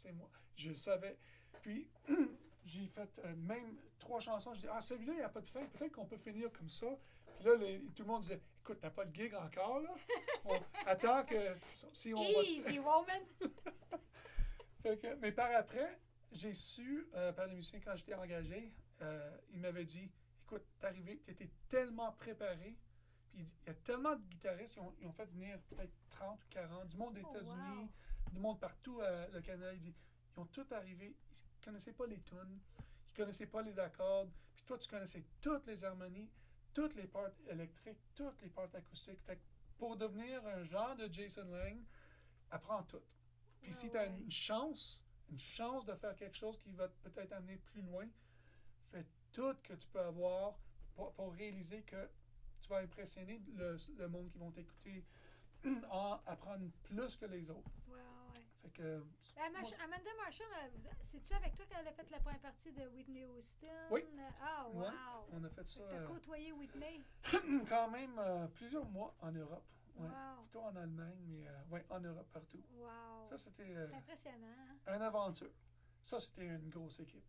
C'est 0.00 0.12
moi. 0.12 0.30
Je 0.56 0.70
le 0.70 0.76
savais. 0.76 1.18
Puis 1.60 1.86
j'ai 2.64 2.86
fait 2.86 3.20
euh, 3.24 3.34
même 3.36 3.76
trois 3.98 4.18
chansons. 4.20 4.54
Je 4.54 4.60
dis, 4.60 4.66
ah, 4.70 4.80
celui-là, 4.80 5.12
il 5.12 5.16
n'y 5.18 5.22
a 5.22 5.28
pas 5.28 5.42
de 5.42 5.46
fin. 5.46 5.64
Peut-être 5.66 5.92
qu'on 5.92 6.06
peut 6.06 6.16
finir 6.16 6.50
comme 6.52 6.70
ça. 6.70 6.86
Puis 7.36 7.44
là, 7.44 7.56
les- 7.56 7.80
tout 7.94 8.02
le 8.04 8.08
monde 8.08 8.22
disait, 8.22 8.40
écoute, 8.62 8.78
t'as 8.80 8.88
pas 8.90 9.04
le 9.04 9.12
gig 9.12 9.34
encore, 9.34 9.80
là? 9.80 9.90
On 10.46 10.58
attend 10.86 11.22
que 11.24 11.54
si 11.92 12.14
on 12.14 12.22
va. 12.22 12.42
Easy, 12.44 12.78
woman! 12.88 13.22
Fait 14.82 14.96
que- 14.98 15.14
mais 15.16 15.32
par 15.32 15.50
après, 15.54 15.98
j'ai 16.32 16.54
su, 16.54 17.06
euh, 17.14 17.32
par 17.32 17.46
les 17.46 17.54
musiciens, 17.54 17.80
quand 17.80 17.94
j'étais 17.96 18.14
engagé, 18.14 18.72
euh, 19.02 19.36
ils 19.52 19.60
m'avaient 19.60 19.84
dit 19.84 20.10
Écoute, 20.46 20.64
t'es 20.80 20.86
arrivé, 20.86 21.18
t'étais 21.26 21.50
tellement 21.68 22.12
préparé. 22.12 22.76
Puis 23.30 23.42
il 23.42 23.46
il 23.64 23.66
y 23.68 23.70
a 23.70 23.74
tellement 23.74 24.16
de 24.16 24.22
guitaristes, 24.22 24.76
ils 24.76 24.80
ont, 24.80 24.94
ils 25.00 25.06
ont 25.06 25.12
fait 25.12 25.26
venir 25.26 25.58
peut-être 25.68 25.92
30 26.08 26.42
ou 26.42 26.46
40, 26.50 26.88
du 26.88 26.96
monde 26.96 27.14
des 27.14 27.22
Oh, 27.22 27.30
États-Unis, 27.36 27.82
wow. 27.82 27.88
Du 28.32 28.38
monde 28.38 28.60
partout, 28.60 29.00
euh, 29.00 29.28
le 29.32 29.40
Canada. 29.40 29.72
Il 29.74 29.80
dit 29.80 29.94
Ils 30.36 30.40
ont 30.40 30.46
tous 30.46 30.70
arrivé, 30.72 31.16
ils 31.32 31.64
connaissaient 31.64 31.92
pas 31.92 32.06
les 32.06 32.20
tunes, 32.20 32.60
qui 33.06 33.14
connaissaient 33.14 33.46
pas 33.46 33.62
les 33.62 33.78
accords, 33.78 34.28
puis 34.54 34.64
toi, 34.64 34.78
tu 34.78 34.88
connaissais 34.88 35.24
toutes 35.40 35.66
les 35.66 35.84
harmonies, 35.84 36.28
toutes 36.72 36.94
les 36.94 37.06
parts 37.06 37.32
électriques, 37.48 38.00
toutes 38.14 38.40
les 38.42 38.50
parts 38.50 38.68
acoustiques. 38.74 39.20
Fait 39.22 39.36
que 39.36 39.42
pour 39.78 39.96
devenir 39.96 40.44
un 40.46 40.62
genre 40.62 40.94
de 40.96 41.10
Jason 41.10 41.44
Lang, 41.44 41.82
apprends 42.50 42.82
tout. 42.84 43.02
Puis 43.60 43.72
si 43.72 43.90
tu 43.90 43.96
as 43.96 44.02
ouais. 44.02 44.08
une 44.08 44.30
chance, 44.30 45.04
une 45.30 45.38
chance 45.38 45.84
de 45.84 45.94
faire 45.94 46.14
quelque 46.16 46.36
chose 46.36 46.58
qui 46.58 46.72
va 46.72 46.88
peut-être 46.88 47.32
amener 47.32 47.56
plus 47.56 47.82
loin, 47.82 48.06
fais 48.88 49.06
tout 49.32 49.54
que 49.62 49.74
tu 49.74 49.86
peux 49.88 50.00
avoir 50.00 50.58
pour, 50.94 51.12
pour 51.12 51.32
réaliser 51.32 51.82
que 51.82 52.08
tu 52.60 52.68
vas 52.68 52.78
impressionner 52.78 53.40
le, 53.54 53.76
le 53.96 54.08
monde 54.08 54.30
qui 54.30 54.38
vont 54.38 54.50
t'écouter 54.50 55.04
en 55.90 56.20
apprendre 56.26 56.70
plus 56.84 57.16
que 57.16 57.26
les 57.26 57.50
autres. 57.50 57.70
Ouais, 58.78 58.84
ouais. 58.84 59.00
Fait 59.20 59.34
que 59.34 59.40
Ah, 59.40 59.50
Marsh- 59.50 59.74
Amanda 59.82 60.10
Marshall, 60.16 60.46
c'est-tu 61.02 61.34
avec 61.34 61.54
toi 61.54 61.64
qu'elle 61.66 61.86
a 61.88 61.92
fait 61.92 62.10
la 62.10 62.18
première 62.20 62.40
partie 62.40 62.72
de 62.72 62.86
Whitney 62.88 63.24
Houston? 63.26 63.70
Oui. 63.90 64.04
Ah, 64.40 64.68
wow! 64.68 64.80
Ouais, 64.80 64.86
on 65.32 65.44
a 65.44 65.48
fait 65.50 65.66
ça 65.66 65.80
T'as 65.88 65.96
euh, 65.96 66.06
côtoyé 66.06 66.52
Whitney? 66.52 67.02
quand 67.68 67.90
même 67.90 68.18
euh, 68.18 68.46
plusieurs 68.48 68.84
mois 68.88 69.14
en 69.20 69.32
Europe. 69.32 69.64
Ouais. 69.96 70.06
Wow! 70.08 70.42
Plutôt 70.42 70.60
en 70.62 70.76
Allemagne, 70.76 71.18
mais 71.26 71.46
euh, 71.48 71.62
ouais, 71.70 71.84
en 71.90 72.00
Europe 72.00 72.28
partout. 72.32 72.62
Wow! 72.72 73.28
Ça, 73.30 73.38
c'était 73.38 73.74
euh, 73.76 73.92
impressionnant. 73.94 74.46
hein? 74.86 74.94
une 74.96 75.02
aventure. 75.02 75.50
Ça, 76.02 76.18
c'était 76.20 76.46
une 76.46 76.68
grosse 76.70 77.00
équipe. 77.00 77.24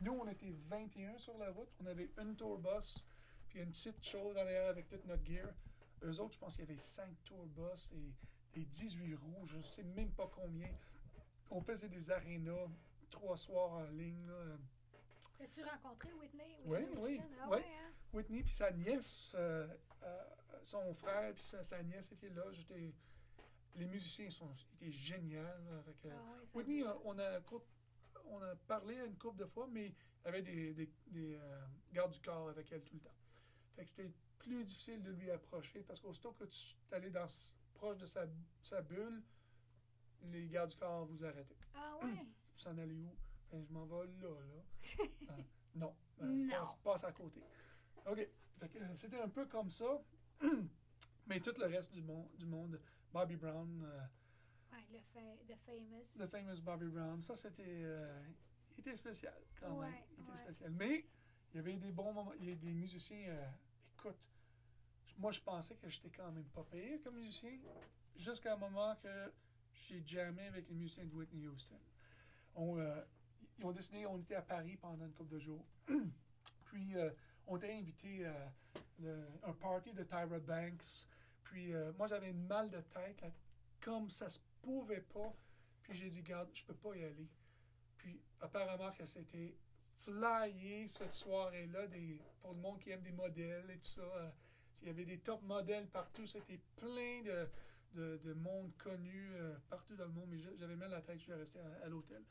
Nous, 0.00 0.12
on 0.12 0.26
était 0.28 0.52
21 0.52 1.18
sur 1.18 1.36
la 1.38 1.50
route. 1.50 1.68
On 1.80 1.86
avait 1.86 2.10
une 2.18 2.36
tour 2.36 2.58
bus, 2.58 3.06
puis 3.48 3.60
une 3.60 3.70
petite 3.70 4.02
chose 4.04 4.36
en 4.36 4.40
arrière 4.40 4.68
avec 4.70 4.88
toute 4.88 5.04
notre 5.06 5.24
gear. 5.24 5.48
Eux 6.02 6.20
autres, 6.20 6.34
je 6.34 6.38
pense 6.38 6.54
qu'il 6.56 6.64
y 6.64 6.68
avait 6.68 6.76
5 6.76 7.22
tour 7.24 7.46
bus 7.46 7.90
et 7.92 8.12
des 8.56 8.64
18 8.64 9.14
roues, 9.16 9.44
je 9.44 9.58
ne 9.58 9.62
sais 9.62 9.82
même 9.82 10.10
pas 10.12 10.26
combien. 10.34 10.70
On 11.50 11.60
faisait 11.60 11.90
des 11.90 12.10
arénas 12.10 12.68
trois 13.10 13.36
soirs 13.36 13.72
en 13.72 13.84
ligne. 13.90 14.26
là. 14.26 14.56
As-tu 15.40 15.62
rencontré 15.62 16.10
Whitney? 16.14 16.56
Oui, 16.64 16.78
Whitney 16.78 16.96
oui, 17.02 17.12
Houston? 17.18 17.28
Ah 17.42 17.48
oui. 17.50 17.56
ouais, 17.58 17.64
hein? 17.64 17.92
Whitney 18.14 18.42
puis 18.42 18.52
sa 18.54 18.70
nièce, 18.72 19.34
euh, 19.38 19.68
euh, 20.02 20.24
son 20.62 20.94
frère 20.94 21.34
puis 21.34 21.44
sa, 21.44 21.62
sa 21.62 21.82
nièce 21.82 22.10
étaient 22.10 22.30
là. 22.30 22.44
J'étais, 22.50 22.94
les 23.74 23.84
musiciens 23.84 24.30
sont, 24.30 24.50
étaient 24.80 24.90
géniaux. 24.90 25.40
euh, 25.42 25.82
Ah 26.10 26.40
Whitney, 26.54 26.82
euh, 26.82 26.94
on 27.04 27.18
a, 27.18 27.40
on 28.28 28.42
a 28.42 28.56
parlé 28.66 28.96
une 29.04 29.16
couple 29.18 29.40
de 29.40 29.46
fois, 29.46 29.68
mais 29.70 29.88
il 30.24 30.28
avait 30.28 30.42
des, 30.42 30.72
des, 30.72 30.90
des, 31.08 31.34
euh, 31.34 31.66
gardes 31.92 32.12
du 32.12 32.20
corps 32.20 32.48
avec 32.48 32.72
elle 32.72 32.82
tout 32.82 32.94
le 32.94 33.00
temps. 33.00 33.14
Fait 33.76 33.84
que 33.84 33.90
c'était 33.90 34.10
plus 34.38 34.64
difficile 34.64 35.02
de 35.02 35.10
lui 35.10 35.30
approcher 35.30 35.80
parce 35.82 36.00
qu'aussitôt 36.00 36.32
que 36.32 36.44
tu 36.44 36.74
allais 36.90 37.10
dans, 37.10 37.26
proche 37.76 37.98
de 37.98 38.06
sa, 38.06 38.26
sa 38.62 38.82
bulle, 38.82 39.22
les 40.24 40.48
gardes 40.48 40.70
du 40.70 40.76
corps 40.76 41.06
vous 41.06 41.24
arrêtaient. 41.24 41.56
Ah 41.74 41.96
ouais? 42.02 42.10
Vous 42.56 42.62
s'en 42.62 42.76
allez 42.78 42.98
où? 43.02 43.14
Ben, 43.52 43.62
je 43.62 43.70
m'en 43.72 43.84
vais 43.84 44.06
là, 44.06 44.28
là. 44.30 45.04
Ah, 45.28 45.34
non. 45.74 45.94
Ben, 46.18 46.26
Non. 46.26 46.48
Passe, 46.48 46.76
passe 46.82 47.04
à 47.04 47.12
côté. 47.12 47.42
OK. 48.06 48.18
Euh, 48.62 48.94
c'était 48.94 49.20
un 49.20 49.28
peu 49.28 49.44
comme 49.46 49.70
ça. 49.70 50.02
Mais 51.26 51.38
tout 51.40 51.52
le 51.58 51.66
reste 51.66 51.92
du 51.92 52.00
monde, 52.02 52.28
du 52.38 52.46
monde 52.46 52.80
Bobby 53.12 53.36
Brown, 53.36 53.82
euh, 53.84 54.00
Ouais, 54.72 54.84
le 54.92 54.98
fa- 55.00 55.54
The 56.16 56.26
Famous. 56.26 56.60
Bobby 56.62 56.86
Brown, 56.88 57.20
ça 57.20 57.36
c'était 57.36 57.62
euh, 57.66 58.22
il 58.76 58.80
était 58.80 58.96
spécial 58.96 59.34
quand 59.60 59.78
même. 59.80 59.92
Il 60.16 60.22
était 60.22 60.30
ouais. 60.30 60.36
spécial. 60.36 60.70
Mais 60.72 61.04
il 61.52 61.56
y 61.56 61.58
avait 61.58 61.76
des 61.76 61.92
bons 61.92 62.12
moments. 62.12 62.32
Il 62.34 62.48
y 62.48 62.52
a 62.52 62.54
des 62.54 62.72
musiciens. 62.72 63.28
euh, 63.28 63.48
écoute, 63.98 64.16
moi 65.18 65.30
je 65.32 65.40
pensais 65.40 65.76
que 65.76 65.88
j'étais 65.88 66.10
quand 66.10 66.30
même 66.32 66.44
pas 66.46 66.64
payé 66.64 67.00
comme 67.00 67.18
musicien 67.18 67.58
jusqu'à 68.16 68.54
un 68.54 68.56
moment 68.56 68.94
que 68.96 69.32
j'ai 69.74 70.02
jammé 70.06 70.46
avec 70.46 70.68
les 70.68 70.74
musiciens 70.74 71.04
de 71.04 71.12
Whitney 71.14 71.46
Houston. 71.46 71.78
On, 72.54 72.78
euh, 72.78 73.02
ils 73.58 73.64
ont 73.64 73.72
décidé, 73.72 74.06
on 74.06 74.18
était 74.18 74.34
à 74.36 74.42
Paris 74.42 74.76
pendant 74.76 75.04
une 75.04 75.12
couple 75.12 75.34
de 75.34 75.38
jours. 75.38 75.64
Puis 76.64 76.96
euh, 76.96 77.10
on 77.46 77.56
était 77.58 77.72
invité 77.72 78.26
à 78.26 78.52
le- 78.98 79.28
un 79.42 79.52
party 79.52 79.92
de 79.92 80.02
Tyra 80.02 80.26
Banks. 80.38 81.06
Puis 81.44 81.72
euh, 81.74 81.92
moi 81.94 82.06
j'avais 82.06 82.30
une 82.30 82.46
mal 82.46 82.70
de 82.70 82.80
tête 82.80 83.20
là, 83.22 83.30
comme 83.80 84.08
ça 84.10 84.28
se 84.28 84.38
pouvait 84.62 85.02
pas. 85.02 85.32
Puis 85.82 85.94
j'ai 85.94 86.08
dit, 86.10 86.22
garde, 86.22 86.48
je 86.52 86.64
peux 86.64 86.74
pas 86.74 86.94
y 86.96 87.04
aller. 87.04 87.28
Puis 87.98 88.20
apparemment 88.40 88.90
que 88.92 89.04
c'était 89.04 89.54
flyé 90.00 90.88
cette 90.88 91.12
soirée-là 91.14 91.86
pour 92.40 92.52
le 92.52 92.58
monde 92.60 92.78
qui 92.80 92.90
aime 92.90 93.02
des 93.02 93.12
modèles 93.12 93.70
et 93.70 93.78
tout 93.78 93.84
ça. 94.00 94.34
Il 94.82 94.88
y 94.88 94.90
avait 94.90 95.04
des 95.04 95.18
top 95.18 95.42
modèles 95.42 95.86
partout. 95.88 96.26
C'était 96.26 96.60
plein 96.76 97.22
de, 97.22 97.48
de, 97.94 98.20
de 98.24 98.34
monde 98.34 98.72
connu 98.78 99.30
euh, 99.34 99.56
partout 99.68 99.96
dans 99.96 100.04
le 100.04 100.12
monde. 100.12 100.28
Mais 100.30 100.38
j'avais 100.38 100.76
mal 100.76 100.90
la 100.90 101.02
tête, 101.02 101.18
je 101.18 101.24
suis 101.24 101.32
resté 101.32 101.58
à, 101.82 101.88
l'hôtel. 101.88 102.22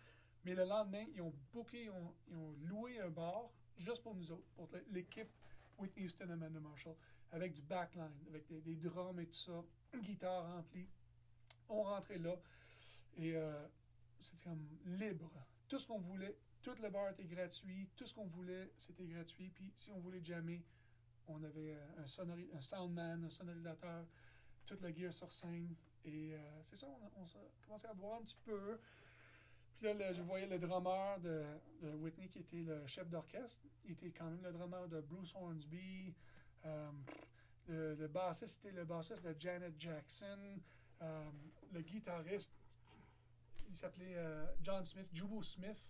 Mais 0.43 0.53
le 0.53 0.65
lendemain, 0.65 1.05
ils 1.13 1.21
ont 1.21 1.34
booké, 1.51 1.86
ils 1.86 1.89
ont, 1.89 2.13
ils 2.27 2.36
ont 2.36 2.55
loué 2.63 2.99
un 2.99 3.10
bar 3.10 3.49
juste 3.77 4.03
pour 4.03 4.15
nous 4.15 4.31
autres, 4.31 4.47
pour 4.55 4.69
l'équipe 4.89 5.29
Whitney 5.77 6.05
Houston 6.05 6.29
Amanda 6.29 6.60
Marshall, 6.60 6.95
avec 7.31 7.53
du 7.53 7.62
backline, 7.62 8.12
avec 8.29 8.47
des, 8.47 8.62
des 8.62 8.75
drums 8.75 9.19
et 9.19 9.25
tout 9.25 9.34
ça, 9.34 9.63
guitare 10.01 10.43
remplie. 10.55 10.88
On 11.67 11.84
rentrait 11.84 12.19
là 12.19 12.36
et 13.17 13.36
euh, 13.36 13.67
c'était 14.19 14.43
comme 14.43 14.67
libre. 14.86 15.31
Tout 15.67 15.79
ce 15.79 15.88
qu'on 15.88 15.99
voulait, 15.99 16.38
tout 16.62 16.75
le 16.81 16.89
bar 16.89 17.10
était 17.10 17.25
gratuit, 17.25 17.89
tout 17.95 18.05
ce 18.05 18.13
qu'on 18.13 18.27
voulait, 18.27 18.71
c'était 18.77 19.05
gratuit. 19.05 19.49
Puis 19.49 19.73
si 19.77 19.91
on 19.91 19.99
voulait 19.99 20.23
jammer, 20.23 20.63
on 21.27 21.43
avait 21.43 21.73
euh, 21.75 22.01
un, 22.01 22.05
sonori- 22.05 22.49
un 22.53 22.61
soundman, 22.61 23.23
un 23.25 23.29
sonorisateur, 23.29 24.05
toute 24.65 24.81
la 24.81 24.93
gear 24.93 25.13
sur 25.13 25.31
scène. 25.31 25.75
Et 26.03 26.33
euh, 26.35 26.61
c'est 26.61 26.75
ça, 26.75 26.88
on, 26.88 27.21
on 27.21 27.25
commencé 27.65 27.88
à 27.88 27.93
boire 27.93 28.19
un 28.19 28.23
petit 28.23 28.38
peu. 28.43 28.79
Puis 29.77 29.85
là, 29.88 29.93
le- 29.93 30.13
je 30.13 30.21
voyais 30.21 30.47
le 30.47 30.57
drummer 30.59 31.19
de, 31.19 31.43
de 31.81 31.91
Whitney 31.95 32.29
qui 32.29 32.39
était 32.39 32.61
le 32.63 32.85
chef 32.88 33.09
d'orchestre. 33.09 33.61
Il 33.85 33.91
était 33.91 34.11
quand 34.11 34.25
même 34.29 34.41
le 34.43 34.51
drummer 34.51 34.88
de 34.88 35.01
Bruce 35.01 35.33
Hornsby. 35.35 36.13
Euh, 36.65 36.91
le, 37.67 37.95
le 37.95 38.07
bassiste, 38.07 38.59
c'était 38.61 38.75
le 38.75 38.85
bassiste 38.85 39.23
de 39.23 39.35
Janet 39.39 39.73
Jackson. 39.79 40.59
Euh, 41.01 41.31
le 41.73 41.81
guitariste, 41.81 42.51
il 43.69 43.75
s'appelait 43.75 44.15
John 44.61 44.85
Smith, 44.85 45.07
Jubo 45.11 45.41
Smith. 45.41 45.83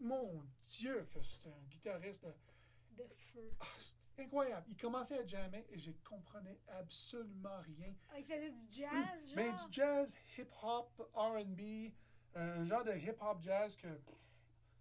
Mon 0.00 0.44
Dieu, 0.66 1.08
que 1.12 1.20
c'était 1.22 1.48
un 1.50 1.64
guitariste 1.70 2.24
de- 2.24 3.02
De 3.02 3.08
feu. 3.14 3.50
ah, 3.60 3.66
incroyable. 4.18 4.66
Il 4.68 4.76
commençait 4.76 5.18
à 5.18 5.26
jammer 5.26 5.66
et 5.70 5.78
je 5.78 5.90
comprenais 6.08 6.58
absolument 6.68 7.58
rien. 7.60 7.94
Ah, 8.10 8.18
il 8.18 8.24
faisait 8.24 8.50
du 8.50 8.70
jazz, 8.70 9.26
genre? 9.26 9.36
Mais 9.36 9.52
du 9.52 9.62
jazz, 9.72 10.16
hip-hop, 10.36 11.10
R&B, 11.14 11.60
euh, 12.36 12.58
un 12.60 12.64
genre 12.64 12.84
de 12.84 12.92
hip-hop 12.92 13.40
jazz 13.42 13.76
que 13.76 13.88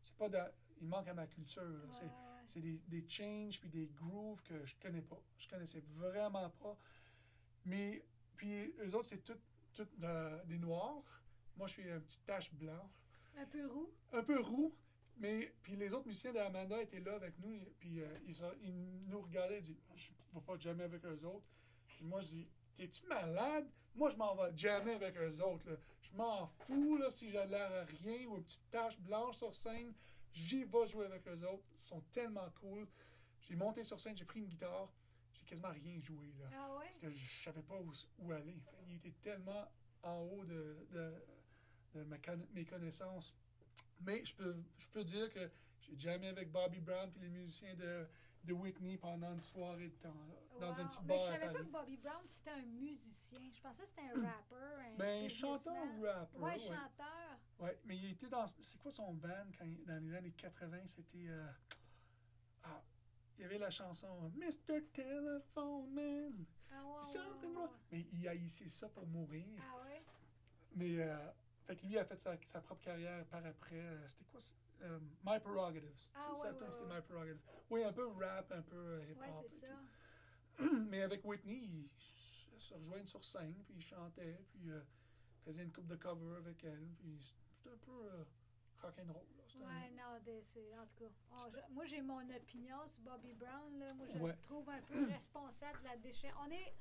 c'est 0.01 0.15
pas 0.15 0.29
de, 0.29 0.39
il 0.81 0.87
manque 0.87 1.07
à 1.07 1.13
ma 1.13 1.27
culture. 1.27 1.61
Ouais, 1.63 1.87
C'est, 1.91 2.09
c'est 2.45 2.61
des, 2.61 2.81
des 2.87 3.07
changes 3.07 3.59
puis 3.59 3.69
des 3.69 3.87
grooves 3.87 4.41
que 4.43 4.63
je 4.65 4.75
connais 4.81 5.01
pas. 5.01 5.21
Je 5.37 5.47
connaissais 5.47 5.83
vraiment 5.95 6.49
pas. 6.51 6.77
Mais 7.65 8.05
puis 8.35 8.73
eux 8.79 8.95
autres 8.95 9.09
c'est 9.09 9.23
tout, 9.23 9.37
tout 9.73 9.87
de- 9.97 10.45
des 10.45 10.57
noirs. 10.57 11.23
Moi 11.55 11.67
je 11.67 11.73
suis 11.73 11.83
une 11.83 12.01
petite 12.01 12.25
tache 12.25 12.53
blanche, 12.53 12.91
Un 13.35 13.45
peu 13.45 13.65
roux. 13.67 13.91
un 14.13 14.23
peu 14.23 14.39
roux. 14.39 14.75
Mais 15.19 15.51
puis 15.63 15.75
les 15.75 15.93
autres 15.93 16.05
musiciens 16.07 16.31
d'Amanda 16.33 16.81
étaient 16.81 16.99
là 16.99 17.15
avec 17.15 17.37
nous 17.39 17.59
puis 17.79 18.01
euh, 18.01 18.17
ils, 18.25 18.35
ils 18.63 19.07
nous 19.09 19.21
regardaient 19.21 19.57
et 19.57 19.61
disaient 19.61 19.77
je 19.95 20.11
ne 20.33 20.39
vais 20.39 20.45
pas 20.45 20.57
jammer 20.59 20.83
avec 20.83 21.03
eux 21.05 21.19
autres. 21.25 21.47
Puis 21.87 22.05
moi 22.05 22.19
je 22.19 22.27
dis 22.27 22.47
t'es-tu 22.75 23.05
malade 23.07 23.67
Moi 23.95 24.09
je 24.11 24.17
m'en 24.17 24.35
vais 24.35 24.55
jammer 24.55 24.93
avec 24.93 25.17
eux 25.17 25.41
autres. 25.41 25.69
là. 25.69 25.75
Je 26.01 26.11
m'en 26.15 26.47
fous 26.47 26.97
là 26.97 27.09
si 27.09 27.29
j'ai 27.31 27.45
l'air 27.47 27.71
à 27.71 27.83
rien 27.85 28.27
ou 28.27 28.37
une 28.37 28.43
petite 28.43 28.69
tache 28.69 28.99
blanche 28.99 29.37
sur 29.37 29.53
scène. 29.55 29.93
J'y 30.33 30.63
vais 30.65 30.85
jouer 30.85 31.05
avec 31.07 31.27
eux 31.27 31.47
autres. 31.47 31.63
Ils 31.73 31.79
sont 31.79 32.01
tellement 32.11 32.47
cool. 32.61 32.87
J'ai 33.41 33.55
monté 33.55 33.83
sur 33.83 33.99
scène, 33.99 34.15
j'ai 34.15 34.25
pris 34.25 34.39
une 34.39 34.47
guitare. 34.47 34.91
J'ai 35.33 35.43
quasiment 35.45 35.69
rien 35.71 35.99
joué 36.01 36.31
là. 36.39 36.45
Ah 36.53 36.75
ouais? 36.77 36.85
Parce 36.85 36.97
que 36.99 37.09
je 37.09 37.43
savais 37.43 37.63
pas 37.63 37.79
où, 37.81 37.91
où 38.19 38.31
aller. 38.31 38.53
Fait, 38.53 38.77
il 38.87 38.95
était 38.97 39.13
tellement 39.23 39.65
en 40.03 40.19
haut 40.21 40.45
de, 40.45 40.87
de, 40.91 41.13
de 41.95 42.03
ma 42.03 42.17
conna- 42.19 42.45
mes 42.53 42.65
connaissances. 42.65 43.33
Mais 44.01 44.23
je 44.25 44.33
peux, 44.35 44.55
je 44.77 44.87
peux 44.89 45.03
dire 45.03 45.29
que 45.33 45.49
j'ai 45.81 45.97
jamais 45.97 46.27
avec 46.29 46.51
Bobby 46.51 46.79
Brown 46.79 47.11
et 47.15 47.19
les 47.19 47.29
musiciens 47.29 47.73
de, 47.75 48.07
de 48.43 48.53
Whitney 48.53 48.97
pendant 48.97 49.33
une 49.33 49.41
soirée 49.41 49.89
de 49.89 49.95
temps, 49.95 50.13
là, 50.13 50.35
dans 50.59 50.73
Wow. 50.73 50.79
un 50.81 50.87
petit 50.87 50.99
Mais 51.03 51.07
bar 51.07 51.19
je 51.19 51.23
à 51.27 51.31
savais 51.39 51.53
pas 51.53 51.59
que 51.59 51.63
Bobby 51.71 51.97
Brown, 51.97 52.21
c'était 52.25 52.49
un 52.51 52.61
musicien. 52.63 53.39
Je 53.53 53.61
pensais 53.61 53.83
que 53.83 53.87
c'était 53.89 54.01
un 54.01 54.21
rappeur. 54.27 54.79
Un 54.79 54.95
Ben, 54.97 55.29
chanteur 55.29 55.73
businessman. 55.73 55.99
ou 55.99 56.03
rappeur. 56.03 56.41
Ouais, 56.41 56.51
ouais. 56.53 56.59
chanteur. 56.59 57.39
Ouais, 57.59 57.79
mais 57.85 57.95
il 57.97 58.11
était 58.11 58.27
dans. 58.29 58.45
C'est 58.47 58.79
quoi 58.79 58.91
son 58.91 59.13
band 59.13 59.45
quand, 59.57 59.65
dans 59.85 60.03
les 60.03 60.13
années 60.15 60.31
80 60.31 60.85
C'était. 60.85 61.27
euh, 61.27 61.47
ah, 62.63 62.81
il 63.37 63.41
y 63.41 63.45
avait 63.45 63.59
la 63.59 63.69
chanson 63.69 64.31
Mr. 64.35 64.81
Telephone 64.93 65.91
Man. 65.93 66.45
Ah 66.71 66.83
ouais, 66.85 66.91
ouais, 66.97 67.03
Something 67.03 67.49
ouais, 67.51 67.55
wrong. 67.55 67.69
ouais. 67.69 67.77
Mais 67.91 68.05
il 68.13 68.27
haïssait 68.27 68.67
ça 68.69 68.89
pour 68.89 69.05
mourir. 69.07 69.45
Ah 69.61 69.83
ouais? 69.85 70.03
Mais, 70.75 70.99
euh, 70.99 71.17
fait 71.67 71.75
que 71.75 71.85
lui 71.85 71.97
a 71.97 72.05
fait 72.05 72.19
sa, 72.19 72.35
sa 72.45 72.61
propre 72.61 72.81
carrière 72.83 73.25
par 73.25 73.45
après. 73.45 73.75
euh, 73.75 74.07
c'était 74.07 74.23
quoi? 74.25 74.39
euh, 74.81 74.99
My 75.25 75.39
Prerogatives. 75.39 75.91
Ah, 76.15 76.19
Ça, 76.21 76.31
ouais, 76.31 76.61
ouais, 76.61 76.71
c'était. 76.71 76.85
My 76.85 77.01
Prerogatives. 77.01 77.41
Oui, 77.69 77.83
un 77.83 77.93
peu 77.93 78.07
rap, 78.07 78.51
un 78.51 78.61
peu 78.61 78.75
euh, 78.77 79.05
hip-hop. 79.09 79.21
Ouais, 79.21 79.31
c'est 79.33 79.47
tout. 79.49 79.65
ça. 79.65 80.65
Mais 80.89 81.01
avec 81.01 81.23
Whitney, 81.25 81.57
il 81.57 81.89
s- 81.97 82.47
se 82.57 82.73
rejoignait 82.73 83.05
sur 83.05 83.23
scène, 83.23 83.53
puis 83.65 83.75
il 83.75 83.81
chantait, 83.81 84.39
puis 84.49 84.71
euh, 84.71 84.81
faisait 85.45 85.63
une 85.63 85.71
coupe 85.71 85.87
de 85.87 85.95
cover 85.95 86.37
avec 86.37 86.63
elle. 86.63 86.87
Puis 86.99 87.19
c'était 87.57 87.69
un 87.75 87.77
peu. 87.77 87.91
euh, 87.91 88.23
rock'n'roll. 88.81 89.25
Ouais, 89.59 89.89
non, 89.97 90.19
c'est, 90.43 90.77
en 90.77 90.85
tout 90.85 90.95
cas, 90.99 91.05
on- 91.31 91.49
je- 91.51 91.73
moi 91.73 91.85
j'ai 91.85 92.01
mon 92.01 92.21
opinion 92.29 92.77
sur 92.87 93.01
Bobby 93.01 93.33
Brown. 93.33 93.79
Là. 93.79 93.87
Moi, 93.95 94.05
je 94.07 94.19
Ouais. 94.19 94.31
le 94.33 94.37
trouve 94.41 94.69
un 94.69 94.81
peu 94.81 95.05
responsable 95.11 95.79
de 95.79 95.85
la 95.85 95.97
déchet. 95.97 96.31
On 96.45 96.51
est, 96.51 96.73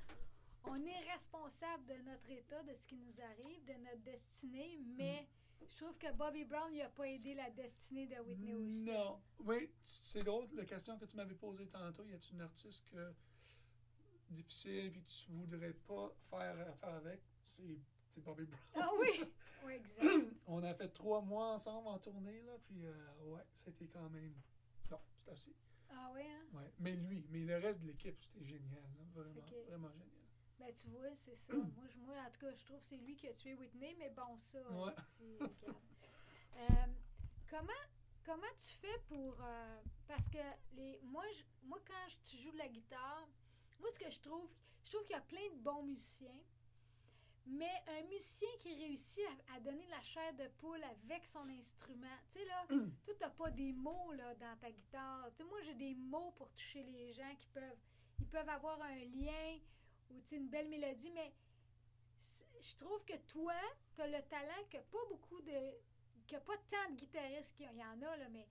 on 0.69 0.75
est 0.85 1.11
responsable 1.13 1.85
de 1.85 1.95
notre 2.09 2.29
état, 2.29 2.61
de 2.63 2.73
ce 2.73 2.87
qui 2.87 2.95
nous 2.97 3.21
arrive, 3.21 3.65
de 3.65 3.73
notre 3.83 4.01
destinée, 4.03 4.77
mais 4.97 5.27
Mm. 5.61 5.65
je 5.69 5.75
trouve 5.77 5.97
que 5.97 6.11
Bobby 6.13 6.45
Brown 6.45 6.73
n'a 6.75 6.89
pas 6.89 7.07
aidé 7.07 7.33
la 7.33 7.49
destinée 7.51 8.07
de 8.07 8.15
Whitney 8.21 8.53
Houston. 8.53 8.91
Non. 8.93 9.21
Oui, 9.39 9.71
c'est 9.83 10.23
drôle, 10.23 10.47
la 10.53 10.65
question 10.65 10.97
que 10.97 11.05
tu 11.05 11.15
m'avais 11.15 11.35
posée 11.35 11.67
tantôt. 11.67 12.05
Y 12.05 12.13
a-t-il 12.13 12.35
une 12.35 12.41
artiste 12.41 12.85
que 12.91 13.13
difficile 14.29 14.91
puis 14.91 15.03
tu 15.03 15.31
voudrais 15.31 15.73
pas 15.73 16.11
faire 16.29 16.69
affaire 16.69 16.95
avec? 16.95 17.21
C'est 17.43 17.79
c'est 18.09 18.21
Bobby 18.23 18.45
Brown. 18.45 18.61
Ah 18.75 18.89
oui! 18.99 19.23
Oui, 19.65 19.73
exact. 19.73 20.27
On 20.45 20.63
a 20.63 20.73
fait 20.75 20.87
trois 20.89 21.19
mois 21.21 21.53
ensemble 21.55 21.87
en 21.87 21.97
tournée, 21.97 22.41
là, 22.43 22.53
puis 22.63 22.85
euh, 22.85 22.93
ouais, 23.25 23.41
c'était 23.55 23.87
quand 23.87 24.07
même. 24.11 24.33
Non, 24.91 24.99
c'est 25.17 25.31
assez. 25.31 25.55
Ah 25.89 26.11
oui, 26.13 26.21
hein? 26.21 26.45
Ouais. 26.53 26.71
Mais 26.79 26.95
lui, 26.95 27.25
mais 27.31 27.39
le 27.39 27.57
reste 27.57 27.81
de 27.81 27.87
l'équipe, 27.87 28.15
c'était 28.21 28.43
génial, 28.45 28.83
là, 28.83 29.03
vraiment, 29.15 29.41
vraiment 29.67 29.89
génial. 29.89 30.07
Ben, 30.59 30.73
tu 30.73 30.87
vois, 30.89 31.13
c'est 31.15 31.35
ça. 31.35 31.53
moi, 31.77 31.85
je- 31.89 31.99
moi, 31.99 32.15
en 32.25 32.31
tout 32.31 32.39
cas, 32.39 32.53
je 32.55 32.65
trouve 32.65 32.79
que 32.79 32.85
c'est 32.85 32.97
lui 32.97 33.15
qui 33.15 33.27
a 33.27 33.33
tué 33.33 33.53
Whitney, 33.55 33.95
mais 33.99 34.09
bon, 34.09 34.37
ça, 34.37 34.59
Ouais. 34.71 34.93
Euh, 36.59 36.87
comment, 37.47 37.83
comment 38.25 38.47
tu 38.57 38.73
fais 38.81 38.97
pour... 39.07 39.39
euh, 39.39 39.81
parce 40.07 40.27
que 40.27 40.39
les, 40.75 40.99
moi, 41.03 41.23
je- 41.35 41.43
moi, 41.67 41.79
quand 41.85 42.07
je- 42.09 42.17
tu 42.31 42.37
joues 42.37 42.51
de 42.51 42.57
la 42.57 42.67
guitare, 42.67 43.27
moi, 43.79 43.89
ce 43.91 43.99
que 43.99 44.09
je 44.09 44.19
trouve, 44.19 44.49
je 44.83 44.89
trouve 44.89 45.03
qu'il 45.03 45.15
y 45.15 45.19
a 45.19 45.21
plein 45.21 45.47
de 45.53 45.59
bons 45.61 45.83
musiciens, 45.83 46.39
mais 47.45 47.69
un 47.89 48.01
musicien 48.07 48.49
qui 48.59 48.73
réussit 48.73 49.23
à, 49.49 49.55
à 49.57 49.59
donner 49.59 49.85
la 49.87 50.01
chair 50.01 50.33
de 50.33 50.47
poule 50.57 50.83
avec 50.83 51.27
son 51.27 51.47
instrument, 51.49 52.07
tu 52.31 52.39
sais, 52.39 52.45
là, 52.45 52.65
toi, 53.05 53.13
t'as 53.19 53.29
pas 53.29 53.51
des 53.51 53.71
mots, 53.73 54.11
là, 54.13 54.33
dans 54.33 54.57
ta 54.57 54.71
guitare. 54.71 55.29
Tu 55.31 55.37
sais, 55.37 55.43
moi, 55.43 55.61
j'ai 55.61 55.75
des 55.75 55.93
mots 55.93 56.31
pour 56.31 56.49
toucher 56.53 56.81
les 56.85 57.13
gens 57.13 57.35
qui 57.37 57.47
peuvent... 57.49 57.77
Ils 58.19 58.27
peuvent 58.27 58.49
avoir 58.49 58.81
un 58.81 58.95
lien 58.95 59.59
ou, 60.09 60.21
tu 60.21 60.35
une 60.35 60.49
belle 60.49 60.69
mélodie, 60.69 61.11
mais 61.11 61.33
je 62.59 62.75
trouve 62.75 63.03
que 63.05 63.17
toi, 63.27 63.53
t'as 63.95 64.07
le 64.07 64.21
talent 64.23 64.63
que 64.69 64.77
pas 64.77 65.05
beaucoup 65.09 65.41
de... 65.41 65.73
que 66.27 66.37
pas 66.37 66.57
tant 66.69 66.91
de 66.91 66.95
guitaristes 66.95 67.55
qui 67.55 67.63
il 67.63 67.77
y 67.77 67.83
en 67.83 68.01
a, 68.01 68.17
là, 68.17 68.29
mais 68.29 68.47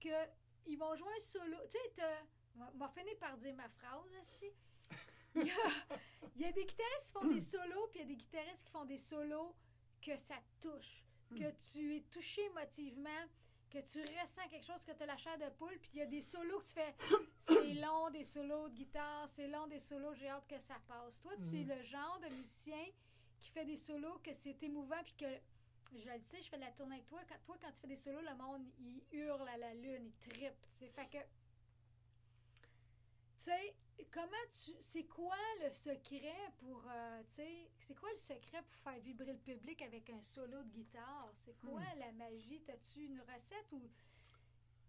que 0.00 0.28
ils 0.66 0.78
vont 0.78 0.94
jouer 0.96 1.12
un 1.14 1.20
solo. 1.20 1.58
Tu 1.70 1.78
sais, 1.94 2.04
va 2.54 2.88
finir 2.88 3.16
par 3.18 3.36
dire 3.38 3.54
ma 3.54 3.68
phrase, 3.68 4.12
esti. 4.20 4.46
Il 5.36 5.46
y, 5.46 5.50
a, 5.50 5.96
il 6.36 6.42
y 6.42 6.44
a 6.44 6.52
des 6.52 6.64
guitaristes 6.64 7.06
qui 7.06 7.12
font 7.12 7.26
des 7.26 7.40
solos, 7.40 7.88
puis 7.88 8.00
il 8.00 8.02
y 8.02 8.04
a 8.04 8.08
des 8.08 8.16
guitaristes 8.16 8.64
qui 8.64 8.72
font 8.72 8.84
des 8.84 8.98
solos 8.98 9.54
que 10.00 10.16
ça 10.16 10.36
touche, 10.60 11.04
que 11.30 11.50
tu 11.72 11.96
es 11.96 12.00
touché 12.02 12.44
émotivement, 12.44 13.24
que 13.74 13.80
tu 13.80 14.00
ressens 14.20 14.46
quelque 14.48 14.64
chose, 14.64 14.84
que 14.84 14.92
tu 14.92 15.02
as 15.02 15.06
la 15.06 15.16
chair 15.16 15.36
de 15.36 15.48
poule, 15.56 15.76
puis 15.80 15.90
il 15.94 15.98
y 15.98 16.02
a 16.02 16.06
des 16.06 16.20
solos 16.20 16.60
que 16.60 16.64
tu 16.66 16.74
fais, 16.74 16.94
c'est 17.40 17.74
long 17.74 18.08
des 18.10 18.22
solos 18.24 18.68
de 18.68 18.74
guitare, 18.74 19.28
c'est 19.34 19.48
long 19.48 19.66
des 19.66 19.80
solos, 19.80 20.14
j'ai 20.14 20.28
hâte 20.28 20.46
que 20.46 20.58
ça 20.60 20.76
passe. 20.86 21.20
Toi, 21.20 21.32
tu 21.38 21.56
es 21.60 21.64
Mhm. 21.64 21.68
le 21.76 21.82
genre 21.82 22.20
de 22.20 22.28
musicien 22.36 22.84
qui 23.40 23.50
fait 23.50 23.64
des 23.64 23.76
solos, 23.76 24.18
que 24.22 24.32
c'est 24.32 24.62
émouvant, 24.62 25.02
puis 25.02 25.14
que, 25.14 25.26
je 25.96 26.08
le 26.08 26.20
sais, 26.22 26.40
je 26.40 26.48
fais 26.48 26.56
de 26.56 26.62
la 26.62 26.70
tournée 26.70 26.94
avec 26.96 27.06
toi, 27.06 27.20
quand, 27.28 27.38
toi, 27.44 27.56
quand 27.60 27.72
tu 27.72 27.80
fais 27.80 27.88
des 27.88 27.96
solos, 27.96 28.20
le 28.20 28.34
monde, 28.36 28.64
il 28.78 29.02
hurle 29.18 29.48
à 29.48 29.56
la 29.56 29.74
lune, 29.74 30.06
il 30.06 30.14
trippe, 30.30 30.54
tu 30.68 30.76
sais, 30.76 30.88
fait 30.88 31.06
que... 31.10 31.18
Tu 33.44 33.50
sais, 33.50 33.74
comment 34.10 34.30
tu. 34.64 34.72
C'est 34.80 35.04
quoi 35.04 35.36
le 35.62 35.70
secret 35.70 36.50
pour. 36.60 36.82
euh, 36.88 37.22
tu 37.24 37.34
sais, 37.34 37.70
c'est 37.86 37.94
quoi 37.94 38.08
le 38.10 38.16
secret 38.16 38.62
pour 38.62 38.72
faire 38.92 38.98
vibrer 39.00 39.32
le 39.34 39.38
public 39.38 39.82
avec 39.82 40.08
un 40.08 40.22
solo 40.22 40.62
de 40.62 40.70
guitare? 40.70 41.30
C'est 41.44 41.52
quoi 41.58 41.80
Hmm. 41.80 41.98
la 41.98 42.12
magie? 42.12 42.62
T'as-tu 42.62 43.04
une 43.04 43.20
recette 43.20 43.70
ou. 43.72 43.80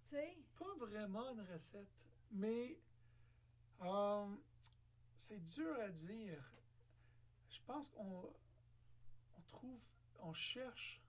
Tu 0.06 0.12
sais? 0.16 0.38
Pas 0.58 0.74
vraiment 0.78 1.32
une 1.34 1.42
recette, 1.42 2.08
mais 2.32 2.80
euh, 3.82 4.36
c'est 5.18 5.44
dur 5.44 5.78
à 5.82 5.90
dire. 5.90 6.42
Je 7.50 7.60
pense 7.66 7.90
qu'on 7.90 8.34
on 9.38 9.42
trouve, 9.50 9.84
on 10.20 10.32
cherche. 10.32 11.02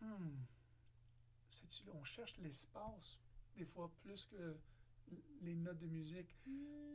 Hmm, 0.00 0.44
on 1.92 2.04
cherche 2.04 2.38
l'espace 2.38 3.20
des 3.54 3.66
fois 3.66 3.90
plus 4.02 4.24
que 4.26 4.56
les 5.40 5.54
notes 5.54 5.78
de 5.78 5.86
musique. 5.86 6.36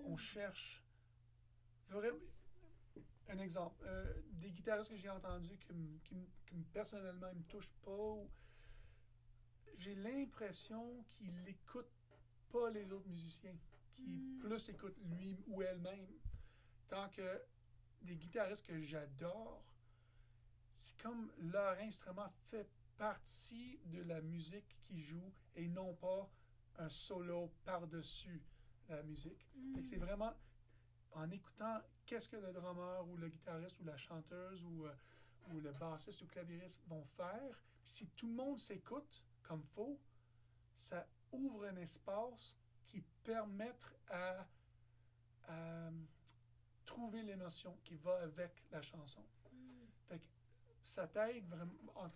On 0.06 0.16
cherche 0.16 0.84
vraiment. 1.90 2.18
Un 3.30 3.40
exemple, 3.40 3.84
euh, 3.86 4.22
des 4.32 4.52
guitaristes 4.52 4.90
que 4.90 4.96
j'ai 4.96 5.10
entendus 5.10 5.58
qui, 5.58 6.00
qui 6.06 6.16
qui 6.46 6.56
me- 6.56 6.64
personnellement 6.72 7.28
ne 7.34 7.40
me 7.40 7.44
touchent 7.44 7.74
pas 7.84 8.16
j'ai 9.76 9.94
l'impression 9.96 11.04
qu'il 11.10 11.34
n'écoute 11.44 11.90
pas 12.50 12.70
les 12.72 12.92
autres 12.92 13.08
musiciens, 13.10 13.56
qui 13.96 14.02
Mm. 14.02 14.40
plus 14.40 14.70
écoute 14.70 14.98
lui 15.04 15.44
ou 15.48 15.62
elle-même. 15.62 16.08
Tant 16.88 17.10
que 17.10 17.42
des 18.02 18.16
guitaristes 18.16 18.66
que 18.66 18.80
j'adore, 18.82 19.64
c'est 20.74 20.98
comme 21.02 21.32
leur 21.38 21.78
instrument 21.80 22.30
fait 22.50 22.68
partie 22.98 23.80
de 23.86 24.02
la 24.02 24.22
musique 24.22 24.78
qu'ils 24.86 25.00
jouent 25.02 25.34
et 25.56 25.68
non 25.68 25.94
pas 25.96 26.28
un 26.78 26.90
solo 26.90 27.52
par-dessus 27.64 28.42
la 28.90 29.04
musique. 29.04 29.48
C'est 29.84 29.98
vraiment 29.98 30.34
en 31.12 31.30
écoutant 31.32 31.82
qu'est-ce 32.06 32.30
que 32.30 32.38
le 32.38 32.52
drummer 32.54 33.08
ou 33.08 33.18
le 33.18 33.28
guitariste 33.30 33.80
ou 33.80 33.86
la 33.86 33.98
chanteuse 33.98 34.64
ou, 34.66 34.86
euh, 34.86 34.94
ou 35.52 35.60
le 35.60 35.72
bassiste 35.72 36.22
ou 36.22 36.26
le 36.26 36.30
clavieriste 36.32 36.82
vont 36.88 37.04
faire. 37.06 37.62
Si 37.84 38.08
tout 38.10 38.28
le 38.28 38.34
monde 38.34 38.60
s'écoute 38.60 39.24
comme 39.44 39.64
faut, 39.64 40.00
ça 40.76 41.08
ouvre 41.32 41.66
un 41.66 41.76
espace 41.78 42.56
qui 42.86 43.02
permet 43.24 43.74
à, 44.10 44.46
à 45.48 45.90
trouver 46.86 47.24
l'émotion 47.24 47.78
qui 47.84 47.96
va 47.96 48.22
avec 48.22 48.64
la 48.72 48.82
chanson. 48.82 49.24
Fait 50.08 50.20
que 50.20 50.28
ça 50.82 51.08
t'aide 51.08 51.48
vraiment. 51.48 51.74
En 51.96 52.08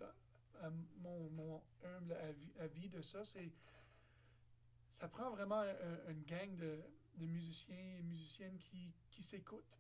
à 0.62 0.70
mon, 1.00 1.30
mon 1.32 1.62
humble 1.84 2.14
avis, 2.14 2.52
avis 2.60 2.90
de 2.90 3.02
ça, 3.02 3.26
c'est. 3.26 3.52
Ça 4.92 5.08
prend 5.08 5.30
vraiment 5.32 5.60
un- 5.60 5.70
un- 5.70 6.10
une 6.10 6.24
gang 6.24 6.56
de, 6.56 6.82
musiciens 7.18 7.98
et 8.00 8.02
musiciennes 8.02 8.58
qui, 8.58 8.92
qui 9.12 9.22
s'écoutent. 9.22 9.78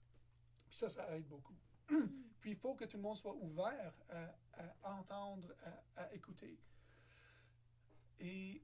Puis 0.70 0.78
ça, 0.78 0.89
ça 0.89 1.09
aide 1.18 1.28
beaucoup. 1.28 1.55
Puis 2.39 2.51
il 2.51 2.55
faut 2.55 2.76
que 2.76 2.86
tout 2.86 2.97
le 2.97 3.03
monde 3.03 3.16
soit 3.18 3.36
ouvert 3.36 3.93
à, 4.09 4.93
entendre, 4.97 5.51
à, 5.95 6.14
écouter. 6.14 6.57
Et 8.20 8.62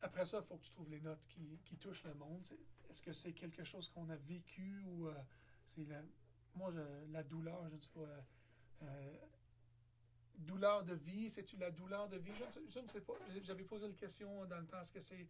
après 0.00 0.24
ça, 0.24 0.38
il 0.38 0.44
faut 0.44 0.56
que 0.56 0.62
tu 0.64 0.70
trouves 0.70 0.90
les 0.90 1.00
notes 1.00 1.26
qui, 1.28 1.58
qui 1.64 1.76
touchent 1.76 2.04
le 2.04 2.14
monde. 2.14 2.46
Est-ce 2.88 3.02
que 3.02 3.12
c'est 3.12 3.32
quelque 3.32 3.64
chose 3.64 3.88
qu'on 3.88 4.08
a 4.10 4.16
vécu 4.16 4.80
ou 4.86 5.08
euh, 5.08 5.14
c'est 5.66 5.84
la, 5.84 6.02
moi, 6.54 6.72
la 7.08 7.22
douleur, 7.24 7.68
je 7.68 7.76
ne 7.76 7.80
sais 7.80 7.88
pas. 7.88 8.00
euh, 8.00 8.20
euh, 8.82 9.16
douleur 10.36 10.84
de 10.84 10.94
vie, 10.94 11.30
c'est-tu 11.30 11.56
la 11.56 11.70
douleur 11.70 12.08
de 12.08 12.18
vie? 12.18 12.32
Je 12.36 12.44
ne 12.44 12.50
sais, 12.50 12.60
je 12.68 12.78
ne 12.80 12.86
sais 12.88 13.00
pas. 13.00 13.14
J'avais 13.42 13.64
posé 13.64 13.86
la 13.88 13.94
question 13.94 14.44
dans 14.46 14.58
le 14.58 14.66
temps, 14.66 14.80
est-ce 14.80 14.92
que 14.92 15.00
c'est 15.00 15.26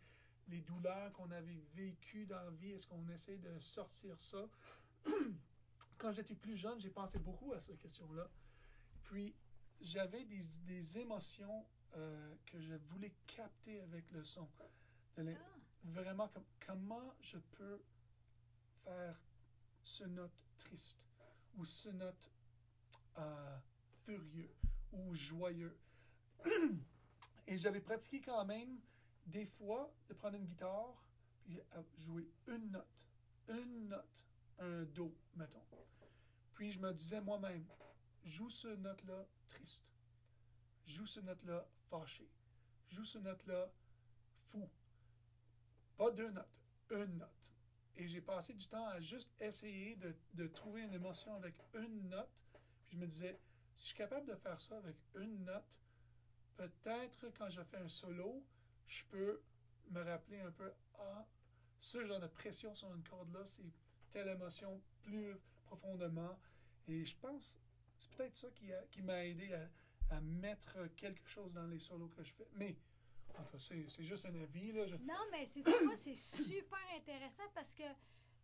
les 0.48 0.60
douleurs 0.60 1.12
qu'on 1.12 1.30
avait 1.30 1.62
vécues 1.74 2.26
dans 2.26 2.42
la 2.42 2.50
vie? 2.50 2.72
Est-ce 2.72 2.86
qu'on 2.86 3.08
essaie 3.08 3.38
de 3.38 3.58
sortir 3.58 4.18
ça? 4.18 4.48
Quand 5.98 6.12
j'étais 6.12 6.34
plus 6.34 6.56
jeune, 6.56 6.80
j'ai 6.80 6.90
pensé 6.90 7.18
beaucoup 7.18 7.52
à 7.52 7.60
cette 7.60 7.78
question-là. 7.78 8.28
Puis, 9.04 9.34
j'avais 9.80 10.24
des, 10.24 10.40
des 10.66 10.98
émotions 10.98 11.66
euh, 11.96 12.34
que 12.46 12.60
je 12.60 12.74
voulais 12.74 13.14
capter 13.26 13.80
avec 13.80 14.10
le 14.10 14.24
son. 14.24 14.48
Ah. 14.60 15.22
Vraiment, 15.84 16.28
comme, 16.28 16.44
comment 16.66 17.14
je 17.20 17.38
peux 17.38 17.82
faire 18.84 19.20
ce 19.82 20.04
note 20.04 20.44
triste 20.58 20.98
ou 21.56 21.64
ce 21.64 21.90
note 21.90 22.30
euh, 23.18 23.58
furieux 24.04 24.54
ou 24.92 25.14
joyeux? 25.14 25.78
Et 27.46 27.56
j'avais 27.58 27.80
pratiqué 27.80 28.20
quand 28.20 28.44
même 28.44 28.80
des 29.26 29.46
fois 29.46 29.92
de 30.08 30.14
prendre 30.14 30.36
une 30.36 30.46
guitare 30.46 30.94
puis 31.44 31.60
à 31.72 31.82
jouer 31.96 32.26
une 32.46 32.70
note, 32.70 33.06
une 33.48 33.88
note, 33.88 34.24
un 34.58 34.84
do, 34.84 35.14
mettons. 35.36 35.62
Puis 36.54 36.72
je 36.72 36.78
me 36.78 36.92
disais 36.92 37.20
moi-même, 37.20 37.66
joue 38.22 38.48
ce 38.48 38.68
note-là 38.68 39.26
triste, 39.48 39.84
joue 40.86 41.06
ce 41.06 41.20
note-là 41.20 41.66
fâché, 41.90 42.28
joue 42.88 43.04
ce 43.04 43.18
note-là 43.18 43.70
fou. 44.46 44.68
Pas 45.96 46.10
deux 46.10 46.30
notes, 46.30 46.60
une 46.90 47.18
note. 47.18 47.52
Et 47.96 48.08
j'ai 48.08 48.20
passé 48.20 48.54
du 48.54 48.66
temps 48.66 48.86
à 48.86 49.00
juste 49.00 49.30
essayer 49.40 49.96
de, 49.96 50.14
de 50.34 50.46
trouver 50.48 50.82
une 50.82 50.94
émotion 50.94 51.34
avec 51.34 51.54
une 51.74 52.08
note. 52.08 52.30
Puis 52.86 52.96
je 52.96 53.00
me 53.00 53.06
disais, 53.06 53.38
si 53.74 53.82
je 53.82 53.86
suis 53.88 53.96
capable 53.96 54.26
de 54.26 54.34
faire 54.34 54.58
ça 54.58 54.76
avec 54.78 54.96
une 55.14 55.44
note, 55.44 55.78
peut-être 56.56 57.28
quand 57.38 57.48
je 57.50 57.62
fais 57.62 57.78
un 57.78 57.88
solo, 57.88 58.42
je 58.86 59.04
peux 59.04 59.40
me 59.90 60.02
rappeler 60.02 60.40
un 60.40 60.50
peu, 60.50 60.72
ah, 60.98 61.26
ce 61.78 62.04
genre 62.04 62.20
de 62.20 62.26
pression 62.28 62.74
sur 62.74 62.92
une 62.94 63.02
corde-là, 63.04 63.44
c'est 63.44 63.62
telle 64.10 64.28
émotion 64.28 64.80
plus 65.02 65.36
profondément. 65.66 66.38
Et 66.88 67.04
je 67.04 67.16
pense, 67.16 67.58
c'est 67.98 68.10
peut-être 68.10 68.36
ça 68.36 68.48
qui, 68.90 69.02
m'a 69.02 69.24
aidé 69.24 69.52
à, 69.54 70.16
à 70.16 70.20
mettre 70.20 70.86
quelque 70.96 71.26
chose 71.28 71.52
dans 71.52 71.66
les 71.66 71.78
solos 71.78 72.08
que 72.08 72.22
je 72.22 72.32
fais. 72.32 72.46
Mais, 72.54 72.76
c'est 73.58 74.02
juste 74.04 74.24
un 74.26 74.34
avis. 74.34 74.72
Là. 74.72 74.86
Je- 74.86 74.96
Non, 74.96 75.14
mais 75.30 75.46
c'est 75.46 75.62
c'est 75.96 76.14
super 76.16 76.78
intéressant 76.94 77.48
parce 77.54 77.74
que 77.74 77.82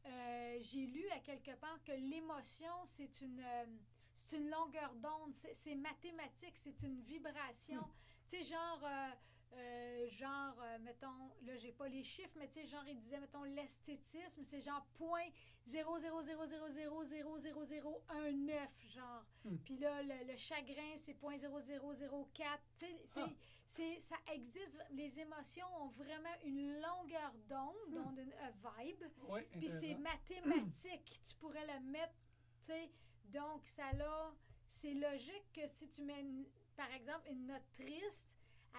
euh, 0.07 0.59
j'ai 0.61 0.87
lu 0.87 1.07
à 1.11 1.21
quelque 1.21 1.55
part 1.57 1.83
que 1.85 1.93
l'émotion, 1.93 2.73
c'est 2.87 3.21
une, 3.21 3.41
euh, 3.41 3.65
c'est 4.17 4.39
une 4.39 4.51
longueur 4.51 4.95
d'onde, 4.97 5.33
c'est 5.35 5.75
mathématique, 5.77 6.55
c'est 6.57 6.83
une 6.83 7.01
vibration. 7.03 7.83
Tu 8.29 8.39
sais, 8.39 8.45
genre, 8.45 8.81
euh, 8.85 9.11
euh, 9.53 10.09
genre, 10.11 10.61
euh, 10.63 10.79
mettons, 10.81 11.31
là, 11.43 11.57
j'ai 11.57 11.73
pas 11.73 11.89
les 11.89 12.03
chiffres, 12.03 12.35
mais 12.37 12.49
tu 12.49 12.61
sais, 12.61 12.67
genre, 12.67 12.87
il 12.89 12.99
disait, 12.99 13.19
mettons, 13.19 13.45
l'esthétisme, 13.45 14.43
c'est 14.45 14.61
genre 14.61 14.85
point 14.99 15.27
0,000000019, 15.69 18.69
genre. 18.89 19.25
Hmm. 19.45 19.57
Puis 19.65 19.77
là, 19.79 20.03
le, 20.03 20.25
le 20.33 20.37
chagrin, 20.37 20.97
c'est 20.97 21.15
point 21.15 21.37
0,004. 21.37 22.61
Tu 22.77 22.87
sais, 22.87 22.97
Ah. 23.17 23.29
ça 24.01 24.17
existe. 24.33 24.79
Les 24.91 25.21
émotions 25.21 25.67
ont 25.83 25.89
vraiment 25.89 26.35
une 26.45 26.75
longueur 26.81 27.33
d'onde, 27.49 27.95
donc 27.95 28.19
une 28.19 28.33
un 28.33 28.51
vibe. 28.83 29.05
Oui, 29.29 29.41
Puis 29.53 29.69
c'est 29.69 29.95
mathématique. 29.97 31.21
tu 31.29 31.35
pourrais 31.37 31.67
le 31.67 31.81
mettre, 31.81 32.15
tu 32.63 32.73
sais. 32.73 32.91
Donc, 33.27 33.67
ça 33.67 33.93
là, 33.93 34.35
c'est 34.67 34.95
logique 34.95 35.53
que 35.53 35.69
si 35.69 35.89
tu 35.89 36.03
mets, 36.03 36.21
une- 36.21 36.47
par 36.77 36.91
exemple, 36.93 37.29
une 37.31 37.47
note 37.47 37.71
triste, 37.75 38.29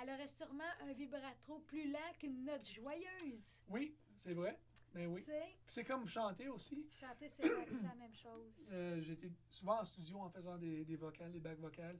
elle 0.02 0.10
aurait 0.10 0.28
sûrement 0.28 0.64
un 0.82 0.94
vibrato 0.94 1.60
plus 1.68 1.92
lent 1.92 2.14
qu'une 2.20 2.44
note 2.44 2.66
joyeuse. 2.68 3.62
Oui, 3.68 3.96
c'est 4.16 4.34
vrai. 4.34 4.60
Mais 4.94 5.06
oui. 5.06 5.24
C'est 5.68 5.86
comme 5.86 6.08
chanter 6.08 6.50
aussi. 6.50 6.88
chanter, 6.92 7.30
c'est 7.30 7.48
la, 7.48 7.96
même 7.96 8.14
chose. 8.14 8.52
Euh, 8.72 9.02
J'étais 9.02 9.32
souvent 9.50 9.80
en 9.80 9.86
studio 9.86 10.20
en 10.20 10.30
faisant 10.30 10.58
des, 10.58 10.84
des 10.84 10.96
vocales, 10.98 11.32
des 11.32 11.40
bacs 11.40 11.60
vocales. 11.60 12.00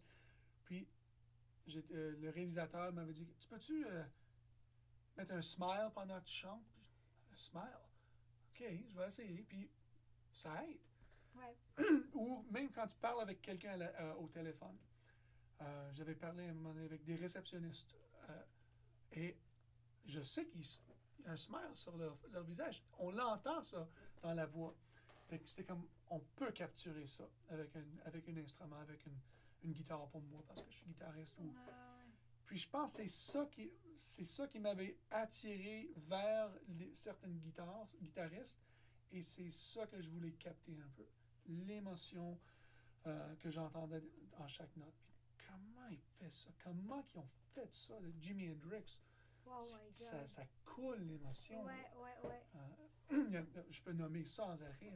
Puis 0.66 0.88
euh, 1.92 2.16
le 2.20 2.30
réalisateur 2.30 2.92
m'avait 2.92 3.14
dit 3.14 3.26
Tu 3.40 3.48
peux-tu 3.48 3.86
euh, 3.86 4.04
mettre 5.16 5.32
un 5.34 5.42
smile 5.42 5.90
pendant 5.94 6.20
que 6.20 6.26
tu 6.26 6.36
chantes 6.36 6.66
Un 7.32 7.38
smile? 7.38 7.80
Ok, 8.50 8.66
je 8.90 8.98
vais 8.98 9.08
essayer. 9.08 9.44
Puis 9.44 9.70
ça 10.34 10.64
aide. 10.66 10.80
Ouais. 11.36 11.56
Ou 12.14 12.46
même 12.52 12.70
quand 12.72 12.88
tu 12.88 12.98
parles 12.98 13.22
avec 13.22 13.42
quelqu'un 13.42 13.80
au 14.20 14.28
téléphone. 14.28 14.78
Euh, 15.62 15.92
J'avais 15.94 16.16
parlé 16.16 16.48
à 16.48 16.50
un 16.50 16.54
moment 16.54 16.74
donné 16.74 16.86
avec 16.86 17.04
des 17.04 17.16
réceptionnistes. 17.16 17.96
euh, 18.30 18.44
et 19.14 19.38
je 20.06 20.22
sais 20.22 20.46
qu'il 20.48 20.62
y 20.62 21.28
a 21.28 21.32
un 21.32 21.38
smile 21.38 21.76
sur 21.76 21.96
leur, 21.98 22.18
leur 22.32 22.44
visage. 22.44 22.84
On 22.98 23.12
l'entend, 23.12 23.62
ça, 23.62 23.88
dans 24.22 24.34
la 24.34 24.46
voix. 24.46 24.76
C'était 25.46 25.64
comme, 25.64 25.88
on 26.10 26.20
peut 26.20 26.52
capturer 26.52 27.06
ça 27.06 27.24
avec 27.50 27.74
un, 27.76 27.84
avec 28.06 28.28
un 28.28 28.38
instrument, 28.38 28.80
avec 28.80 29.06
une, 29.06 29.18
une 29.64 29.72
guitare 29.72 30.08
pour 30.10 30.22
moi, 30.24 30.44
parce 30.48 30.62
que 30.62 30.72
je 30.72 30.78
suis 30.78 30.88
guitariste. 30.88 31.38
Ou... 31.40 31.44
Ouais. 31.44 31.74
Puis 32.46 32.58
je 32.58 32.68
pense 32.68 32.98
que 32.98 33.04
c'est 33.04 33.08
ça 33.10 33.46
qui, 33.46 33.72
c'est 33.96 34.26
ça 34.26 34.48
qui 34.48 34.60
m'avait 34.60 34.98
attiré 35.10 35.90
vers 36.08 36.52
les, 36.68 36.94
certaines 36.96 37.38
guitares, 37.38 37.86
guitaristes. 38.02 38.60
Et 39.14 39.22
c'est 39.22 39.50
ça 39.52 39.86
que 39.88 40.02
je 40.02 40.10
voulais 40.10 40.32
capter 40.34 40.74
un 40.74 40.90
peu. 40.96 41.06
L'émotion 41.48 42.38
euh, 43.08 43.36
que 43.38 43.50
j'entendais 43.50 44.02
en 44.38 44.48
chaque 44.48 44.76
note. 44.78 44.94
Puis 45.06 45.11
comment 45.52 45.88
il 45.90 46.00
fait 46.00 46.32
ça? 46.32 46.50
Comment 46.64 47.04
ils 47.14 47.20
ont 47.20 47.28
fait 47.54 47.74
ça? 47.74 48.00
Le 48.00 48.14
Jimi 48.20 48.50
Hendrix, 48.50 49.02
ça, 49.92 50.18
God. 50.18 50.28
ça 50.28 50.44
coule 50.66 51.00
l'émotion. 51.02 51.64
Ouais, 51.64 51.92
ouais, 51.96 52.30
ouais. 52.30 52.44
Euh, 53.12 53.44
je 53.70 53.82
peux 53.82 53.94
nommer 53.94 54.24
sans 54.26 54.62
arrêt. 54.64 54.94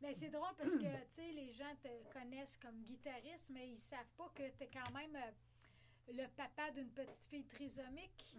Mais 0.00 0.14
c'est 0.14 0.30
drôle 0.30 0.54
parce 0.56 0.76
que, 0.76 0.78
tu 1.08 1.14
sais, 1.14 1.32
les 1.32 1.52
gens 1.52 1.74
te 1.82 2.12
connaissent 2.12 2.56
comme 2.56 2.80
guitariste, 2.82 3.50
mais 3.50 3.68
ils 3.70 3.78
savent 3.78 4.10
pas 4.16 4.28
que 4.34 4.48
tu 4.56 4.64
es 4.64 4.70
quand 4.70 4.90
même 4.92 5.14
euh, 5.16 6.12
le 6.12 6.26
papa 6.28 6.70
d'une 6.72 6.90
petite 6.90 7.24
fille 7.26 7.46
trisomique, 7.46 8.36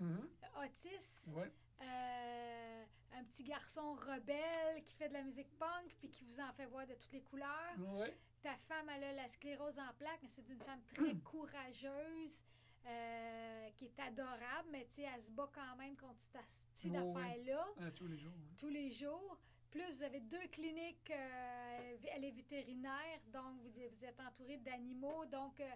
autiste, 0.61 1.31
ouais. 1.35 1.51
euh, 1.81 2.85
un 3.13 3.23
petit 3.25 3.43
garçon 3.43 3.93
rebelle 3.93 4.83
qui 4.83 4.95
fait 4.95 5.07
de 5.07 5.13
la 5.13 5.23
musique 5.23 5.51
punk 5.57 5.95
puis 5.99 6.09
qui 6.09 6.25
vous 6.25 6.39
en 6.39 6.51
fait 6.53 6.65
voir 6.65 6.85
de 6.87 6.93
toutes 6.95 7.13
les 7.13 7.21
couleurs. 7.21 7.77
Ouais. 7.79 8.17
Ta 8.43 8.57
femme, 8.67 8.89
elle 8.89 9.03
a 9.05 9.13
la 9.13 9.29
sclérose 9.29 9.79
en 9.79 9.93
plaques, 9.97 10.19
mais 10.21 10.27
c'est 10.27 10.47
une 10.49 10.59
femme 10.59 10.81
très 10.93 11.15
courageuse, 11.15 12.43
euh, 12.85 13.69
qui 13.77 13.85
est 13.85 13.99
adorable, 14.01 14.67
mais 14.69 14.85
tu 14.89 14.95
sais, 14.95 15.03
elle 15.15 15.23
se 15.23 15.31
bat 15.31 15.49
quand 15.53 15.75
même 15.77 15.95
contre 15.95 16.19
cette 16.19 16.41
cette 16.73 16.91
Oui, 16.91 16.97
oui. 16.99 17.21
affaire-là 17.21 17.65
Euh, 17.79 17.91
tous 17.91 18.07
les 18.07 18.17
jours. 18.17 18.33
tous 18.57 18.69
les 18.69 18.89
jours. 18.91 19.37
Plus, 19.71 19.89
vous 19.91 20.03
avez 20.03 20.19
deux 20.19 20.45
cliniques, 20.51 21.09
euh, 21.11 21.97
elle 22.13 22.25
est 22.25 22.31
vétérinaire, 22.31 23.21
donc 23.27 23.61
vous, 23.61 23.71
vous 23.89 24.05
êtes 24.05 24.19
entouré 24.19 24.57
d'animaux. 24.57 25.25
Donc, 25.27 25.59
euh, 25.61 25.69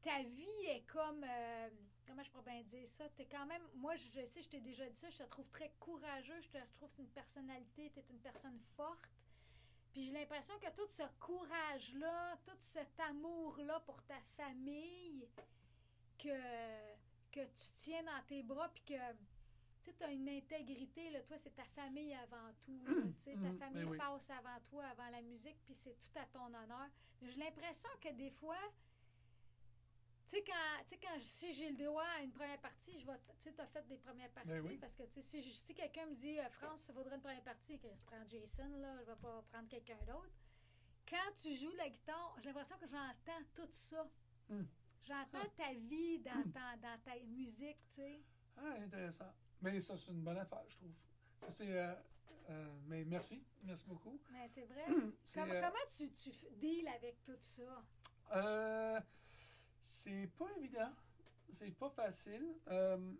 ta 0.00 0.22
vie 0.22 0.66
est 0.68 0.86
comme. 0.86 1.22
euh, 1.22 1.68
comment 2.06 2.22
je 2.24 2.30
pourrais 2.30 2.44
bien 2.54 2.62
dire 2.62 2.88
ça? 2.88 3.08
T'es 3.10 3.26
quand 3.26 3.44
même. 3.46 3.62
Moi, 3.74 3.94
je 3.96 4.24
sais, 4.24 4.40
je 4.42 4.48
t'ai 4.48 4.60
déjà 4.60 4.88
dit 4.88 4.96
ça, 4.96 5.10
je 5.10 5.18
te 5.18 5.22
trouve 5.24 5.48
très 5.50 5.70
courageux, 5.78 6.40
je 6.40 6.48
te 6.48 6.58
trouve 6.72 6.90
une 6.98 7.08
personnalité, 7.10 7.90
tu 7.92 8.00
es 8.00 8.04
une 8.10 8.20
personne 8.20 8.58
forte. 8.74 9.10
Puis 9.94 10.06
j'ai 10.06 10.10
l'impression 10.10 10.58
que 10.58 10.68
tout 10.74 10.88
ce 10.88 11.04
courage-là, 11.20 12.36
tout 12.44 12.56
cet 12.58 12.98
amour-là 12.98 13.78
pour 13.86 14.02
ta 14.02 14.20
famille, 14.36 15.24
que, 16.18 16.28
que 17.30 17.44
tu 17.44 17.64
tiens 17.74 18.02
dans 18.02 18.22
tes 18.26 18.42
bras, 18.42 18.68
puis 18.70 18.82
que 18.82 19.92
tu 19.92 20.02
as 20.02 20.10
une 20.10 20.28
intégrité, 20.28 21.10
là, 21.10 21.20
toi, 21.22 21.38
c'est 21.38 21.54
ta 21.54 21.64
famille 21.64 22.12
avant 22.14 22.52
tout. 22.60 22.84
là, 22.86 23.02
tu 23.02 23.22
sais, 23.22 23.34
ta 23.34 23.50
Mhm, 23.50 23.58
famille 23.58 23.84
oui. 23.84 23.96
passe 23.96 24.30
avant 24.30 24.58
toi, 24.68 24.84
avant 24.86 25.08
la 25.10 25.22
musique, 25.22 25.58
puis 25.64 25.74
c'est 25.76 25.96
tout 25.96 26.18
à 26.18 26.26
ton 26.26 26.46
honneur. 26.46 26.88
Mais 27.22 27.30
j'ai 27.30 27.38
l'impression 27.38 27.90
que 28.00 28.08
des 28.14 28.30
fois, 28.30 28.58
tu 30.26 30.36
sais, 30.36 30.44
quand, 30.44 30.84
tu 30.86 30.94
sais, 30.94 31.00
quand 31.02 31.20
si 31.20 31.52
j'ai 31.54 31.70
le 31.70 31.76
droit 31.76 32.04
à 32.18 32.22
une 32.22 32.32
première 32.32 32.58
partie, 32.60 32.98
je 33.00 33.06
vais, 33.06 33.12
tu 33.38 33.48
sais, 33.48 33.52
t'as 33.52 33.66
fait 33.66 33.86
des 33.88 33.96
premières 33.98 34.30
parties, 34.30 34.48
Ben 34.48 34.64
oui. 34.64 34.78
parce 34.78 34.94
que, 34.94 35.02
tu 35.04 35.20
sais, 35.22 35.42
si, 35.42 35.42
si 35.54 35.74
quelqu'un 35.74 36.06
me 36.06 36.14
dit, 36.14 36.38
euh, 36.40 36.48
France, 36.50 36.80
ça 36.82 36.92
vaudrait 36.92 37.16
une 37.16 37.20
première 37.22 37.42
partie, 37.42 37.78
que 37.78 37.88
je 37.88 38.00
prends 38.06 38.26
Jason, 38.28 38.68
là, 38.78 38.98
je 39.04 39.10
vais 39.10 39.16
pas 39.20 39.42
prendre 39.52 39.68
quelqu'un 39.68 39.98
d'autre. 40.06 40.32
Quand 41.08 41.32
tu 41.36 41.54
joues 41.56 41.74
la 41.76 41.88
guitare, 41.90 42.34
j'ai 42.38 42.46
l'impression 42.48 42.76
que 42.78 42.86
j'entends 42.86 43.42
tout 43.54 43.68
ça. 43.70 44.08
Hmm. 44.48 44.64
J'entends 45.02 45.48
ta 45.56 45.72
vie 45.74 46.18
dans, 46.20 46.42
ta- 46.50 46.76
dans 46.78 46.98
ta 47.04 47.18
musique, 47.26 47.76
tu 47.90 47.96
sais. 47.96 48.22
Ah, 48.56 48.76
intéressant. 48.80 49.32
Mais 49.60 49.78
ça, 49.80 49.96
c'est 49.96 50.10
une 50.12 50.22
bonne 50.22 50.38
affaire, 50.38 50.64
je 50.68 50.76
trouve. 50.76 50.92
Ça, 51.42 51.50
c'est. 51.50 51.70
euh, 51.78 51.94
euh, 52.50 52.68
mais 52.86 53.04
merci. 53.04 53.44
Merci 53.62 53.84
beaucoup. 53.86 54.18
Mais 54.30 54.48
c'est 54.48 54.64
vrai. 54.64 54.84
Comment, 54.86 55.52
euh, 55.52 55.60
comment 55.60 55.84
tu, 55.94 56.10
tu 56.12 56.30
deals 56.52 56.88
avec 56.88 57.22
tout 57.22 57.36
ça? 57.38 57.84
euh, 58.34 59.00
c'est 59.84 60.26
pas 60.38 60.48
évident. 60.56 60.90
C'est 61.52 61.70
pas 61.70 61.90
facile. 61.90 62.56
Euh, 62.68 63.12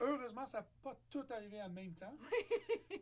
heureusement, 0.00 0.44
ça 0.44 0.58
n'a 0.60 0.66
pas 0.82 0.94
tout 1.08 1.24
arrivé 1.30 1.62
en 1.62 1.70
même 1.70 1.94
temps. 1.94 2.16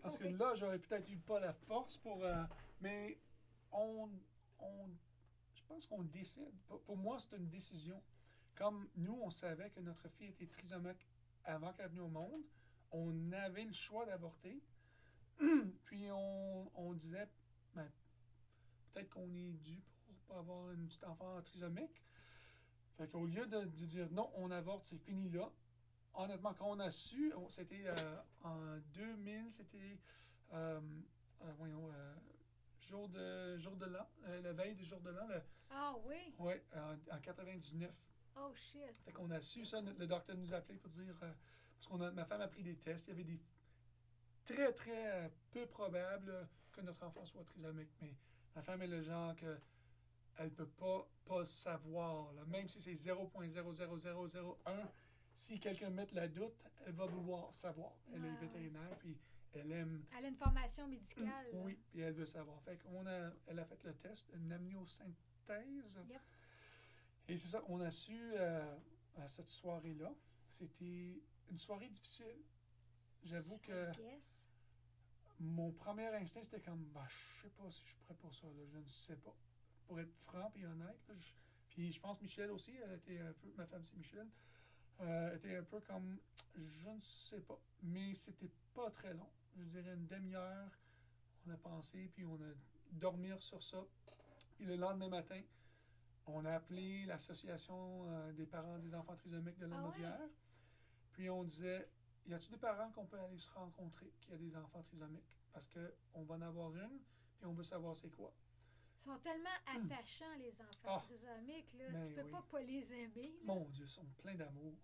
Parce 0.02 0.18
que 0.18 0.24
Oui. 0.26 0.32
là, 0.36 0.54
j'aurais 0.54 0.78
peut-être 0.78 1.08
eu 1.10 1.16
pas 1.18 1.40
la 1.40 1.52
force 1.52 1.96
pour. 1.96 2.22
euh, 2.22 2.44
mais 2.80 3.18
on, 3.72 4.10
on. 4.60 4.88
Je 5.54 5.62
pense 5.66 5.86
qu'on 5.86 6.02
décide. 6.02 6.52
Pour, 6.68 6.96
moi, 6.96 7.18
c'est 7.18 7.36
une 7.36 7.48
décision. 7.48 8.00
Comme 8.54 8.88
nous, 8.96 9.18
on 9.22 9.30
savait 9.30 9.70
que 9.70 9.80
notre 9.80 10.08
fille 10.10 10.28
était 10.28 10.46
trisomique 10.46 11.08
avant 11.44 11.72
qu'elle 11.72 11.88
vienne 11.90 12.02
au 12.04 12.08
monde, 12.08 12.42
on 12.90 13.32
avait 13.32 13.64
le 13.64 13.72
choix 13.72 14.04
d'avorter. 14.04 14.62
Puis 15.86 16.10
on, 16.12 16.70
on 16.74 16.92
disait, 16.92 17.26
ben, 17.74 17.90
peut-être 18.92 19.08
qu'on 19.08 19.34
est 19.34 19.54
dû 19.54 19.82
pour 20.04 20.14
pas 20.28 20.38
avoir 20.40 20.70
une 20.72 20.86
petite 20.86 21.04
enfant 21.04 21.40
trisomique. 21.42 22.02
Fait 22.96 23.08
qu'au 23.08 23.26
lieu 23.26 23.46
de, 23.46 23.60
de 23.64 23.84
dire 23.86 24.08
non, 24.10 24.30
on 24.36 24.50
avorte, 24.50 24.84
c'est 24.86 24.98
fini 24.98 25.30
là. 25.30 25.50
Honnêtement, 26.14 26.52
quand 26.54 26.70
on 26.70 26.78
a 26.78 26.90
su, 26.90 27.32
c'était 27.48 27.84
euh, 27.86 28.16
en 28.42 28.76
2000, 28.94 29.50
c'était, 29.50 29.98
euh, 30.52 30.78
euh, 31.42 31.52
voyons, 31.56 31.88
euh, 31.90 32.14
jour 32.80 33.08
de, 33.08 33.56
jour 33.56 33.76
de 33.76 33.86
l'an, 33.86 34.06
euh, 34.26 34.42
la 34.42 34.52
veille 34.52 34.74
du 34.74 34.84
jour 34.84 35.00
de 35.00 35.08
l'an, 35.10 35.26
Ah 35.70 35.94
oui? 36.04 36.34
ouais, 36.38 36.62
en, 36.76 37.16
en 37.16 37.20
99. 37.20 37.90
Oh 38.36 38.52
shit. 38.54 38.98
Fait 39.04 39.12
qu'on 39.12 39.30
a 39.30 39.40
su 39.40 39.64
ça, 39.64 39.80
le 39.80 40.06
docteur 40.06 40.36
nous 40.36 40.52
a 40.52 40.58
appelé 40.58 40.78
pour 40.78 40.90
dire, 40.90 41.14
euh, 41.22 41.32
parce 41.80 41.86
que 41.86 42.10
ma 42.14 42.24
femme 42.26 42.42
a 42.42 42.48
pris 42.48 42.62
des 42.62 42.76
tests, 42.76 43.06
il 43.06 43.10
y 43.10 43.12
avait 43.14 43.24
des 43.24 43.40
très, 44.44 44.72
très 44.74 45.12
euh, 45.24 45.28
peu 45.50 45.66
probable 45.66 46.30
euh, 46.30 46.44
que 46.72 46.82
notre 46.82 47.02
enfant 47.04 47.24
soit 47.24 47.44
trisomique, 47.44 47.90
mais 48.02 48.14
ma 48.54 48.62
femme 48.62 48.82
est 48.82 48.86
le 48.86 49.00
genre 49.02 49.34
que 49.36 49.58
elle 50.38 50.50
peut 50.50 50.68
pas, 50.68 51.08
pas 51.24 51.44
savoir, 51.44 52.32
là. 52.32 52.44
même 52.46 52.68
si 52.68 52.80
c'est 52.80 52.94
0.00001, 52.94 54.56
si 55.34 55.58
quelqu'un 55.58 55.90
met 55.90 56.06
la 56.12 56.28
doute, 56.28 56.64
elle 56.86 56.94
va 56.94 57.06
vouloir 57.06 57.52
savoir. 57.52 57.92
Elle 58.12 58.24
est 58.24 58.30
ouais. 58.30 58.36
vétérinaire, 58.40 58.98
puis 58.98 59.16
elle 59.54 59.72
aime 59.72 60.04
Elle 60.16 60.26
a 60.26 60.28
une 60.28 60.36
formation 60.36 60.86
médicale. 60.88 61.26
là. 61.52 61.58
oui, 61.64 61.78
puis 61.90 62.00
elle 62.00 62.14
veut 62.14 62.26
savoir. 62.26 62.60
Fait 62.62 62.78
qu'on 62.78 63.06
a, 63.06 63.30
elle 63.46 63.58
a 63.58 63.64
fait 63.64 63.82
le 63.84 63.94
test, 63.94 64.30
une 64.34 64.52
amniosynthèse. 64.52 66.00
Yep. 66.08 66.20
Et 67.28 67.36
c'est 67.36 67.48
ça, 67.48 67.62
on 67.68 67.80
a 67.80 67.90
su 67.90 68.18
euh, 68.34 68.76
à 69.16 69.26
cette 69.26 69.48
soirée-là. 69.48 70.12
C'était 70.48 71.22
une 71.50 71.58
soirée 71.58 71.88
difficile. 71.88 72.42
J'avoue 73.22 73.58
que 73.58 73.92
guess. 73.94 74.42
mon 75.38 75.70
premier 75.72 76.08
instinct, 76.08 76.42
c'était 76.42 76.60
comme, 76.60 76.84
bah, 76.86 77.06
je 77.08 77.42
sais 77.42 77.50
pas 77.50 77.70
si 77.70 77.82
je 77.84 77.90
suis 77.90 77.98
prêt 78.00 78.14
pour 78.14 78.34
ça, 78.34 78.46
là, 78.48 78.64
je 78.70 78.78
ne 78.78 78.86
sais 78.86 79.16
pas. 79.16 79.34
Pour 79.86 80.00
être 80.00 80.14
franc 80.14 80.50
et 80.56 80.64
honnête, 80.64 81.10
je, 81.16 81.32
Puis 81.70 81.92
je 81.92 82.00
pense 82.00 82.20
Michel 82.20 82.50
aussi, 82.50 82.76
elle 82.76 82.94
était 82.94 83.18
un 83.18 83.32
peu, 83.32 83.52
ma 83.56 83.66
femme 83.66 83.82
c'est 83.82 83.96
Michel, 83.96 84.28
euh, 85.00 85.36
était 85.36 85.56
un 85.56 85.64
peu 85.64 85.80
comme, 85.80 86.18
je 86.54 86.88
ne 86.88 87.00
sais 87.00 87.40
pas, 87.40 87.58
mais 87.82 88.14
c'était 88.14 88.50
pas 88.74 88.90
très 88.90 89.14
long. 89.14 89.30
Je 89.56 89.64
dirais 89.64 89.94
une 89.94 90.06
demi-heure, 90.06 90.70
on 91.46 91.50
a 91.50 91.56
pensé, 91.56 92.08
puis 92.14 92.24
on 92.24 92.36
a 92.36 92.52
dormi 92.92 93.30
sur 93.38 93.62
ça. 93.62 93.84
Puis 94.54 94.66
le 94.66 94.76
lendemain 94.76 95.08
matin, 95.08 95.40
on 96.26 96.44
a 96.44 96.52
appelé 96.52 97.04
l'association 97.06 98.06
euh, 98.06 98.32
des 98.32 98.46
parents 98.46 98.78
des 98.78 98.94
enfants 98.94 99.16
trisomiques 99.16 99.58
de 99.58 99.66
la 99.66 99.76
Ah 99.78 99.88
ouais? 99.88 100.30
Puis 101.12 101.28
on 101.28 101.44
disait, 101.44 101.88
y 102.26 102.34
a-t-il 102.34 102.52
des 102.52 102.58
parents 102.58 102.90
qu'on 102.90 103.06
peut 103.06 103.18
aller 103.18 103.38
se 103.38 103.50
rencontrer 103.50 104.12
qui 104.20 104.32
a 104.32 104.36
des 104.36 104.56
enfants 104.56 104.82
trisomiques? 104.82 105.36
Parce 105.52 105.68
qu'on 105.68 106.22
va 106.22 106.34
en 106.36 106.42
avoir 106.42 106.74
une, 106.76 107.00
puis 107.36 107.46
on 107.46 107.52
veut 107.52 107.64
savoir 107.64 107.96
c'est 107.96 108.10
quoi. 108.10 108.32
Ils 109.02 109.10
sont 109.10 109.18
tellement 109.18 109.48
attachants, 109.66 110.32
les 110.38 110.60
enfants 110.60 110.78
Ah. 110.86 111.02
trisomiques. 111.04 111.72
Là. 111.76 111.88
Ben 111.90 112.02
tu 112.06 112.12
peux 112.12 112.22
oui. 112.22 112.30
pas 112.30 112.42
pas 112.48 112.60
les 112.60 112.94
aimer. 112.94 113.22
là. 113.22 113.30
Mon 113.44 113.64
Dieu, 113.70 113.84
ils 113.84 113.90
sont 113.90 114.06
pleins 114.18 114.36
d'amour. 114.36 114.74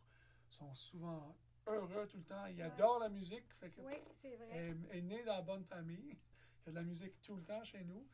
Ils 0.50 0.54
sont 0.56 0.74
souvent 0.74 1.36
heureux 1.68 2.08
tout 2.08 2.16
le 2.16 2.24
temps. 2.24 2.46
Ils 2.46 2.56
Ouais. 2.56 2.62
adorent 2.62 2.98
la 2.98 3.10
musique. 3.10 3.52
Fait 3.60 3.70
que 3.70 3.80
Oui, 3.82 3.94
c'est 4.14 4.34
vrai. 4.34 4.48
elle 4.90 4.98
est 4.98 5.02
née 5.02 5.22
dans 5.22 5.34
la 5.36 5.42
bonne 5.42 5.64
famille. 5.64 6.16
Il 6.16 6.66
y 6.66 6.68
a 6.68 6.70
de 6.72 6.74
la 6.74 6.82
musique 6.82 7.20
tout 7.22 7.36
le 7.36 7.44
temps 7.44 7.62
chez 7.62 7.84
nous. 7.84 8.04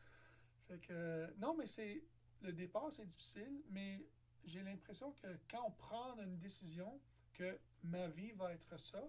Fait 0.69 0.79
que, 0.79 1.33
non, 1.39 1.55
mais 1.57 1.67
c'est. 1.67 2.05
Le 2.43 2.53
départ, 2.53 2.93
c'est 2.93 3.07
difficile, 3.07 3.63
mais 3.71 4.07
j'ai 4.45 4.63
l'impression 4.63 5.13
que 5.13 5.39
quand 5.51 5.65
on 5.67 5.71
prend 5.71 6.19
une 6.21 6.39
décision 6.39 7.01
que 7.33 7.59
ma 7.83 8.09
vie 8.09 8.33
va 8.33 8.53
être 8.53 8.79
ça, 8.79 9.09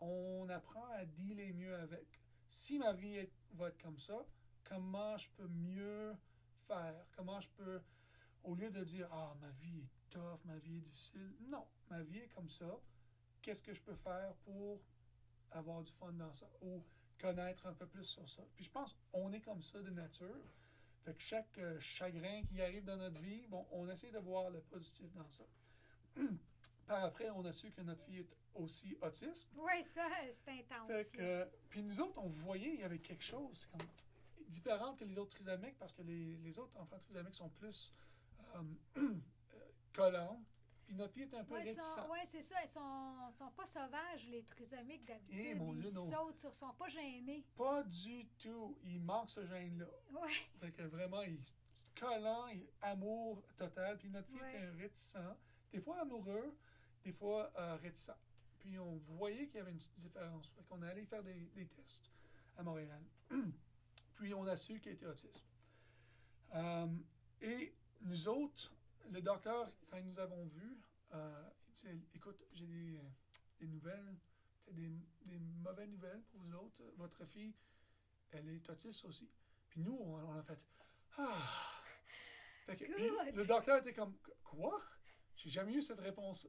on 0.00 0.48
apprend 0.48 0.86
à 0.92 1.04
dealer 1.04 1.52
mieux 1.52 1.74
avec. 1.74 2.18
Si 2.48 2.78
ma 2.78 2.94
vie 2.94 3.16
est- 3.16 3.32
va 3.52 3.68
être 3.68 3.78
comme 3.82 3.98
ça, 3.98 4.24
comment 4.72 5.16
je 5.16 5.28
peux 5.36 5.48
mieux 5.48 6.16
faire? 6.66 7.06
Comment 7.16 7.40
je 7.40 7.48
peux, 7.50 7.80
au 8.44 8.54
lieu 8.54 8.70
de 8.70 8.82
dire, 8.84 9.08
ah, 9.12 9.34
ma 9.40 9.50
vie 9.50 9.80
est 9.80 10.10
tough, 10.10 10.40
ma 10.44 10.56
vie 10.58 10.78
est 10.78 10.80
difficile, 10.80 11.34
non, 11.48 11.66
ma 11.90 12.02
vie 12.02 12.18
est 12.18 12.28
comme 12.28 12.48
ça. 12.48 12.80
Qu'est-ce 13.42 13.62
que 13.62 13.74
je 13.74 13.82
peux 13.82 13.94
faire 13.94 14.34
pour 14.44 14.80
avoir 15.50 15.82
du 15.82 15.92
fun 15.92 16.12
dans 16.12 16.32
ça? 16.32 16.48
Ou 16.62 16.82
connaître 17.20 17.66
un 17.66 17.74
peu 17.74 17.86
plus 17.86 18.04
sur 18.04 18.26
ça? 18.28 18.42
Puis 18.54 18.64
je 18.64 18.70
pense 18.70 18.96
on 19.12 19.32
est 19.32 19.40
comme 19.40 19.62
ça 19.62 19.80
de 19.82 19.90
nature. 19.90 20.46
Fait 21.04 21.14
que 21.14 21.20
chaque 21.20 21.58
euh, 21.58 21.80
chagrin 21.80 22.42
qui 22.44 22.62
arrive 22.62 22.84
dans 22.84 22.96
notre 22.96 23.20
vie, 23.20 23.44
bon, 23.48 23.66
on 23.72 23.88
essaie 23.88 24.12
de 24.12 24.20
voir 24.20 24.50
le 24.50 24.60
positif 24.60 25.12
dans 25.14 25.28
ça. 25.28 25.44
Par 26.86 27.04
après, 27.04 27.28
on 27.30 27.44
a 27.44 27.52
su 27.52 27.72
que 27.72 27.80
notre 27.80 28.02
fille 28.04 28.20
est 28.20 28.36
aussi 28.54 28.96
autiste. 29.00 29.48
Oui, 29.56 29.82
ça, 29.82 30.06
c'est 30.30 30.52
intense. 30.52 30.86
Fait 30.86 31.10
que, 31.10 31.20
euh, 31.20 31.44
puis 31.68 31.82
nous 31.82 32.00
autres, 32.00 32.18
on 32.18 32.28
voyait, 32.28 32.74
il 32.74 32.80
y 32.80 32.84
avait 32.84 33.00
quelque 33.00 33.24
chose 33.24 33.66
comme 33.66 33.80
différent 34.52 34.94
que 34.94 35.04
les 35.04 35.18
autres 35.18 35.30
trisomiques 35.30 35.78
parce 35.78 35.92
que 35.92 36.02
les, 36.02 36.36
les 36.36 36.58
autres 36.58 36.76
enfants 36.78 36.98
trisomiques 36.98 37.34
sont 37.34 37.48
plus 37.50 37.92
euh, 38.54 38.62
euh, 38.98 39.14
collants. 39.92 40.42
Puis 40.84 40.94
notre 40.96 41.14
fille 41.14 41.22
est 41.22 41.34
un 41.34 41.44
peu 41.44 41.54
Ouais, 41.54 41.62
ils 41.64 42.10
ouais, 42.10 42.24
c'est 42.26 42.42
ça. 42.42 42.56
Ils 42.62 42.68
sont, 42.68 43.32
sont 43.32 43.50
pas 43.52 43.64
sauvages, 43.64 44.26
les 44.28 44.42
trisomiques, 44.42 45.06
d'habitude. 45.06 45.56
Eh, 45.60 45.78
ils 45.78 45.86
sautent, 45.92 46.44
ils 46.44 46.54
sont 46.54 46.74
pas 46.74 46.88
gênés. 46.88 47.44
Pas 47.56 47.82
du 47.84 48.26
tout. 48.38 48.76
Il 48.84 49.00
manque 49.00 49.30
ce 49.30 49.46
gène-là. 49.46 49.86
Ouais. 50.20 50.32
Fait 50.60 50.72
que 50.72 50.82
vraiment, 50.82 51.22
il 51.22 51.34
est 51.34 51.54
collant, 51.98 52.48
il 52.48 52.66
amour 52.82 53.42
total. 53.56 53.96
Puis 53.98 54.10
notre 54.10 54.28
fille 54.28 54.40
Ouais. 54.40 54.56
était 54.56 54.70
réticent. 54.70 55.16
Des 55.72 55.80
fois 55.80 56.00
amoureux, 56.00 56.56
des 57.04 57.12
fois 57.12 57.50
euh, 57.56 57.76
réticent. 57.76 58.10
Puis 58.58 58.78
on 58.78 58.96
voyait 59.16 59.46
qu'il 59.46 59.56
y 59.56 59.60
avait 59.60 59.70
une 59.70 59.78
petite 59.78 59.94
différence. 59.98 60.48
Fait 60.48 60.62
qu'on 60.64 60.82
allait 60.82 61.04
faire 61.06 61.22
des, 61.22 61.46
des 61.54 61.66
tests 61.68 62.10
à 62.56 62.62
Montréal. 62.62 63.02
Puis 64.22 64.34
on 64.34 64.46
a 64.46 64.56
su 64.56 64.78
qu'il 64.78 64.92
était 64.92 65.06
autiste. 65.06 65.44
Euh, 66.54 66.86
et 67.40 67.74
nous 68.02 68.28
autres, 68.28 68.72
le 69.10 69.20
docteur, 69.20 69.68
quand 69.90 70.00
nous 70.00 70.16
avons 70.20 70.44
vus, 70.46 70.78
euh, 71.12 71.50
il 71.66 71.72
disait, 71.72 71.98
écoute, 72.14 72.40
j'ai 72.52 72.66
des, 72.68 73.00
des 73.58 73.66
nouvelles, 73.66 74.16
des, 74.70 74.92
des 75.24 75.40
mauvaises 75.40 75.88
nouvelles 75.88 76.22
pour 76.30 76.38
vous 76.38 76.54
autres. 76.54 76.84
Votre 76.98 77.24
fille, 77.24 77.52
elle 78.30 78.48
est 78.48 78.70
autiste 78.70 79.04
aussi. 79.06 79.28
Puis 79.68 79.80
nous, 79.80 79.96
on, 80.00 80.14
on 80.24 80.38
a 80.38 80.42
fait 80.44 80.64
Ah! 81.18 81.82
Fait 82.66 82.76
que, 82.76 82.84
le 83.34 83.44
docteur 83.44 83.78
était 83.78 83.92
comme 83.92 84.16
Quoi? 84.44 84.80
J'ai 85.34 85.50
jamais 85.50 85.72
eu 85.72 85.82
cette 85.82 85.98
réponse. 85.98 86.46